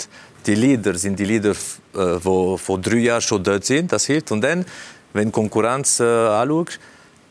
Die 0.46 0.56
Leader 0.56 0.94
sind 0.96 1.18
die 1.18 1.26
Leader, 1.26 1.52
äh, 1.52 2.20
die 2.24 2.58
vor 2.58 2.80
drei 2.80 2.98
Jahren 2.98 3.22
schon 3.22 3.44
dort 3.44 3.66
sind. 3.66 3.92
Das 3.92 4.06
hilft. 4.06 4.32
Und 4.32 4.42
dann, 4.42 4.64
wenn 5.14 5.32
Konkurrenz 5.32 6.00
äh, 6.00 6.04
anschaust, 6.04 6.80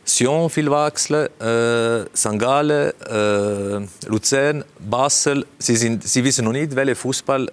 Sion 0.05 0.51
viel 0.51 0.71
wechseln, 0.71 1.29
äh, 1.41 2.17
St. 2.17 2.39
Gallen, 2.39 2.93
äh, 3.09 4.09
Luzern, 4.09 4.65
Basel. 4.79 5.47
Sie, 5.59 5.77
sind, 5.77 6.05
sie 6.05 6.23
wissen 6.25 6.45
noch 6.45 6.53
nicht, 6.53 6.75
welcher 6.77 6.97
Fußball 6.97 7.51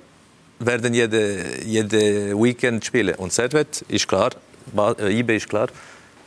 werden 0.65 0.93
jede, 0.93 1.63
jede 1.65 2.33
Weekend 2.41 2.85
spielen. 2.85 3.15
Und 3.15 3.33
Servet 3.33 3.83
ist 3.87 4.07
klar, 4.07 4.31
äh, 4.99 5.19
IB 5.19 5.35
ist 5.35 5.49
klar. 5.49 5.67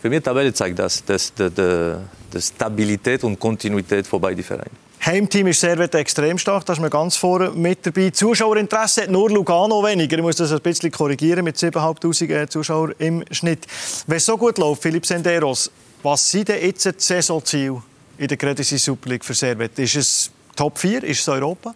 Für 0.01 0.11
mich 0.11 0.21
die 0.21 0.25
Tabelle 0.25 0.53
zeigt 0.53 0.79
das, 0.79 1.05
dass 1.05 1.33
die, 1.35 1.51
die, 1.51 1.95
die 2.33 2.41
Stabilität 2.41 3.25
und 3.25 3.39
Kontinuität 3.41 4.07
von 4.07 4.21
beiden 4.21 4.45
Vereinen. 4.45 4.87
Heimteam 5.05 5.47
ist 5.47 5.61
Servet 5.61 5.95
extrem 5.95 6.37
stark, 6.37 6.67
da 6.67 6.73
ist 6.73 6.81
man 6.81 6.91
ganz 6.91 7.17
vorne 7.17 7.51
mit 7.51 7.87
dabei. 7.87 8.11
Zuschauerinteresse 8.11 9.03
hat 9.03 9.11
nur 9.11 9.31
Lugano 9.31 9.83
weniger. 9.85 10.17
Ich 10.17 10.23
muss 10.23 10.37
das 10.37 10.51
ein 10.53 10.61
bisschen 10.61 10.91
korrigieren 10.91 11.45
mit 11.45 11.57
7'500 11.57 12.43
äh, 12.43 12.49
Zuschauern 12.49 12.93
im 12.99 13.25
Schnitt. 13.31 13.67
Wenn 14.09 14.17
es 14.17 14.27
so 14.27 14.37
gut 14.37 14.59
läuft, 14.59 14.83
Philipp 14.83 15.07
Senderos, 15.07 15.71
was 16.03 16.29
sind 16.29 16.49
denn 16.49 16.61
jetzt 16.61 16.87
das 16.87 16.95
Saisonziel 16.99 17.81
in 18.19 18.27
der 18.27 18.37
Credit 18.37 18.67
Super 18.67 19.11
League 19.11 19.25
für 19.25 19.35
Servet? 19.35 19.79
Ist 19.79 19.95
es 19.95 20.31
Top 20.57 20.77
4? 20.77 21.05
Ist 21.05 21.21
es 21.21 21.29
Europa? 21.29 21.75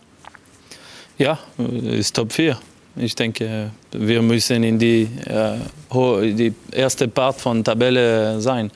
Ja, 1.21 1.39
ist 1.59 2.17
Top 2.17 2.33
4. 2.33 2.57
Ich 2.97 3.15
denke, 3.15 3.73
wir 3.93 4.23
müssen 4.23 4.65
in 4.65 4.79
die, 4.79 5.07
äh, 5.27 6.33
die 6.33 6.55
erste 6.73 7.09
Part 7.09 7.39
von 7.39 7.63
Tabelle 7.63 8.41
sein. 8.41 8.71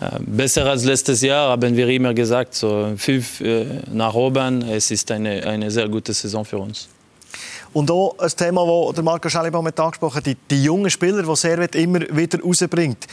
Äh, 0.00 0.18
besser 0.18 0.66
als 0.66 0.82
letztes 0.82 1.22
Jahr 1.22 1.50
haben 1.50 1.76
wir 1.76 1.86
immer 1.88 2.12
gesagt, 2.14 2.56
so 2.56 2.94
fünf 2.96 3.40
äh, 3.42 3.64
nach 3.92 4.12
oben. 4.14 4.62
Es 4.62 4.90
ist 4.90 5.08
eine, 5.12 5.46
eine 5.46 5.70
sehr 5.70 5.88
gute 5.88 6.12
Saison 6.12 6.44
für 6.44 6.58
uns. 6.58 6.88
Und 7.72 7.92
auch 7.92 8.18
ein 8.18 8.30
Thema, 8.36 8.92
das 8.92 9.04
Marco 9.04 9.28
Schellibaum 9.28 9.68
angesprochen 9.68 10.16
hat, 10.16 10.26
die, 10.26 10.36
die 10.50 10.64
jungen 10.64 10.90
Spieler, 10.90 11.22
die 11.22 11.36
Servet 11.36 11.76
immer 11.76 12.00
wieder 12.10 12.40
rausbringt. 12.40 13.06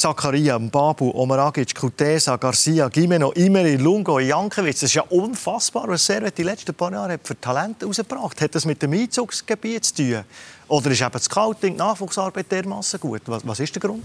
Zakaria, 0.00 0.58
Babu, 0.58 1.10
Omaragic, 1.10 1.74
Kutesa, 1.74 2.38
Garcia, 2.38 2.88
Gimeno, 2.88 3.32
Imeri, 3.32 3.76
Lungo, 3.76 4.18
Jankiewicz. 4.18 4.80
Das 4.80 4.88
ist 4.88 4.94
ja 4.94 5.02
unfassbar, 5.10 5.88
was 5.88 6.06
Servet 6.06 6.38
die 6.38 6.42
letzten 6.42 6.72
paar 6.72 6.90
Jahre 6.90 7.20
für 7.22 7.38
Talente 7.38 7.84
herausgebracht 7.84 8.40
hat. 8.40 8.54
das 8.54 8.64
mit 8.64 8.80
dem 8.80 8.94
Einzugsgebiet 8.94 9.84
zu 9.84 9.94
tun? 9.96 10.24
Oder 10.68 10.90
ist 10.90 11.02
eben 11.02 11.10
das 11.12 11.24
Scouting, 11.24 11.72
die 11.74 11.78
Nachwuchsarbeit 11.78 12.50
dermassen 12.50 12.98
gut? 12.98 13.20
Was, 13.26 13.46
was 13.46 13.60
ist 13.60 13.74
der 13.74 13.82
Grund? 13.82 14.02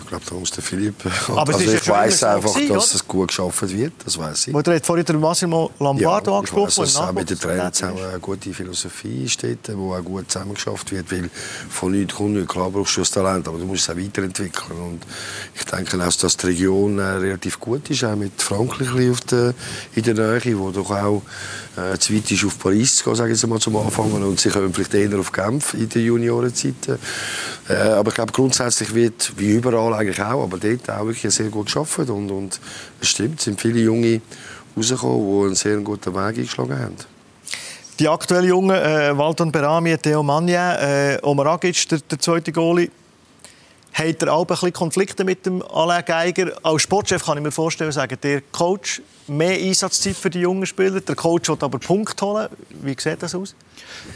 Ich 0.00 0.08
glaube, 0.08 0.24
da 0.28 0.34
muss 0.34 0.50
der 0.50 0.62
Philipp. 0.62 0.94
Aber 1.28 1.54
also 1.54 1.70
ich 1.70 1.88
weiß 1.88 2.24
einfach, 2.24 2.54
gewesen, 2.54 2.74
dass 2.74 2.94
es 2.94 3.06
gut 3.06 3.28
geschaffen 3.28 3.70
wird. 3.70 3.92
Das 4.04 4.18
weiß 4.18 4.48
ich. 4.48 4.52
Du 4.54 4.72
hast 4.72 4.86
vorhin 4.86 5.04
den 5.04 5.20
Massimo 5.20 5.70
Lombardo 5.78 6.30
ja, 6.30 6.38
angesprochen. 6.38 6.68
Ich 6.68 6.78
weiss, 6.78 6.92
dass 6.94 7.02
auch 7.02 7.12
mit 7.12 7.30
den 7.30 7.38
Trainern 7.38 7.72
zusammen 7.72 8.04
eine 8.04 8.20
gute 8.20 8.52
Philosophie 8.52 9.28
steht, 9.28 9.68
die 9.68 9.72
auch 9.72 10.02
gut 10.02 10.30
zusammengeschafft 10.30 10.92
wird. 10.92 11.10
Weil 11.10 11.30
von 11.68 11.92
nichts 11.92 12.14
kommt 12.14 12.34
nichts. 12.34 12.52
Klar 12.52 12.70
brauchst 12.70 12.96
du 12.96 13.00
das 13.00 13.10
Talent, 13.10 13.48
aber 13.48 13.58
du 13.58 13.64
musst 13.64 13.88
es 13.88 13.90
auch 13.90 13.98
weiterentwickeln. 13.98 14.78
Und 14.78 15.06
ich 15.54 15.64
denke 15.64 15.96
auch, 16.04 16.12
dass 16.12 16.36
die 16.36 16.46
Region 16.46 16.98
äh, 16.98 17.02
relativ 17.02 17.60
gut 17.60 17.88
ist, 17.90 18.04
auch 18.04 18.16
mit 18.16 18.40
Frankreich 18.40 19.20
der, 19.30 19.54
in 19.94 20.02
der 20.02 20.14
Nähe, 20.14 20.58
wo 20.58 20.70
doch 20.70 20.90
auch 20.90 21.22
äh, 21.76 21.98
zu 21.98 22.14
weit 22.14 22.30
ist 22.30 22.44
auf 22.44 22.58
Paris 22.58 22.96
zu 22.96 23.04
gehen, 23.04 23.14
sage 23.14 23.32
ich 23.32 23.46
mal 23.46 23.60
zum 23.60 23.76
Anfang. 23.76 24.12
Und 24.12 24.40
sie 24.40 24.48
kommen 24.48 24.72
vielleicht 24.72 24.94
eher 24.94 25.18
auf 25.18 25.32
Genf 25.32 25.74
in 25.74 25.88
den 25.88 26.04
Juniorenzeit. 26.04 26.74
Äh, 27.68 27.74
aber 27.74 28.08
ich 28.08 28.14
glaube, 28.14 28.32
grundsätzlich 28.32 28.94
wird, 28.94 29.32
wie 29.36 29.52
überall 29.52 29.94
eigentlich 29.94 30.20
auch, 30.20 30.44
aber 30.44 30.58
dort 30.58 30.90
auch 30.90 31.06
wirklich 31.06 31.32
sehr 31.34 31.48
gut 31.48 31.76
arbeiten. 31.76 32.10
Und, 32.10 32.30
und 32.30 32.60
es 33.00 33.08
stimmt, 33.08 33.38
es 33.38 33.44
sind 33.44 33.60
viele 33.60 33.80
Junge 33.80 34.20
rausgekommen, 34.76 35.40
die 35.40 35.46
einen 35.46 35.54
sehr 35.54 35.76
guten 35.78 36.14
Weg 36.14 36.38
eingeschlagen 36.38 36.78
haben. 36.78 36.96
Die 37.98 38.08
aktuellen 38.08 38.48
Jungen, 38.48 38.76
äh, 38.76 39.16
Walton 39.16 39.50
Berami, 39.50 39.96
Theo 39.96 40.22
Manja, 40.22 41.12
äh, 41.12 41.18
Omar 41.22 41.46
Agic, 41.46 41.88
der, 41.88 41.98
der 42.00 42.18
zweite 42.18 42.52
Goalie, 42.52 42.90
hat 43.96 44.22
er 44.22 44.32
auch 44.32 44.42
ein 44.42 44.46
bisschen 44.46 44.72
Konflikte 44.72 45.24
mit 45.24 45.46
dem 45.46 45.62
Alain 45.62 46.04
Geiger? 46.04 46.52
Als 46.62 46.82
Sportchef 46.82 47.24
kann 47.24 47.38
ich 47.38 47.42
mir 47.42 47.50
vorstellen, 47.50 47.92
sagen 47.92 48.18
der 48.22 48.42
Coach 48.52 49.00
mehr 49.26 49.58
Einsatzzeit 49.58 50.16
für 50.16 50.28
die 50.28 50.40
jungen 50.40 50.66
Spieler, 50.66 51.00
der 51.00 51.16
Coach 51.16 51.48
will 51.48 51.56
aber 51.60 51.78
Punkt 51.78 52.20
holen. 52.20 52.48
Wie 52.82 52.94
sieht 52.98 53.22
das 53.22 53.34
aus? 53.34 53.54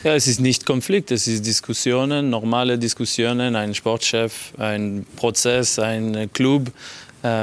Ja, 0.04 0.14
es 0.14 0.26
ist 0.26 0.38
nicht 0.38 0.66
Konflikt, 0.66 1.10
es 1.10 1.26
ist 1.26 1.46
Diskussionen, 1.46 2.28
normale 2.28 2.78
Diskussionen, 2.78 3.56
ein 3.56 3.74
Sportchef, 3.74 4.52
ein 4.58 5.06
Prozess, 5.16 5.78
ein 5.78 6.30
Club 6.32 6.70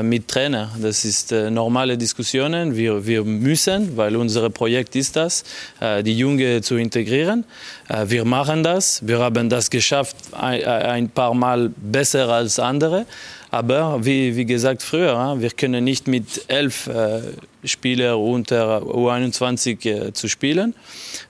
mit 0.04 0.28
Trainer. 0.28 0.72
Das 0.82 1.06
ist 1.06 1.32
äh, 1.32 1.52
normale 1.52 1.98
Diskussionen. 1.98 2.76
Wir, 2.76 3.06
wir 3.06 3.24
müssen, 3.24 3.96
weil 3.96 4.16
unser 4.16 4.50
Projekt 4.50 4.96
ist 4.96 5.16
das, 5.16 5.44
äh, 5.80 6.04
die 6.04 6.18
Jungen 6.18 6.64
zu 6.64 6.78
integrieren. 6.78 7.46
Äh, 7.88 8.06
wir 8.08 8.26
machen 8.26 8.64
das. 8.64 9.06
Wir 9.08 9.20
haben 9.20 9.50
das 9.50 9.70
geschafft 9.70 10.16
ein, 10.34 10.64
ein 10.64 11.10
paar 11.10 11.34
Mal 11.34 11.70
besser 11.78 12.30
als 12.30 12.60
andere. 12.60 13.06
Aber 13.50 14.04
wie, 14.04 14.36
wie 14.36 14.46
gesagt 14.46 14.82
früher, 14.82 15.36
wir 15.40 15.50
können 15.52 15.84
nicht 15.84 16.08
mit 16.08 16.46
elf 16.48 16.88
äh, 16.88 17.22
Spielern 17.64 18.16
unter 18.16 18.82
U21 18.82 19.86
äh, 19.86 20.14
zu 20.14 20.28
spielen. 20.28 20.74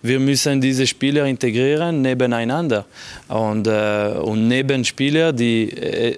Wir 0.02 0.20
müssen 0.20 0.60
diese 0.60 0.88
Spieler 0.88 1.26
integrieren 1.26 2.02
nebeneinander 2.02 2.86
und, 3.28 3.68
äh, 3.68 4.14
und 4.22 4.48
neben 4.48 4.84
Spieler, 4.84 5.32
die 5.32 6.18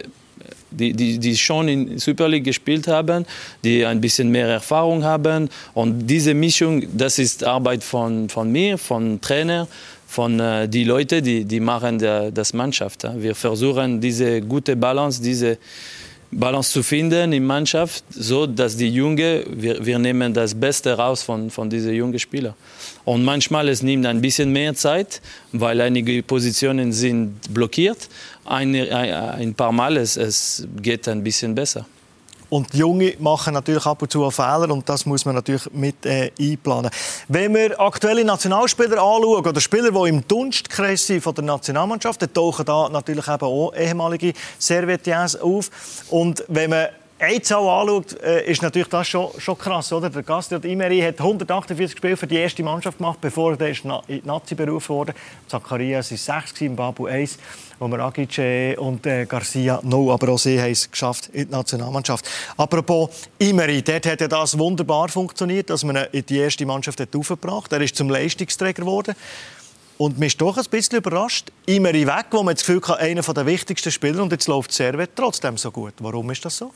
die, 0.71 0.93
die, 0.93 1.19
die 1.19 1.37
schon 1.37 1.67
in 1.67 1.99
Super 1.99 2.27
League 2.27 2.43
gespielt 2.43 2.87
haben, 2.87 3.25
die 3.63 3.85
ein 3.85 4.01
bisschen 4.01 4.29
mehr 4.29 4.47
Erfahrung 4.47 5.03
haben. 5.03 5.49
Und 5.73 6.07
diese 6.07 6.33
Mischung, 6.33 6.83
das 6.97 7.19
ist 7.19 7.43
Arbeit 7.43 7.83
von, 7.83 8.29
von 8.29 8.51
mir, 8.51 8.77
von 8.77 9.19
Trainer, 9.21 9.67
von 10.07 10.39
äh, 10.39 10.67
die 10.67 10.83
Leute, 10.83 11.21
die, 11.21 11.45
die 11.45 11.59
machen 11.59 11.99
der, 11.99 12.31
das 12.31 12.53
Mannschaft. 12.53 13.07
Wir 13.17 13.35
versuchen 13.35 14.01
diese 14.01 14.41
gute 14.41 14.75
Balance, 14.75 15.21
diese 15.21 15.57
Balance 16.31 16.71
zu 16.71 16.83
finden 16.83 17.33
in 17.33 17.45
Mannschaft, 17.45 18.03
so 18.11 18.45
dass 18.45 18.77
die 18.77 18.89
Jungen, 18.89 19.43
wir, 19.49 19.83
wir 19.83 19.97
nehmen 19.97 20.31
das 20.33 20.53
Beste 20.53 20.93
raus 20.93 21.23
von, 21.23 21.49
von 21.49 21.69
diesen 21.69 21.93
jungen 21.93 22.19
Spielern. 22.19 22.53
Und 23.03 23.23
manchmal 23.23 23.67
es 23.69 23.81
nimmt 23.81 24.05
ein 24.05 24.21
bisschen 24.21 24.51
mehr 24.51 24.75
Zeit, 24.75 25.21
weil 25.51 25.81
einige 25.81 26.21
Positionen 26.21 26.91
sind 26.91 27.51
blockiert. 27.51 28.09
Ein, 28.49 28.75
ein 28.75 29.53
paar 29.53 29.71
Mal 29.71 29.97
es, 29.97 30.17
es 30.17 30.67
geht 30.81 31.07
ein 31.07 31.23
bisschen 31.23 31.53
besser. 31.53 31.85
Und 32.49 32.73
die 32.73 32.79
Junge 32.79 33.13
machen 33.19 33.53
natürlich 33.53 33.85
ab 33.85 34.01
und 34.01 34.11
zu 34.11 34.27
Fehler 34.31 34.71
und 34.71 34.89
das 34.89 35.05
muss 35.05 35.23
man 35.23 35.35
natürlich 35.35 35.71
mit 35.71 36.03
äh, 36.03 36.31
einplanen. 36.39 36.89
Wenn 37.27 37.53
wir 37.53 37.79
aktuelle 37.79 38.25
Nationalspieler 38.25 38.97
anschauen 38.97 39.45
oder 39.45 39.61
Spieler, 39.61 39.91
die 39.91 40.09
im 40.09 40.27
Dunstkreis 40.27 41.05
sind 41.05 41.21
von 41.21 41.35
der 41.35 41.43
Nationalmannschaft, 41.43 42.23
dann 42.23 42.33
tauchen 42.33 42.65
da 42.65 42.89
natürlich 42.89 43.27
eben 43.27 43.43
auch 43.43 43.71
ehemalige 43.75 44.33
Servietiers 44.57 45.39
auf. 45.39 45.69
Und 46.09 46.43
wenn 46.47 46.71
man 46.71 46.87
eine 47.19 47.41
Zahl 47.41 47.67
anschaut, 47.67 48.19
äh, 48.21 48.49
ist 48.49 48.61
natürlich 48.61 48.87
das 48.87 49.07
schon, 49.07 49.29
schon 49.37 49.57
krass. 49.57 49.91
Oder? 49.91 50.09
Der 50.09 50.23
Gastriot 50.23 50.63
Imeri 50.63 51.01
hat 51.01 51.19
148 51.19 51.97
Spiele 51.97 52.15
für 52.17 52.27
die 52.27 52.37
erste 52.37 52.63
Mannschaft 52.63 52.97
gemacht, 52.97 53.19
bevor 53.19 53.57
er 53.59 53.67
in 53.67 53.75
die 54.07 54.21
Nazi 54.23 54.55
berufen 54.55 54.95
wurde. 54.95 55.13
Zacharias 55.47 56.11
war 56.11 56.41
6, 56.41 56.53
Babu 56.75 57.07
1, 57.07 57.37
wo 57.77 57.87
Maragic 57.87 58.37
äh, 58.37 58.75
und 58.77 59.05
äh, 59.05 59.25
Garcia 59.25 59.81
no, 59.83 60.11
aber 60.11 60.29
auch 60.29 60.39
sie 60.39 60.59
haben 60.61 60.71
es 60.71 60.89
geschafft 60.89 61.29
in 61.33 61.47
die 61.47 61.51
Nationalmannschaft. 61.51 62.25
Apropos 62.55 63.09
Imeri, 63.37 63.81
dort 63.81 64.05
hat 64.05 64.21
ja 64.21 64.27
das 64.27 64.57
wunderbar 64.57 65.09
funktioniert, 65.09 65.69
dass 65.69 65.83
man 65.83 65.97
ihn 65.97 66.07
in 66.13 66.25
die 66.25 66.37
erste 66.37 66.65
Mannschaft 66.65 67.01
hat 67.01 67.13
aufgebracht 67.13 67.65
hat. 67.65 67.73
Er 67.73 67.81
ist 67.81 67.95
zum 67.95 68.09
Leistungsträger 68.09 68.83
geworden. 68.83 69.13
Und 69.97 70.17
mich 70.17 70.27
ist 70.27 70.41
doch 70.41 70.57
ein 70.57 70.63
bisschen 70.71 70.99
überrascht. 70.99 71.51
Imeri 71.65 72.07
weg, 72.07 72.27
wo 72.31 72.41
man 72.41 72.55
das 72.55 72.65
Gefühl 72.65 72.81
hat, 72.87 72.99
einer 72.99 73.21
der 73.21 73.45
wichtigsten 73.45 73.91
Spieler 73.91 74.23
und 74.23 74.31
jetzt 74.31 74.47
läuft 74.47 74.71
Servet 74.71 75.09
trotzdem 75.13 75.57
so 75.57 75.69
gut. 75.71 75.95
Warum 75.99 76.31
ist 76.31 76.45
das 76.45 76.55
so? 76.55 76.71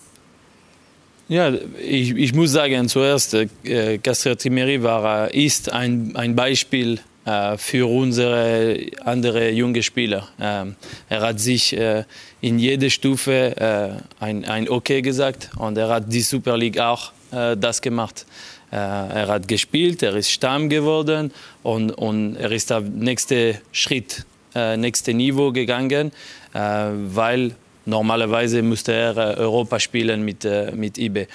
Ja, 1.30 1.54
ich, 1.82 2.16
ich 2.16 2.34
muss 2.34 2.52
sagen, 2.52 2.90
zuerst, 2.90 3.34
äh, 3.34 3.98
Castro 4.00 4.36
Timeri 4.36 4.84
war, 4.84 5.34
äh, 5.34 5.46
ist 5.46 5.72
ein, 5.72 6.14
ein 6.16 6.36
Beispiel 6.36 7.00
äh, 7.24 7.58
für 7.58 7.90
unsere 7.90 8.78
anderen 9.06 9.56
junge 9.56 9.82
Spieler. 9.84 10.28
Ähm, 10.38 10.76
er 11.08 11.22
hat 11.22 11.40
sich 11.40 11.78
äh, 11.78 12.04
in 12.42 12.60
jeder 12.60 12.90
Stufe 12.90 13.56
äh, 13.56 14.24
ein, 14.24 14.44
ein 14.44 14.68
Okay 14.68 15.02
gesagt 15.02 15.50
und 15.58 15.78
er 15.78 15.88
hat 15.88 16.12
die 16.12 16.22
Super 16.22 16.58
League 16.58 16.78
auch 16.78 17.14
äh, 17.32 17.56
das 17.56 17.82
gemacht. 17.82 18.26
Äh, 18.70 18.76
er 18.76 19.28
hat 19.30 19.48
gespielt, 19.48 20.04
er 20.04 20.16
ist 20.16 20.30
Stamm 20.30 20.68
geworden 20.68 21.32
und, 21.64 21.92
und 21.92 22.36
er 22.36 22.52
ist 22.52 22.70
auf 22.74 22.84
nächste 22.84 23.62
Schritt, 23.72 24.26
äh, 24.56 24.76
nächste 24.76 25.14
Niveau 25.14 25.52
gegangen, 25.52 26.12
weil 26.54 27.56
Normalerweise 27.86 28.62
musste 28.62 28.94
er 28.94 29.18
äh, 29.18 29.36
Europa 29.38 29.80
spielen 29.80 30.24
mit, 30.24 30.46
äh, 30.46 30.72
mit 30.76 30.98
IB. 30.98 31.28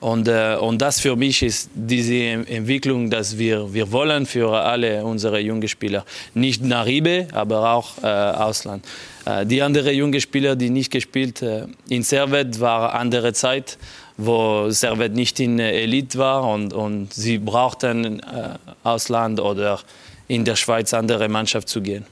Und, 0.00 0.26
äh, 0.26 0.56
und 0.56 0.82
das 0.82 1.00
für 1.00 1.14
mich 1.14 1.42
ist 1.42 1.70
diese 1.74 2.14
Entwicklung, 2.14 3.08
dass 3.08 3.38
wir, 3.38 3.72
wir 3.72 3.92
wollen 3.92 4.26
für 4.26 4.50
alle 4.52 5.04
unsere 5.04 5.38
jungen 5.38 5.68
Spieler. 5.68 6.04
Nicht 6.34 6.60
nach 6.64 6.86
IB, 6.86 7.26
aber 7.32 7.72
auch 7.72 8.02
äh, 8.02 8.06
Ausland. 8.06 8.84
Äh, 9.24 9.46
die 9.46 9.62
anderen 9.62 9.94
jungen 9.94 10.20
Spieler, 10.20 10.56
die 10.56 10.70
nicht 10.70 10.90
gespielt 10.90 11.42
äh, 11.42 11.66
in 11.88 12.02
Servet, 12.02 12.58
war 12.58 12.94
andere 12.94 13.32
Zeit, 13.32 13.78
wo 14.16 14.70
Servet 14.70 15.14
nicht 15.14 15.38
in 15.38 15.60
Elite 15.60 16.18
war 16.18 16.48
und, 16.48 16.72
und 16.72 17.14
sie 17.14 17.38
brauchten 17.38 18.20
äh, 18.20 18.58
Ausland 18.82 19.38
oder 19.38 19.78
in 20.26 20.44
der 20.44 20.56
Schweiz 20.56 20.92
andere 20.94 21.28
Mannschaft 21.28 21.68
zu 21.68 21.80
gehen. 21.80 22.06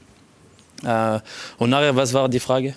Und 0.83 1.69
nachher, 1.69 1.95
was 1.95 2.11
war 2.13 2.27
die 2.27 2.39
Frage? 2.39 2.73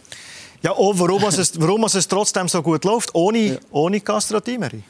Ja, 0.64 0.72
auch 0.72 0.98
warum, 0.98 1.22
es, 1.24 1.60
warum 1.60 1.84
es 1.84 2.08
trotzdem 2.08 2.48
so 2.48 2.62
gut 2.62 2.84
läuft, 2.84 3.14
ohne, 3.14 3.38
ja. 3.38 3.56
ohne 3.70 4.00
Castro 4.00 4.40
Timeri. 4.40 4.82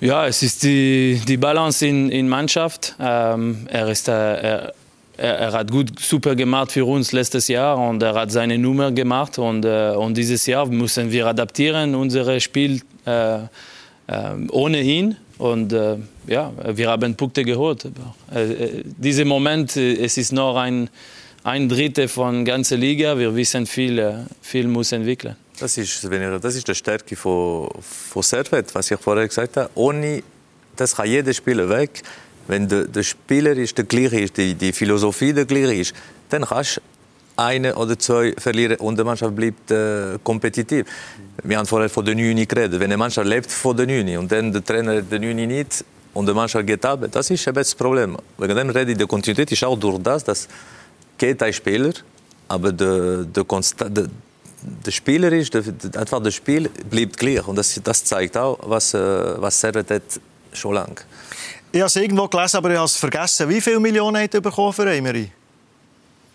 Ja, 0.00 0.26
es 0.26 0.42
ist 0.42 0.64
die, 0.64 1.20
die 1.28 1.36
Balance 1.36 1.86
in, 1.86 2.10
in 2.10 2.28
Mannschaft. 2.28 2.96
Ähm, 2.98 3.68
er, 3.70 3.88
ist, 3.88 4.08
äh, 4.08 4.12
er, 4.12 4.74
er, 5.16 5.52
hat 5.52 5.70
gut 5.70 6.00
super 6.00 6.34
gemacht 6.34 6.72
für 6.72 6.84
uns 6.84 7.12
letztes 7.12 7.46
Jahr 7.46 7.78
und 7.78 8.02
er 8.02 8.14
hat 8.14 8.32
seine 8.32 8.58
Nummer 8.58 8.90
gemacht 8.90 9.38
und, 9.38 9.64
äh, 9.64 9.92
und 9.96 10.16
dieses 10.16 10.44
Jahr 10.46 10.66
müssen 10.66 11.12
wir 11.12 11.28
adaptieren 11.28 11.94
unser 11.94 12.40
Spiel 12.40 12.82
äh, 13.06 13.36
äh 13.36 13.46
ohne 14.50 14.82
ihn 14.82 15.16
und 15.38 15.72
äh, 15.72 15.98
ja, 16.26 16.52
wir 16.74 16.90
haben 16.90 17.14
Punkte 17.14 17.44
geholt. 17.44 17.84
Äh, 18.34 18.82
dieser 18.84 19.24
Moment, 19.24 19.76
es 19.76 20.18
ist 20.18 20.32
noch 20.32 20.56
ein 20.56 20.90
ein 21.44 21.68
Drittel 21.68 22.08
von 22.08 22.44
ganzer 22.44 22.76
Liga. 22.76 23.16
Wir 23.18 23.36
wissen, 23.36 23.66
viel, 23.66 23.98
äh, 23.98 24.14
viel 24.40 24.66
muss 24.66 24.92
entwickeln. 24.92 25.36
Das 25.60 25.78
ist, 25.78 26.02
das 26.02 26.54
ist 26.56 26.66
die 26.66 26.74
Stärke 26.74 27.14
von, 27.14 27.68
von 27.80 28.22
Servet, 28.22 28.74
was 28.74 28.90
ich 28.90 28.98
vorher 28.98 29.28
gesagt 29.28 29.56
habe. 29.56 29.70
Ohne, 29.74 30.22
das 30.74 30.96
kann 30.96 31.06
jeder 31.06 31.32
Spieler 31.32 31.68
weg. 31.68 32.02
Wenn 32.48 32.66
der, 32.66 32.86
der 32.86 33.02
Spieler 33.02 33.52
ist 33.52 33.78
der 33.78 33.84
gleiche 33.84 34.20
ist, 34.20 34.36
die, 34.36 34.54
die 34.54 34.72
Philosophie 34.72 35.32
der 35.32 35.44
gleiche 35.44 35.74
ist, 35.74 35.94
dann 36.30 36.44
kannst 36.44 36.78
du 36.78 36.80
eine 37.36 37.74
oder 37.76 37.98
zwei 37.98 38.34
verlieren 38.38 38.76
und 38.78 38.98
die 38.98 39.04
Mannschaft 39.04 39.34
bleibt 39.34 39.70
äh, 39.70 40.18
kompetitiv. 40.22 40.86
Wir 41.42 41.58
haben 41.58 41.66
vorher 41.66 41.88
von 41.88 42.04
der 42.04 42.14
Nüni 42.14 42.46
geredet. 42.46 42.74
Wenn 42.80 42.90
eine 42.90 42.96
Mannschaft 42.96 43.26
lebt 43.26 43.50
von 43.50 43.76
der 43.76 43.86
Nüni 43.86 44.16
und 44.16 44.30
dann 44.30 44.52
der 44.52 44.64
Trainer 44.64 45.02
der 45.02 45.18
Nüni 45.18 45.46
nicht 45.46 45.84
und 46.14 46.26
die 46.26 46.34
Mannschaft 46.34 46.66
geht 46.66 46.84
ab, 46.84 47.06
das 47.10 47.30
ist 47.30 47.46
ein 47.46 47.54
das 47.54 47.74
Problem. 47.74 48.16
Wegen 48.38 48.56
dem 48.56 48.70
rede 48.70 48.92
ich, 48.92 48.98
die 48.98 49.06
Kontinuität 49.06 49.50
ist 49.52 49.64
auch 49.64 49.78
durch 49.78 49.98
das, 50.02 50.22
dass 50.24 50.48
geht 51.18 51.42
ein 51.42 51.52
Spieler, 51.52 51.92
aber 52.48 52.72
der, 52.72 53.24
der, 53.24 53.44
der, 53.44 54.08
der 54.86 54.90
Spieler 54.90 55.32
ist, 55.32 55.54
der, 55.54 55.62
einfach 55.96 56.22
das 56.22 56.34
Spiel 56.34 56.68
bleibt 56.90 57.16
gleich. 57.16 57.46
Und 57.46 57.56
das, 57.56 57.80
das 57.82 58.04
zeigt 58.04 58.36
auch, 58.36 58.58
was, 58.62 58.94
äh, 58.94 58.98
was 59.40 59.60
Servet 59.60 59.90
hat 59.90 60.02
schon 60.52 60.74
lange. 60.74 60.96
Ich 61.72 61.80
habe 61.80 61.88
es 61.88 61.96
irgendwo 61.96 62.28
gelesen, 62.28 62.56
aber 62.58 62.70
ich 62.70 62.76
habe 62.76 62.86
es 62.86 62.96
vergessen. 62.96 63.48
Wie 63.48 63.60
viele 63.60 63.80
Millionen 63.80 64.22
hat 64.22 64.34
er 64.34 64.40
bekommen 64.40 64.72
für 64.72 64.88
Emery? 64.90 65.30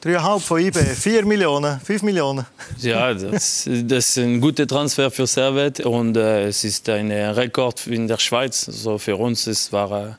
Dreieinhalb 0.01 0.41
von 0.41 0.59
IB, 0.61 0.79
vier 0.95 1.25
Millionen, 1.25 1.79
fünf 1.81 2.03
Millionen. 2.03 2.45
Ja, 2.77 3.13
das, 3.13 3.67
das 3.67 4.09
ist 4.09 4.17
ein 4.17 4.39
guter 4.39 4.65
Transfer 4.65 5.11
für 5.11 5.27
Servet 5.27 5.81
und 5.81 6.15
äh, 6.15 6.47
es 6.47 6.63
ist 6.63 6.87
ein 6.87 7.11
Rekord 7.11 7.85
in 7.87 8.07
der 8.07 8.17
Schweiz. 8.17 8.67
Also 8.67 8.97
für 8.97 9.17
uns 9.17 9.45
es 9.47 9.73
war 9.73 9.91
äh, 9.91 10.11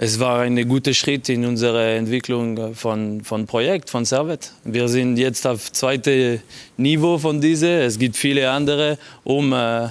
es 0.00 0.20
war 0.20 0.42
ein 0.42 0.68
guter 0.68 0.94
Schritt 0.94 1.28
in 1.28 1.44
unserer 1.44 1.96
Entwicklung 1.96 2.72
von, 2.72 3.24
von 3.24 3.46
Projekt, 3.46 3.90
von 3.90 4.04
Servet. 4.04 4.52
Wir 4.62 4.86
sind 4.86 5.16
jetzt 5.16 5.44
auf 5.44 5.72
zweitem 5.72 6.38
Niveau 6.76 7.18
von 7.18 7.40
diese. 7.40 7.68
Es 7.82 7.98
gibt 7.98 8.16
viele 8.16 8.48
andere, 8.48 8.96
um, 9.24 9.52
äh, 9.52 9.88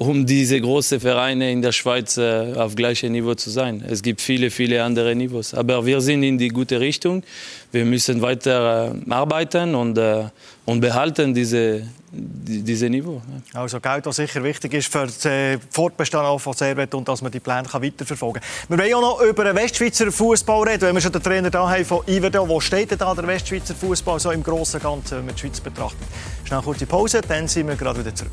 um 0.00 0.24
diese 0.24 0.58
großen 0.58 0.98
Vereine 0.98 1.52
in 1.52 1.60
der 1.60 1.72
Schweiz 1.72 2.16
äh, 2.16 2.54
auf 2.56 2.74
gleichem 2.74 3.12
Niveau 3.12 3.34
zu 3.34 3.50
sein. 3.50 3.84
Es 3.86 4.00
gibt 4.00 4.22
viele, 4.22 4.50
viele 4.50 4.82
andere 4.82 5.14
Niveaus. 5.14 5.52
Aber 5.52 5.84
wir 5.84 6.00
sind 6.00 6.22
in 6.22 6.38
die 6.38 6.48
gute 6.48 6.80
Richtung. 6.80 7.22
Wir 7.70 7.84
müssen 7.84 8.22
weiter 8.22 8.94
äh, 8.94 9.12
arbeiten 9.12 9.74
und, 9.74 9.98
äh, 9.98 10.24
und 10.64 10.80
behalten 10.80 11.34
diese, 11.34 11.86
diese 12.12 12.88
Niveau. 12.88 13.20
Also 13.52 13.78
Geld, 13.78 14.06
das 14.06 14.16
sicher 14.16 14.42
wichtig 14.42 14.72
ist 14.72 14.90
für 14.90 15.06
den 15.06 15.30
äh, 15.30 15.58
Fortbestand 15.68 16.40
von 16.40 16.54
Servet 16.54 16.94
und 16.94 17.06
dass 17.06 17.20
man 17.20 17.30
die 17.30 17.40
Pläne 17.40 17.68
weiterverfolgen 17.70 18.40
kann. 18.40 18.78
Wir 18.78 18.78
wollen 18.78 18.94
auch 18.94 19.18
noch 19.18 19.28
über 19.28 19.44
den 19.44 19.54
Westschweizer 19.54 20.10
Fußball 20.10 20.66
reden, 20.66 20.80
wenn 20.80 20.94
wir 20.94 21.02
schon 21.02 21.12
den 21.12 21.22
Trainer 21.22 21.50
da 21.50 21.68
haben 21.68 21.84
von 21.84 22.00
Iverdo. 22.06 22.48
Wo 22.48 22.58
steht 22.58 22.90
denn 22.90 22.96
da 22.96 23.14
der 23.14 23.26
Westschweizer 23.26 23.74
Fußball 23.74 24.18
so 24.18 24.30
im 24.30 24.42
Großen 24.42 24.80
und 24.80 24.82
Ganzen, 24.82 25.18
wenn 25.18 25.26
man 25.26 25.34
die 25.34 25.40
Schweiz 25.42 25.60
betrachtet? 25.60 26.08
Schnell 26.44 26.62
kurze 26.62 26.86
Pause, 26.86 27.20
dann 27.20 27.46
sind 27.46 27.68
wir 27.68 27.76
gerade 27.76 28.00
wieder 28.00 28.14
zurück. 28.14 28.32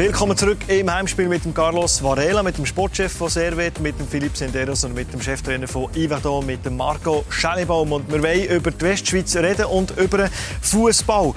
Willkommen 0.00 0.34
zurück 0.34 0.60
im 0.68 0.90
Heimspiel 0.90 1.28
mit 1.28 1.44
dem 1.44 1.52
Carlos 1.52 2.02
Varela, 2.02 2.42
mit 2.42 2.56
dem 2.56 2.64
Sportchef 2.64 3.12
von 3.12 3.28
Servet, 3.28 3.80
mit 3.80 4.00
dem 4.00 4.08
Philipp 4.08 4.34
Senderos 4.34 4.82
und 4.84 4.94
mit 4.94 5.12
dem 5.12 5.20
Cheftrainer 5.20 5.68
von 5.68 5.94
Ivado, 5.94 6.40
mit 6.40 6.64
dem 6.64 6.78
Marco 6.78 7.22
Schellebaum. 7.28 7.92
Und 7.92 8.10
wir 8.10 8.22
wollen 8.22 8.46
über 8.46 8.70
die 8.70 8.80
Westschweiz 8.80 9.36
reden 9.36 9.66
und 9.66 9.94
über 9.98 10.30
Fußball. 10.62 11.34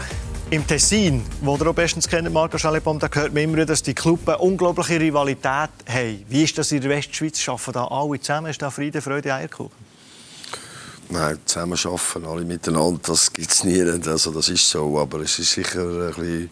Im 0.49 0.65
Tessin, 0.65 1.25
wo 1.41 1.57
ihr 1.57 1.67
auch 1.67 1.73
bestens 1.73 2.07
kennt, 2.07 2.31
Marco 2.31 2.57
Schellebaum, 2.57 2.99
da 2.99 3.09
hört 3.11 3.33
man 3.33 3.43
immer, 3.43 3.65
dass 3.65 3.83
die 3.83 3.93
Clubs 3.93 4.25
eine 4.27 4.37
unglaubliche 4.37 4.97
Rivalität 4.97 5.43
haben. 5.85 6.25
Wie 6.29 6.43
ist 6.43 6.57
das 6.57 6.71
in 6.71 6.79
der 6.79 6.89
Westschweiz? 6.89 7.45
Arbeiten 7.49 7.73
da 7.73 7.87
alle 7.87 8.21
zusammen? 8.21 8.49
Ist 8.49 8.61
da 8.61 8.71
Friede, 8.71 9.01
Freude, 9.01 9.33
Eierkuchen? 9.33 9.75
Nein, 11.09 11.37
zusammen 11.43 11.77
arbeiten 11.83 12.25
alle 12.25 12.45
miteinander, 12.45 13.01
das 13.07 13.33
gibt 13.33 13.51
es 13.51 13.65
nie. 13.65 13.81
Also 13.81 14.31
das 14.31 14.47
ist 14.47 14.69
so, 14.69 14.97
aber 14.97 15.19
es 15.19 15.37
ist 15.37 15.51
sicher 15.51 15.81
ein 15.81 16.13
bisschen 16.13 16.49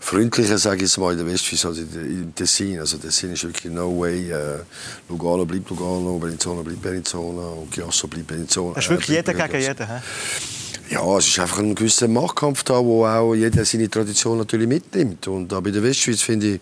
freundlicher, 0.00 0.58
sage 0.58 0.76
ich 0.76 0.82
jetzt 0.82 0.98
mal, 0.98 1.12
in 1.12 1.18
der 1.18 1.26
Westschweiz 1.26 1.64
als 1.64 1.78
im 1.78 2.34
Tessin. 2.34 2.78
Also 2.78 2.98
Tessin 2.98 3.32
ist 3.32 3.44
wirklich 3.44 3.72
no 3.72 3.98
way. 3.98 4.30
Äh, 4.30 4.60
Lugano 5.08 5.44
bleibt 5.44 5.68
Lugano, 5.70 6.18
Bellinzona 6.18 6.62
bleibt 6.62 6.82
Bellinzona 6.82 7.48
und 7.48 7.72
Chiasso 7.72 8.06
bleibt 8.08 8.26
Bellinzona. 8.26 8.74
Das 8.74 8.84
ist 8.84 8.90
wirklich 8.90 9.16
jeder 9.16 9.34
gegen 9.34 9.60
jeden, 9.60 9.86
he? 9.86 10.94
Ja, 10.94 11.18
es 11.18 11.26
ist 11.26 11.38
einfach 11.40 11.58
ein 11.58 11.74
gewisser 11.74 12.06
Machtkampf 12.06 12.62
da, 12.62 12.74
wo 12.74 13.04
auch 13.04 13.34
jeder 13.34 13.64
seine 13.64 13.90
Tradition 13.90 14.38
natürlich 14.38 14.68
mitnimmt. 14.68 15.26
Und 15.26 15.50
da 15.50 15.58
bei 15.58 15.72
der 15.72 15.82
Westschweiz 15.82 16.22
finde 16.22 16.54
ich, 16.54 16.60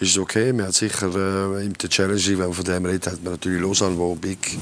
ist 0.00 0.10
es 0.10 0.18
okay. 0.18 0.52
Man 0.52 0.66
hat 0.66 0.74
sicher 0.74 1.08
äh, 1.56 1.64
im 1.64 1.76
Challenge, 1.76 2.20
wenn 2.26 2.38
man 2.38 2.52
von 2.52 2.64
dem 2.64 2.84
redet, 2.84 3.06
hat 3.06 3.24
man 3.24 3.32
natürlich 3.32 3.62
Lausanne, 3.62 3.96
wo 3.96 4.14
Big 4.14 4.58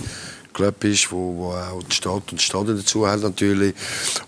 Club 0.57 0.82
ist, 0.84 1.12
wo, 1.12 1.36
wo 1.36 1.52
auch 1.52 1.82
die 1.82 1.94
Stadt 1.94 2.32
und 2.32 2.40
die 2.40 2.44
Stadt 2.44 2.68
dazu 2.68 3.07
hat 3.07 3.20
natürlich 3.20 3.74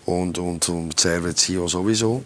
und 0.05 0.39
und 0.39 0.68
und 0.68 1.01
Servet 1.01 1.39
Sion 1.39 1.68
sowieso 1.68 2.22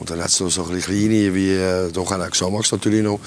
und 0.00 0.10
dann 0.10 0.20
hat 0.20 0.28
es 0.28 0.40
noch 0.40 0.50
so 0.50 0.64
ein 0.64 0.80
kleine 0.80 1.32
wie 1.34 1.52
äh, 1.52 1.92
doch 1.92 2.10
auch 2.10 2.30
Xamax 2.30 2.72
natürlich 2.72 3.04
noch 3.04 3.20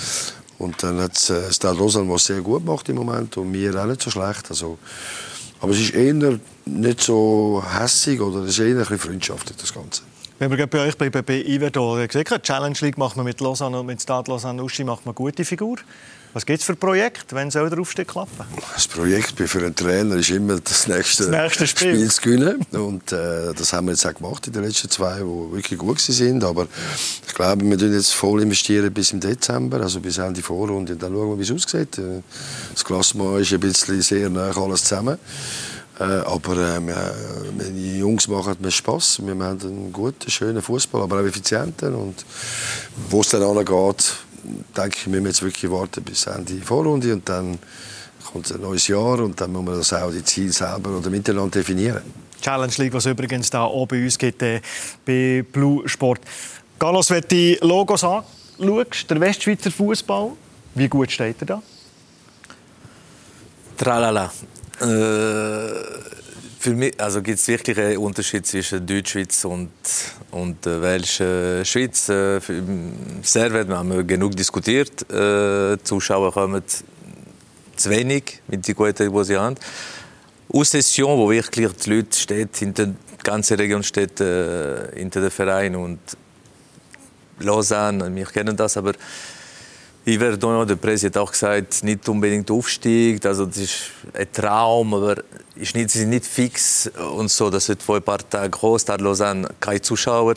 und 0.59 0.83
dann 0.83 0.99
hat 0.99 1.15
es 1.15 1.29
äh, 1.29 1.51
Stade 1.53 1.77
Lausanne, 1.79 2.11
was 2.11 2.25
sehr 2.25 2.41
gut 2.41 2.65
macht 2.65 2.89
im 2.89 2.97
Moment 2.97 3.37
und 3.37 3.51
mir 3.51 3.73
auch 3.81 3.85
nicht 3.85 4.01
so 4.01 4.11
schlecht 4.11 4.49
also 4.49 4.77
aber 5.59 5.71
es 5.71 5.79
ist 5.79 5.93
eher 5.93 6.39
nicht 6.65 7.01
so 7.01 7.63
hässig 7.65 8.19
oder 8.19 8.41
es 8.41 8.49
ist 8.49 8.59
eher 8.59 8.67
ein 8.67 8.77
bisschen 8.79 8.99
freundschaftlich 8.99 9.57
das 9.57 9.73
Ganze. 9.73 10.03
Wenn 10.39 10.55
wir 10.55 10.67
bei 10.67 10.87
euch 10.87 10.95
bei 10.95 11.09
BB 11.09 11.47
Iverdor 11.47 12.05
gesehen 12.05 12.25
haben, 12.29 12.43
Challenge 12.43 12.77
League 12.81 12.97
macht 12.97 13.17
man 13.17 13.25
mit 13.25 13.41
Lausanne 13.41 13.79
und 13.79 13.87
mit 13.87 13.99
Stade 13.99 14.29
Lausanne 14.29 14.61
Uschi 14.61 14.83
macht 14.83 15.05
man 15.05 15.15
gute 15.15 15.43
Figur. 15.43 15.77
Was 16.37 16.45
gibt 16.45 16.59
es 16.59 16.65
für 16.65 16.75
Projekte, 16.75 17.35
wenn 17.35 17.49
soll 17.49 17.67
der 17.67 17.79
Aufstieg 17.79 18.09
klappen? 18.09 18.45
Das 18.75 18.87
Projekt 18.87 19.39
für 19.39 19.57
einen 19.57 19.73
Trainer 19.73 20.17
ist 20.17 20.29
immer 20.29 20.59
das 20.59 20.87
nächste, 20.87 21.31
das 21.31 21.31
nächste 21.31 21.65
Spiel. 21.65 21.95
Spiel 21.95 22.11
zu 22.11 22.21
gewinnen. 22.21 22.65
Und 22.73 23.11
äh, 23.11 23.55
das 23.55 23.73
haben 23.73 23.87
wir 23.87 23.93
jetzt 23.93 24.05
auch 24.05 24.13
gemacht 24.13 24.45
in 24.45 24.53
den 24.53 24.63
letzten 24.63 24.87
zwei, 24.87 25.15
die 25.15 25.23
wirklich 25.23 25.79
gut 25.79 25.99
sind. 25.99 26.43
Aber 26.43 26.67
ich 27.25 27.33
glaube, 27.33 27.61
wir 27.61 27.71
investieren 27.71 27.93
jetzt 27.93 28.13
voll 28.13 28.43
investieren 28.43 28.93
bis 28.93 29.13
im 29.13 29.19
Dezember, 29.19 29.81
also 29.81 29.99
bis 29.99 30.19
Ende 30.19 30.43
Vorrunde. 30.43 30.93
Und 30.93 31.01
dann 31.01 31.11
schauen 31.11 31.31
wir, 31.31 31.39
wie 31.39 31.41
es 31.41 31.51
aussieht. 31.51 31.97
Äh, 31.97 32.21
das 32.71 32.85
Klassement 32.85 33.41
ist 33.41 33.53
ein 33.53 33.59
bisschen 33.59 33.99
sehr 34.03 34.29
nah 34.29 34.55
alles 34.55 34.83
zusammen. 34.83 35.17
Äh, 35.99 36.03
aber 36.03 36.77
äh, 36.77 36.81
die 37.71 37.97
Jungs 37.97 38.27
machen 38.27 38.57
mir 38.59 38.69
Spaß. 38.69 39.21
Wir 39.23 39.31
haben 39.31 39.41
einen 39.41 39.91
guten, 39.91 40.29
schönen 40.29 40.61
Fußball, 40.61 41.01
aber 41.01 41.19
auch 41.19 41.25
effizienten. 41.25 41.95
Und 41.95 42.23
wo 43.09 43.21
es 43.21 43.29
dann 43.29 43.41
angeht, 43.41 44.13
denke 44.75 44.97
ich, 44.97 45.07
müssen 45.07 45.23
wir 45.23 45.29
jetzt 45.29 45.41
wirklich 45.41 45.71
warten 45.71 46.03
bis 46.03 46.25
Ende 46.27 46.55
Vorrunde 46.61 47.13
und 47.13 47.27
dann 47.27 47.59
kommt 48.31 48.51
ein 48.51 48.61
neues 48.61 48.87
Jahr 48.87 49.19
und 49.19 49.39
dann 49.39 49.51
muss 49.51 49.65
man 49.65 49.75
das 49.75 49.93
auch 49.93 50.11
die 50.11 50.23
Ziele 50.23 50.51
selber 50.51 50.97
oder 50.97 51.09
miteinander 51.09 51.59
definieren. 51.59 52.01
Challenge 52.41 52.73
League, 52.77 52.93
was 52.93 53.05
übrigens 53.05 53.49
da 53.49 53.63
auch 53.63 53.87
bei 53.87 54.03
uns 54.03 54.17
gibt, 54.17 54.41
äh, 54.41 54.61
bei 55.05 55.43
Blue 55.51 55.87
Sport. 55.87 56.21
Carlos, 56.77 57.09
wenn 57.09 57.21
du 57.21 57.27
die 57.27 57.57
Logos 57.61 58.03
anschaust, 58.03 59.09
der 59.09 59.19
Westschweizer 59.19 59.71
Fußball, 59.71 60.31
wie 60.75 60.87
gut 60.87 61.11
steht 61.11 61.41
er 61.41 61.45
da? 61.45 61.63
Tralala. 63.77 64.31
Äh 64.81 66.16
für 66.59 66.73
mich 66.73 66.99
also 66.99 67.21
gibt 67.21 67.39
es 67.39 67.47
wirklich 67.47 67.77
einen 67.77 67.97
Unterschied 67.97 68.45
zwischen 68.45 68.85
Deutschschweiz 68.85 69.45
und, 69.45 69.69
und 70.31 70.65
der 70.65 70.81
welschen 70.81 71.63
Schweiz. 71.65 72.09
Äh, 72.09 72.39
Servet 73.21 73.69
haben 73.69 73.91
wir 73.91 74.03
genug 74.03 74.35
diskutiert. 74.35 75.09
Äh, 75.11 75.77
Zuschauer 75.83 76.33
kommen 76.33 76.63
zu 77.75 77.89
wenig 77.89 78.41
mit 78.47 78.67
den 78.67 78.75
guten, 78.75 79.13
die 79.13 79.23
sie 79.23 79.37
haben. 79.37 79.55
Aus 80.51 80.71
Session, 80.71 81.17
wo 81.17 81.29
wirklich 81.29 81.71
die 81.83 81.89
Leute 81.89 82.17
steht, 82.17 82.57
hinter 82.57 82.87
die 82.87 82.95
ganze 83.23 83.57
Region 83.57 83.83
steht 83.83 84.19
äh, 84.21 84.95
hinter 84.95 85.21
dem 85.21 85.31
Verein 85.31 85.75
und 85.75 85.99
Lausanne, 87.39 88.13
wir 88.15 88.25
kennen 88.25 88.55
das, 88.55 88.77
aber 88.77 88.93
Yverdon, 90.07 90.65
der 90.65 90.77
Präsident, 90.77 91.17
hat 91.17 91.23
auch 91.23 91.31
gesagt, 91.31 91.83
nicht 91.83 92.07
unbedingt 92.07 92.49
Aufstieg. 92.49 93.25
Also 93.25 93.45
das 93.45 93.57
ist 93.57 93.91
ein 94.13 94.31
Traum, 94.31 94.93
aber 94.93 95.17
ist 95.55 95.75
nicht, 95.75 95.89
sie 95.89 95.99
sind 95.99 96.11
nicht 96.11 96.25
fix 96.25 96.89
und 97.13 97.29
so. 97.29 97.49
Das 97.49 97.67
wird 97.67 97.83
vor 97.83 97.97
ein 97.97 98.03
paar 98.03 98.19
Tagen 98.29 98.49
groß. 98.49 98.85
Da 98.85 98.95
Lausanne 98.95 99.49
keine 99.59 99.81
Zuschauer. 99.81 100.35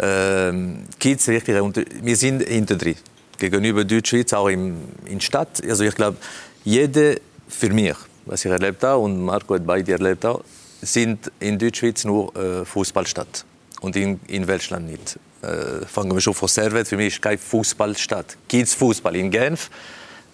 Ähm, 0.00 0.84
gibt's 0.98 1.28
wirklich, 1.28 1.54
wir 2.02 2.16
sind 2.16 2.42
hinter 2.42 2.76
drin. 2.76 2.96
Gegenüber 3.38 3.84
Deutschschweiz, 3.84 4.32
auch 4.32 4.48
in 4.48 4.78
der 5.06 5.20
Stadt. 5.20 5.62
Also 5.62 5.84
ich 5.84 5.94
glaube, 5.94 6.16
jede 6.64 7.20
für 7.48 7.68
mich, 7.68 7.96
was 8.24 8.46
ich 8.46 8.50
erlebt 8.50 8.82
habe 8.82 9.02
und 9.02 9.22
Marco 9.22 9.54
hat 9.54 9.66
beide 9.66 9.92
erlebt 9.92 10.24
auch, 10.24 10.42
sind 10.80 11.30
in 11.38 11.58
Deutschschweiz 11.58 12.04
nur 12.04 12.34
äh, 12.34 12.64
Fußballstadt 12.64 13.44
und 13.82 13.94
in, 13.96 14.18
in 14.28 14.46
Welschland 14.46 14.90
nicht 14.90 15.18
äh, 15.42 15.84
fangen 15.86 16.12
wir 16.12 16.20
schon 16.20 16.34
von 16.34 16.48
Servet, 16.48 16.88
für 16.88 16.96
mich 16.96 17.14
ist 17.14 17.22
kein 17.22 17.38
Fußballstadt. 17.38 18.36
Es 18.52 18.74
Fußball 18.74 19.16
in 19.16 19.30
Genf? 19.30 19.70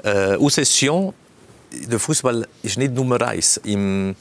Äh, 0.03 0.36
Session, 0.51 1.14
der 1.72 1.99
Fußball 1.99 2.46
ist 2.62 2.78
nicht 2.78 2.94
Nummer 2.94 3.20
eins. 3.22 3.59
Im, 3.64 4.14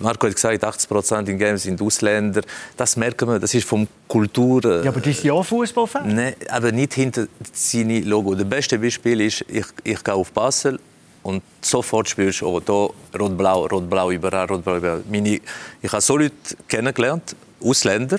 Marco 0.00 0.26
hat 0.26 0.34
gesagt, 0.34 0.64
80 0.64 0.88
Prozent 0.88 1.28
in 1.28 1.38
Genf 1.38 1.60
sind 1.62 1.80
Ausländer. 1.80 2.42
Das 2.76 2.96
merken 2.96 3.28
wir, 3.28 3.38
das 3.38 3.54
ist 3.54 3.68
vom 3.68 3.86
Kultur... 4.08 4.64
Äh, 4.64 4.84
ja, 4.84 4.90
aber 4.90 5.00
das 5.00 5.16
ist 5.18 5.24
ja 5.24 5.32
auch 5.32 5.44
Fußballfan. 5.44 6.14
Nee, 6.14 6.34
aber 6.48 6.72
nicht 6.72 6.94
hinter 6.94 7.26
seinem 7.52 8.04
Logo. 8.04 8.34
Das 8.34 8.48
beste 8.48 8.78
Beispiel 8.78 9.20
ist, 9.20 9.44
ich, 9.48 9.66
ich 9.84 10.02
gehe 10.02 10.14
auf 10.14 10.32
Basel 10.32 10.78
und 11.22 11.42
sofort 11.60 12.08
spürst 12.08 12.40
du, 12.40 12.46
oh, 12.48 12.60
da 12.60 13.18
rot-blau, 13.18 13.66
rot-blau 13.66 14.10
überall, 14.10 14.46
rot-blau 14.46 14.76
überall. 14.76 15.02
Meine, 15.10 15.40
ich 15.80 15.92
habe 15.92 16.02
so 16.02 16.16
Leute 16.16 16.34
kennengelernt, 16.68 17.36
Ausländer, 17.62 18.18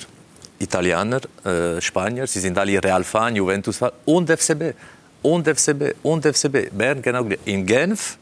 Italiener, 0.63 1.21
äh, 1.45 1.81
Spanier, 1.81 2.27
sie 2.27 2.39
sind 2.39 2.57
alle 2.57 2.81
Real-Fan, 2.83 3.35
Juventus-Fan 3.35 3.91
und 4.05 4.29
FCB. 4.29 4.73
Und 5.21 5.47
FCB, 5.47 5.95
und 6.03 6.25
FCB. 6.25 6.69
Bern, 6.71 7.01
genau. 7.01 7.25
In 7.45 7.65
Genf, 7.65 8.17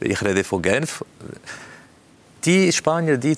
ich 0.00 0.20
rede 0.22 0.42
von 0.42 0.60
Genf, 0.60 1.04
die 2.44 2.72
Spanier, 2.72 3.18
die, 3.18 3.36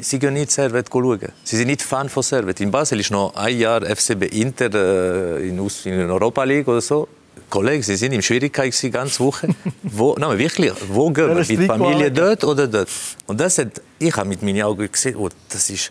sie, 0.00 0.18
gehen 0.18 0.34
nicht 0.34 0.50
Servet 0.50 0.88
schauen. 0.90 1.20
Sie 1.44 1.56
sind 1.56 1.68
nicht 1.68 1.82
Fan 1.82 2.08
von 2.08 2.22
Servet. 2.22 2.60
In 2.60 2.70
Basel 2.70 3.00
ist 3.00 3.10
noch 3.10 3.34
ein 3.36 3.58
Jahr 3.58 3.82
FCB 3.82 4.22
Inter 4.32 4.74
äh, 4.74 5.48
in, 5.48 5.58
in 5.84 6.10
Europa 6.10 6.44
League 6.44 6.68
oder 6.68 6.80
so. 6.80 7.08
Kollegen, 7.50 7.82
Sie 7.82 7.96
sind 7.96 8.12
in 8.12 8.22
Schwierigkeit 8.22 8.74
die 8.82 8.90
ganze 8.90 9.20
Woche. 9.20 9.48
Wo, 9.82 10.16
nein, 10.18 10.38
wirklich, 10.38 10.72
wo 10.88 11.10
gehen 11.10 11.28
wir? 11.28 11.58
Mit 11.58 11.66
Familie 11.66 12.10
dort 12.10 12.44
oder 12.44 12.66
dort? 12.66 12.88
Und 13.26 13.40
das 13.40 13.58
hat, 13.58 13.80
ich 13.98 14.14
habe 14.16 14.28
mit 14.28 14.42
meinen 14.42 14.62
Augen 14.62 14.90
gesehen, 14.90 15.16
oh, 15.16 15.28
das 15.48 15.70
ist, 15.70 15.90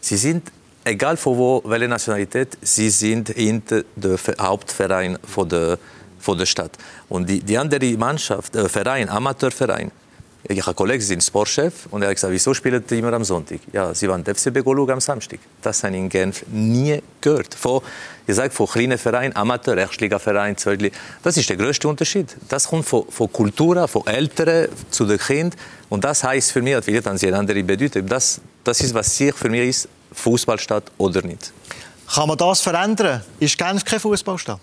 Sie 0.00 0.16
sind 0.16 0.50
egal 0.84 1.16
von 1.16 1.36
wo, 1.36 1.62
welche 1.64 1.88
Nationalität, 1.88 2.58
sie 2.60 2.90
sind 2.90 3.28
hinter 3.30 3.82
dem 3.96 4.16
Hauptverein 4.40 5.18
von 5.24 5.48
der, 5.48 5.78
von 6.18 6.38
der 6.38 6.46
Stadt. 6.46 6.72
Und 7.08 7.28
die, 7.28 7.40
die 7.40 7.58
andere 7.58 7.96
Mannschaft, 7.96 8.54
der 8.54 8.68
Verein, 8.68 9.08
Amateurverein, 9.08 9.90
ich 10.44 10.58
habe 10.58 10.70
einen 10.70 10.76
Kollegen, 10.76 11.02
sind 11.02 11.22
Sportchef, 11.22 11.86
und 11.90 12.02
er 12.02 12.08
hat 12.08 12.16
gesagt, 12.16 12.32
wieso 12.32 12.52
spielen 12.52 12.82
die 12.88 12.98
immer 12.98 13.12
am 13.12 13.22
Sonntag? 13.22 13.60
Ja, 13.72 13.94
sie 13.94 14.08
waren 14.08 14.24
FCB 14.24 14.64
schauen 14.64 14.90
am 14.90 15.00
Samstag. 15.00 15.38
Das 15.60 15.84
habe 15.84 15.94
ich 15.94 16.00
in 16.00 16.08
Genf 16.08 16.44
nie 16.50 17.00
gehört. 17.20 17.54
Von, 17.54 17.80
ich 18.26 18.34
sage, 18.34 18.50
von 18.50 18.66
kleinen 18.66 18.98
Vereinen, 18.98 19.36
Amateur, 19.36 19.76
Erstligaverein, 19.76 20.56
Zweitliga, 20.56 20.96
das 21.22 21.36
ist 21.36 21.48
der 21.48 21.56
größte 21.56 21.86
Unterschied. 21.86 22.36
Das 22.48 22.66
kommt 22.66 22.86
von, 22.86 23.04
von 23.08 23.32
Kultur, 23.32 23.86
von 23.86 24.04
Eltern 24.04 24.68
zu 24.90 25.04
den 25.04 25.18
Kindern. 25.18 25.56
Und 25.88 26.02
das 26.02 26.24
heißt 26.24 26.50
für 26.50 26.60
mich, 26.60 26.76
vielleicht 26.82 27.06
haben 27.06 27.18
sie 27.18 27.28
eine 27.28 27.38
andere 27.38 27.62
Bedeutung. 27.62 28.04
Das, 28.08 28.40
das 28.64 28.80
ist, 28.80 28.94
was 28.94 29.16
sich 29.16 29.32
für 29.34 29.48
mich 29.48 29.68
ist, 29.68 29.88
Fußballstadt 30.12 30.84
oder 30.98 31.22
nicht. 31.22 31.52
Kann 32.12 32.28
man 32.28 32.36
das 32.36 32.60
verändern? 32.60 33.22
Ist 33.40 33.56
Genf 33.56 33.84
keine 33.84 34.00
Fußballstadt? 34.00 34.60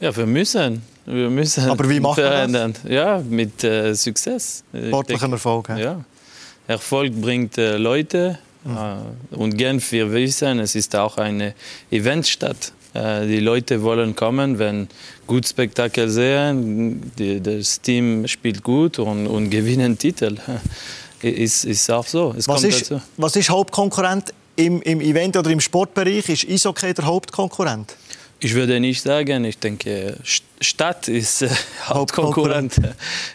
Ja, 0.00 0.14
wir 0.16 0.26
müssen. 0.26 0.82
Wir 1.06 1.28
müssen 1.28 1.68
Aber 1.68 1.88
wie 1.88 2.00
machen 2.00 2.16
wir 2.16 2.46
das? 2.48 2.72
Ja, 2.88 3.18
mit 3.18 3.62
äh, 3.62 3.94
Success. 3.94 4.64
Sportlichem 4.72 5.32
Erfolg. 5.32 5.68
Ja. 5.68 5.78
ja. 5.78 6.04
Erfolg 6.66 7.12
bringt 7.20 7.58
äh, 7.58 7.76
Leute. 7.76 8.38
Mhm. 8.64 8.76
Äh, 8.76 9.36
und 9.36 9.56
Genf, 9.56 9.92
wir 9.92 10.10
wissen, 10.12 10.58
es 10.60 10.74
ist 10.74 10.96
auch 10.96 11.18
eine 11.18 11.54
Eventstadt. 11.90 12.72
Äh, 12.94 13.26
die 13.26 13.40
Leute 13.40 13.82
wollen 13.82 14.16
kommen, 14.16 14.58
wenn 14.58 14.88
gut 15.26 15.46
Spektakel 15.46 16.08
sehen, 16.08 17.12
die, 17.18 17.40
das 17.40 17.80
Team 17.80 18.26
spielt 18.26 18.62
gut 18.62 18.98
und, 18.98 19.26
und 19.26 19.50
gewinnen 19.50 19.98
Titel. 19.98 20.36
Ist, 21.22 21.64
ist 21.64 21.90
auch 21.90 22.06
so. 22.06 22.34
Es 22.36 22.46
was, 22.46 22.64
ist, 22.64 22.92
was 23.16 23.34
ist 23.34 23.48
Hauptkonkurrent 23.48 24.34
im, 24.56 24.82
im 24.82 25.00
Event- 25.00 25.36
oder 25.36 25.50
im 25.50 25.60
Sportbereich? 25.60 26.28
Ist 26.28 26.48
Eishockey 26.48 26.94
der 26.94 27.06
Hauptkonkurrent? 27.06 27.96
Ich 28.40 28.54
würde 28.54 28.78
nicht 28.78 29.00
sagen. 29.00 29.44
Ich 29.44 29.58
denke, 29.58 30.18
Stadt 30.60 31.08
ist 31.08 31.42
äh, 31.42 31.48
Hauptkonkurrent. 31.86 32.74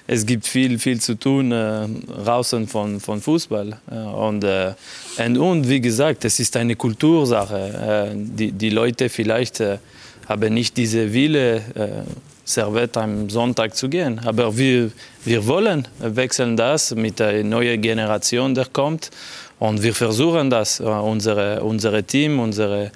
Es 0.06 0.26
gibt 0.26 0.46
viel, 0.46 0.78
viel 0.78 1.02
zu 1.02 1.16
tun 1.16 1.52
äh, 1.52 1.88
draußen 2.24 2.68
von, 2.68 3.00
von 3.00 3.20
Fußball. 3.20 3.80
Äh, 3.90 3.96
und, 3.96 4.44
äh, 4.44 4.74
und, 5.18 5.38
und, 5.38 5.70
wie 5.70 5.82
gesagt, 5.82 6.26
es 6.26 6.40
ist 6.40 6.56
eine 6.58 6.76
Kultursache. 6.76 8.12
Äh, 8.12 8.16
die, 8.16 8.52
die 8.52 8.70
Leute 8.70 9.10
vielleicht 9.10 9.62
äh, 9.62 9.80
haben 10.28 10.54
nicht 10.54 10.78
diese 10.78 11.12
Wille, 11.12 12.06
Servette 12.46 13.02
am 13.02 13.30
Sonntag 13.30 13.76
zu 13.76 13.90
gehen. 13.90 14.20
Aber 14.26 14.56
wir, 14.58 14.92
wir 15.24 15.46
wollen 15.48 15.88
wechseln 16.00 16.58
das 16.58 16.94
mit 16.96 17.20
der 17.20 17.44
neuen 17.44 17.82
Generation, 17.82 18.54
die 18.54 18.64
kommt. 18.74 19.12
Und 19.60 19.84
wir 19.84 19.94
versuchen 19.94 20.50
das, 20.50 20.80
äh, 20.80 20.84
unsere, 20.84 21.62
unsere 21.62 22.04
Team, 22.04 22.40
unsere 22.40 22.92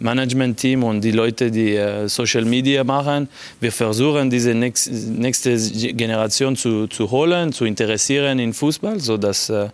Management-Team 0.00 0.84
und 0.84 1.00
die 1.00 1.12
Leute, 1.12 1.50
die 1.50 1.76
äh, 1.76 2.08
Social 2.08 2.44
Media 2.44 2.84
machen. 2.84 3.28
Wir 3.60 3.72
versuchen, 3.72 4.28
diese 4.28 4.54
nächste, 4.54 5.56
Generation 5.94 6.56
zu, 6.56 6.86
zu 6.88 7.10
holen, 7.10 7.52
zu 7.52 7.64
interessieren 7.64 8.38
in 8.38 8.52
Fußball, 8.52 9.00
sodass 9.00 9.48
äh, 9.48 9.68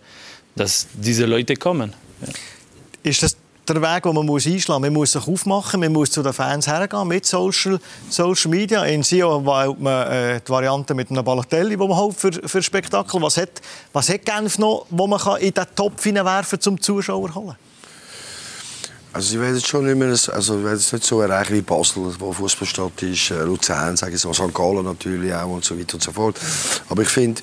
dass 0.55 0.87
diese 0.93 1.25
Leute 1.25 1.55
kommen. 1.55 1.93
Ist 3.03 3.23
das 3.23 3.37
der 3.69 3.81
Weg, 3.81 4.03
den 4.03 4.13
man 4.13 4.25
muss 4.25 4.45
einschlagen 4.45 4.81
muss. 4.81 4.89
Man 4.89 4.93
muss 4.93 5.11
sich 5.13 5.27
aufmachen, 5.27 5.79
man 5.79 5.91
muss 5.91 6.11
zu 6.11 6.21
den 6.21 6.33
Fans 6.33 6.67
hergehen 6.67 7.07
mit 7.07 7.25
Social, 7.25 7.79
Social 8.09 8.51
Media. 8.51 8.83
In 8.85 9.03
Sio 9.03 9.45
wählt 9.45 9.79
man 9.79 10.07
äh, 10.07 10.41
die 10.41 10.49
Variante 10.49 10.93
mit 10.93 11.09
einem 11.09 11.23
Balotelli, 11.23 11.71
die 11.71 11.77
man 11.77 11.95
halt 11.95 12.15
für, 12.15 12.31
für 12.31 12.61
Spektakel. 12.61 13.21
Was 13.21 13.37
hat, 13.37 13.61
was 13.93 14.09
hat 14.09 14.25
Genf 14.25 14.57
noch, 14.57 14.85
wo 14.89 15.07
man 15.07 15.19
kann 15.19 15.37
in 15.37 15.53
den 15.53 15.65
Topf 15.75 16.03
hineinwerfen 16.03 16.59
kann, 16.59 16.73
um 16.73 16.81
Zuschauer 16.81 17.29
zu 17.29 17.35
holen? 17.35 17.55
Also 19.15 19.35
ich 19.35 19.41
werde 19.41 19.61
schon 19.61 19.85
nicht 19.85 19.95
mehr, 19.95 20.09
also 20.09 20.59
ich 20.59 20.65
jetzt 20.65 20.91
nicht 20.91 21.05
so 21.05 21.21
erreichen 21.21 21.53
wie 21.53 21.61
Basel, 21.61 22.13
wo 22.19 22.33
Fußballstadt 22.33 23.01
ist, 23.03 23.31
äh, 23.31 23.43
Luzern, 23.43 23.95
sage 23.95 24.15
ich 24.15 24.19
so, 24.19 24.33
St. 24.33 24.53
Gallen 24.53 24.83
natürlich 24.83 25.33
auch 25.33 25.49
und 25.51 25.63
so 25.63 25.79
weiter 25.79 25.93
und 25.93 26.03
so 26.03 26.11
fort. 26.11 26.37
Aber 26.89 27.01
ich 27.01 27.07
finde, 27.07 27.41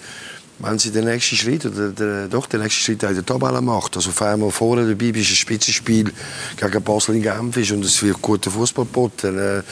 wenn 0.59 0.79
sie 0.79 0.91
den 0.93 1.07
nächsten 1.07 1.37
Schritt 1.37 1.67
oder 1.67 1.91
der, 1.91 2.29
doch 2.29 2.47
den 2.47 2.61
nächsten 2.61 2.81
Schritt 2.81 3.03
in 3.03 3.15
der 3.15 3.27
Tabelle 3.27 3.61
macht, 3.61 3.97
also 3.97 4.11
auf 4.11 4.23
einmal 4.23 4.51
vorne 4.51 4.87
dabei 4.87 5.13
bist, 5.13 5.31
ein 5.31 5.37
Spitzenspiel 5.37 6.13
gegen 6.57 6.83
Basel 6.83 7.17
in 7.17 7.23
Genf 7.23 7.57
ist 7.57 7.73
und 7.73 7.85
es 7.85 8.03
wird 8.03 8.23
guter 8.23 8.51
Fußball 8.51 8.85
geboten, 8.85 9.39
äh, 9.39 9.63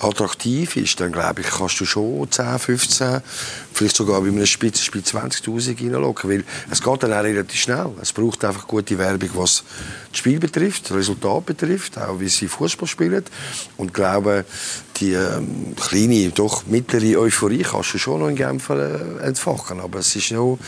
attraktiv 0.00 0.76
ist, 0.76 1.00
dann 1.00 1.12
glaube 1.12 1.42
ich, 1.42 1.48
kannst 1.48 1.80
du 1.80 1.84
schon 1.84 2.30
10, 2.30 2.58
15, 2.58 3.20
vielleicht 3.78 3.96
sogar 3.96 4.20
bei 4.20 4.28
einem 4.28 4.44
Spitzenspiel 4.44 5.02
20'000 5.02 5.80
reinlocken, 5.80 6.30
weil 6.30 6.44
es 6.70 6.82
geht 6.82 7.02
dann 7.02 7.12
auch 7.12 7.22
relativ 7.22 7.60
schnell. 7.60 7.90
Es 8.02 8.12
braucht 8.12 8.44
einfach 8.44 8.66
gute 8.66 8.98
Werbung, 8.98 9.30
was 9.34 9.62
das 10.10 10.18
Spiel 10.18 10.40
betrifft, 10.40 10.90
das 10.90 10.96
Resultat 10.96 11.46
betrifft, 11.46 11.96
auch 11.96 12.18
wie 12.18 12.28
sie 12.28 12.48
Fußball 12.48 12.88
spielen 12.88 13.24
und 13.76 13.88
ich 13.88 13.92
glaube, 13.92 14.44
die 14.96 15.12
ähm, 15.12 15.74
kleine, 15.76 16.30
doch 16.30 16.66
mittlere 16.66 17.20
Euphorie 17.20 17.62
kannst 17.62 17.94
du 17.94 17.98
schon 17.98 18.20
noch 18.20 18.28
in 18.28 18.36
Genf 18.36 18.68
äh, 18.70 19.18
entfachen. 19.22 19.80
Aber 19.80 20.00
es 20.00 20.14
ist, 20.16 20.32
noch, 20.32 20.58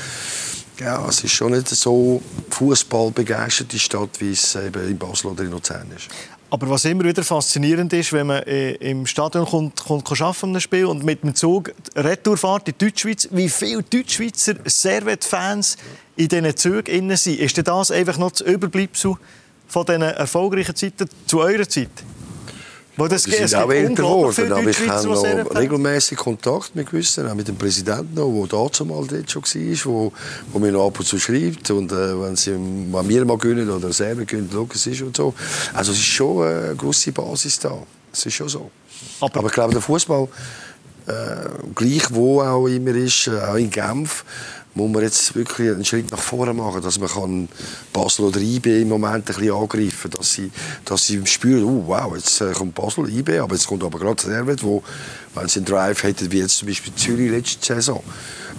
ja, 0.79 1.07
es 1.09 1.25
ist 1.25 1.33
schon 1.33 1.53
nicht 1.53 1.69
so 1.69 2.23
fußballbegeisterte 2.51 3.79
Stadt, 3.79 4.21
wie 4.21 4.33
es 4.33 4.55
eben 4.55 4.89
in 4.89 4.99
Basel 4.99 5.33
oder 5.33 5.43
in 5.43 5.51
Luzern 5.51 5.91
ist. 5.97 6.09
Aber 6.53 6.69
was 6.69 6.85
immer 6.85 7.05
wieder 7.05 7.23
faszinierend 7.23 7.93
ist, 7.93 8.13
wenn 8.13 8.27
man 8.27 8.43
äh, 8.43 8.73
im 8.73 9.07
Stadion 9.07 9.47
kommt, 9.47 9.85
kommt 9.85 10.21
arbeiten 10.21 10.47
einem 10.47 10.61
Spiel 10.61 10.85
und 10.87 11.05
mit 11.05 11.23
dem 11.23 11.33
Zug 11.37 11.73
Retourfahrt 11.95 12.69
in 12.69 12.75
Deutschschweiz, 12.77 13.29
wie 13.31 13.49
viele 13.49 13.85
Deutschschweizer 13.85 14.57
Servet-Fans 14.65 15.77
in 16.17 16.27
diesen 16.27 16.57
Zügen 16.57 17.17
sind. 17.17 17.39
Ist 17.39 17.57
das 17.69 17.91
einfach 17.93 18.19
noch 18.19 18.33
das 18.33 18.41
Überbleibsel 18.41 19.15
von 19.69 19.87
diesen 19.87 20.03
erfolgreichen 20.03 20.75
Zeiten 20.75 21.09
zu 21.27 21.39
eurer 21.39 21.69
Zeit? 21.69 21.91
Weil 23.01 23.09
das, 23.09 23.23
die 23.23 23.31
sind 23.31 23.55
auch 23.55 23.71
älter 23.71 23.95
geworden, 23.95 24.53
aber 24.53 24.69
ich 24.69 24.89
habe 24.89 25.09
noch 25.09 25.57
regelmäßig 25.57 26.19
Kontakt 26.19 26.77
mit 26.77 26.91
gewissen, 26.91 27.27
auch 27.27 27.35
mit 27.35 27.49
dem 27.49 27.57
Präsidenten, 27.57 28.15
der 28.15 28.47
dazu 28.47 28.85
mal 28.85 29.07
dort 29.07 29.31
schon 29.31 29.43
war, 29.43 29.85
wo, 29.85 30.13
wo 30.53 30.59
mir 30.59 30.71
noch 30.71 30.89
ab 30.89 30.99
und 30.99 31.07
zu 31.07 31.19
schreibt 31.19 31.71
und 31.71 31.91
äh, 31.93 32.21
wenn 32.21 32.37
sie 32.37 32.53
wenn 32.53 33.09
wir 33.09 33.25
mal 33.25 33.39
gewinnen 33.39 33.71
oder 33.71 33.91
selber 33.91 34.25
schauen 34.29 34.69
es 34.75 34.87
ist 34.87 35.01
und 35.01 35.17
so. 35.17 35.33
Also 35.73 35.93
es 35.93 35.99
ist 35.99 36.05
schon 36.05 36.47
eine 36.47 36.77
grosse 36.77 37.11
Basis 37.11 37.59
da. 37.59 37.73
Es 38.13 38.27
ist 38.27 38.35
schon 38.35 38.51
so. 38.51 38.71
Aber, 39.21 39.39
aber 39.39 39.49
ich 39.49 39.55
glaube, 39.55 39.73
der 39.73 39.81
Fußball, 39.81 40.29
äh, 41.07 41.13
gleich 41.75 42.05
wo 42.11 42.43
auch 42.43 42.67
immer 42.67 42.95
ist, 42.95 43.29
äh, 43.29 43.41
auch 43.41 43.55
in 43.55 43.71
Genf, 43.71 44.27
muss 44.81 44.93
man 44.93 45.03
jetzt 45.03 45.35
wirklich 45.35 45.71
einen 45.71 45.85
Schritt 45.85 46.11
nach 46.11 46.21
vorne 46.21 46.55
machen, 46.55 46.83
dass 46.83 46.99
man 46.99 47.49
Basel 47.93 48.27
oder 48.27 48.41
IB 48.41 48.83
im 48.83 48.89
Moment 48.89 49.15
ein 49.15 49.23
bisschen 49.23 49.53
angreifen 49.53 50.11
dass 50.11 50.33
sie, 50.33 50.51
dass 50.85 51.07
sie 51.07 51.25
spüren, 51.27 51.65
oh, 51.65 51.85
wow, 51.87 52.15
jetzt 52.15 52.41
äh, 52.41 52.53
kommt 52.53 52.75
Basel, 52.75 53.09
IB, 53.09 53.39
aber 53.39 53.55
jetzt 53.55 53.67
kommt 53.67 53.85
aber 53.85 53.99
gerade 53.99 54.23
Servet, 54.23 54.63
wo, 54.63 54.83
wenn 55.35 55.49
sie 55.49 55.61
einen 55.61 55.67
Drive 55.67 56.03
hätten, 56.03 56.33
wie 56.33 56.39
jetzt 56.39 56.59
zum 56.59 56.69
Beispiel 56.69 56.95
Zürich 56.95 57.31
letzte 57.31 57.75
Saison, 57.75 58.03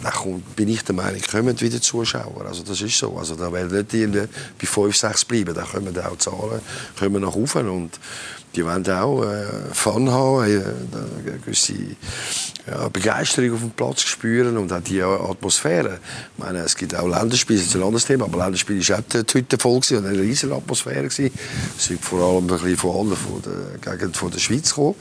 dann 0.03 0.13
kommt, 0.13 0.55
bin 0.55 0.69
ich 0.69 0.83
der 0.83 0.95
Meinung, 0.95 1.21
kommen 1.29 1.59
wieder 1.59 1.81
Zuschauer. 1.81 2.45
Also 2.45 2.63
das 2.63 2.81
ist 2.81 2.97
so. 2.97 3.17
Also 3.17 3.35
da 3.35 3.51
werden 3.51 3.75
nicht 3.75 3.93
irgendwie 3.93 4.27
bei 4.59 4.65
5, 4.67 4.95
6 4.95 5.25
bleiben. 5.25 5.53
Da 5.53 5.63
kommen 5.63 5.97
auch 5.99 6.17
Zahlen 6.17 6.61
kommen 6.97 7.21
nach 7.21 7.35
oben 7.35 7.69
und 7.69 7.99
die 8.55 8.65
wollen 8.65 8.87
auch 8.89 9.23
äh, 9.23 9.45
Fun 9.71 10.09
haben, 10.09 10.43
äh, 10.43 10.57
eine 10.57 11.39
gewisse 11.39 11.73
ja, 12.67 12.89
Begeisterung 12.89 13.53
auf 13.53 13.59
dem 13.59 13.71
Platz 13.71 14.01
spüren 14.01 14.57
und 14.57 14.71
auch 14.71 14.81
die 14.81 15.01
Atmosphäre. 15.01 15.99
Ich 16.37 16.43
meine, 16.43 16.59
es 16.59 16.75
gibt 16.75 16.95
auch 16.95 17.07
Länderspiele, 17.07 17.59
das 17.59 17.69
ist 17.69 17.75
ein 17.75 17.83
anderes 17.83 18.05
Thema, 18.05 18.25
aber 18.25 18.39
Länderspiele 18.39 18.87
war 18.89 18.99
auch 18.99 19.23
die 19.23 19.33
Hütte 19.33 19.57
voll 19.57 19.81
und 19.91 20.05
eine 20.05 20.19
riesige 20.19 20.53
Atmosphäre. 20.53 21.05
Es 21.05 21.15
sind 21.15 21.31
vor 22.01 22.19
allem 22.19 22.45
ein 22.45 22.47
bisschen 22.47 22.77
von 22.77 22.95
allen 22.95 23.15
von 23.15 23.41
der 23.41 23.97
Gegend 23.97 24.17
von 24.17 24.31
der 24.31 24.39
Schweiz 24.39 24.69
gekommen. 24.69 24.95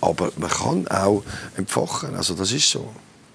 Aber 0.00 0.32
man 0.36 0.50
kann 0.50 0.88
auch 0.88 1.22
empfachen, 1.56 2.14
also 2.16 2.34
das 2.34 2.52
ist 2.52 2.70
so. 2.70 2.92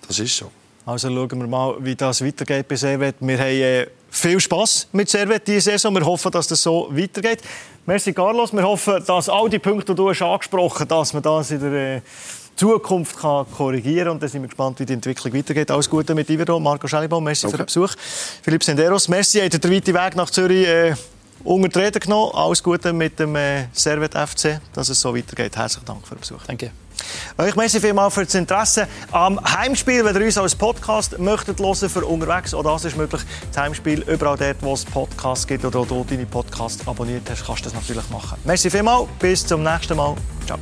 Das 0.08 0.20
ist 0.20 0.36
so. 0.36 0.52
Also 0.86 1.10
schauen 1.10 1.40
wir 1.40 1.48
mal, 1.48 1.76
wie 1.80 1.96
das 1.96 2.24
weitergeht 2.24 2.68
bei 2.68 2.76
Servet. 2.76 3.16
Wir 3.20 3.38
haben 3.38 3.48
äh, 3.48 3.88
viel 4.10 4.40
Spass 4.40 4.88
mit 4.92 5.10
Servet 5.10 5.48
diese 5.48 5.72
Saison. 5.72 5.94
Wir 5.94 6.06
hoffen, 6.06 6.32
dass 6.32 6.48
das 6.48 6.62
so 6.62 6.90
weitergeht. 6.92 7.42
Merci, 7.86 8.14
Carlos. 8.14 8.54
Wir 8.54 8.64
hoffen, 8.64 9.04
dass 9.06 9.30
all 9.30 9.50
die 9.50 9.60
Punkte, 9.60 9.94
die 9.94 9.96
du 9.96 10.10
hast 10.10 10.22
angesprochen 10.22 10.82
hast, 10.82 10.92
dass 10.92 11.14
man 11.14 11.24
das 11.24 11.52
in 11.52 11.60
der 11.60 11.98
äh, 11.98 12.02
Zukunft 12.56 13.18
kann 13.18 13.46
korrigieren 13.52 14.06
kann. 14.06 14.14
Und 14.14 14.24
dann 14.24 14.30
sind 14.30 14.42
wir 14.42 14.48
gespannt, 14.48 14.80
wie 14.80 14.86
die 14.86 14.94
Entwicklung 14.94 15.34
weitergeht. 15.34 15.72
Alles 15.72 15.90
Gute 15.90 16.14
mit 16.14 16.30
Ivero, 16.30 16.60
Marco 16.60 16.88
Schellibaum. 16.88 17.24
Merci 17.24 17.46
okay. 17.46 17.52
für 17.52 17.58
den 17.58 17.66
Besuch. 17.68 17.96
Philipp 18.42 18.64
Senderos, 18.64 19.08
merci. 19.08 19.40
Habt 19.40 19.64
den 19.64 19.72
weiten 19.72 19.94
Weg 19.94 20.16
nach 20.16 20.30
Zürich 20.30 20.68
äh, 20.68 20.96
unter 21.44 21.70
die 21.70 21.80
Rede 21.80 22.00
genommen. 22.00 22.32
Alles 22.34 22.62
Gute 22.62 22.92
mit 22.94 23.20
dem 23.20 23.36
äh, 23.36 23.68
Servet 23.74 24.14
FC, 24.14 24.60
dass 24.74 24.90
es 24.90 25.00
so 25.00 25.16
weitergeht. 25.16 25.56
Herzlichen 25.56 25.86
Dank 25.86 26.08
für 26.08 26.16
den 26.16 26.22
Besuch. 26.22 26.44
Danke. 26.48 26.72
Euch 27.38 27.56
merci 27.56 27.80
vielmals 27.80 28.14
für 28.14 28.26
das 28.26 28.36
Interesse 28.36 28.88
am 29.12 29.40
Heimspiel. 29.44 30.04
Wenn 30.06 30.16
ihr 30.16 30.26
uns 30.26 30.38
als 30.38 30.56
Podcast 30.56 31.20
möchtet 31.20 31.60
hören 31.60 31.90
für 31.90 32.06
unterwegs, 32.06 32.54
auch 32.54 32.64
das 32.64 32.86
ist 32.86 32.98
möglich. 32.98 33.22
Das 33.52 33.64
Heimspiel 33.64 34.02
überall 34.08 34.38
dort, 34.38 34.58
wo 34.62 34.74
es 34.74 34.86
Podcasts 34.86 35.48
gibt 35.48 35.66
oder 35.66 35.86
dort 35.86 36.12
deine 36.12 36.26
Podcast 36.26 36.88
abonniert 36.88 37.30
hast, 37.30 37.46
kannst 37.46 37.62
du 37.62 37.70
das 37.70 37.74
natürlich 37.74 38.10
machen. 38.10 38.38
Merci 38.44 38.70
vielmals. 38.70 39.08
Bis 39.20 39.46
zum 39.46 39.64
nächsten 39.64 39.96
Mal. 39.96 40.16
Ciao. 40.46 40.60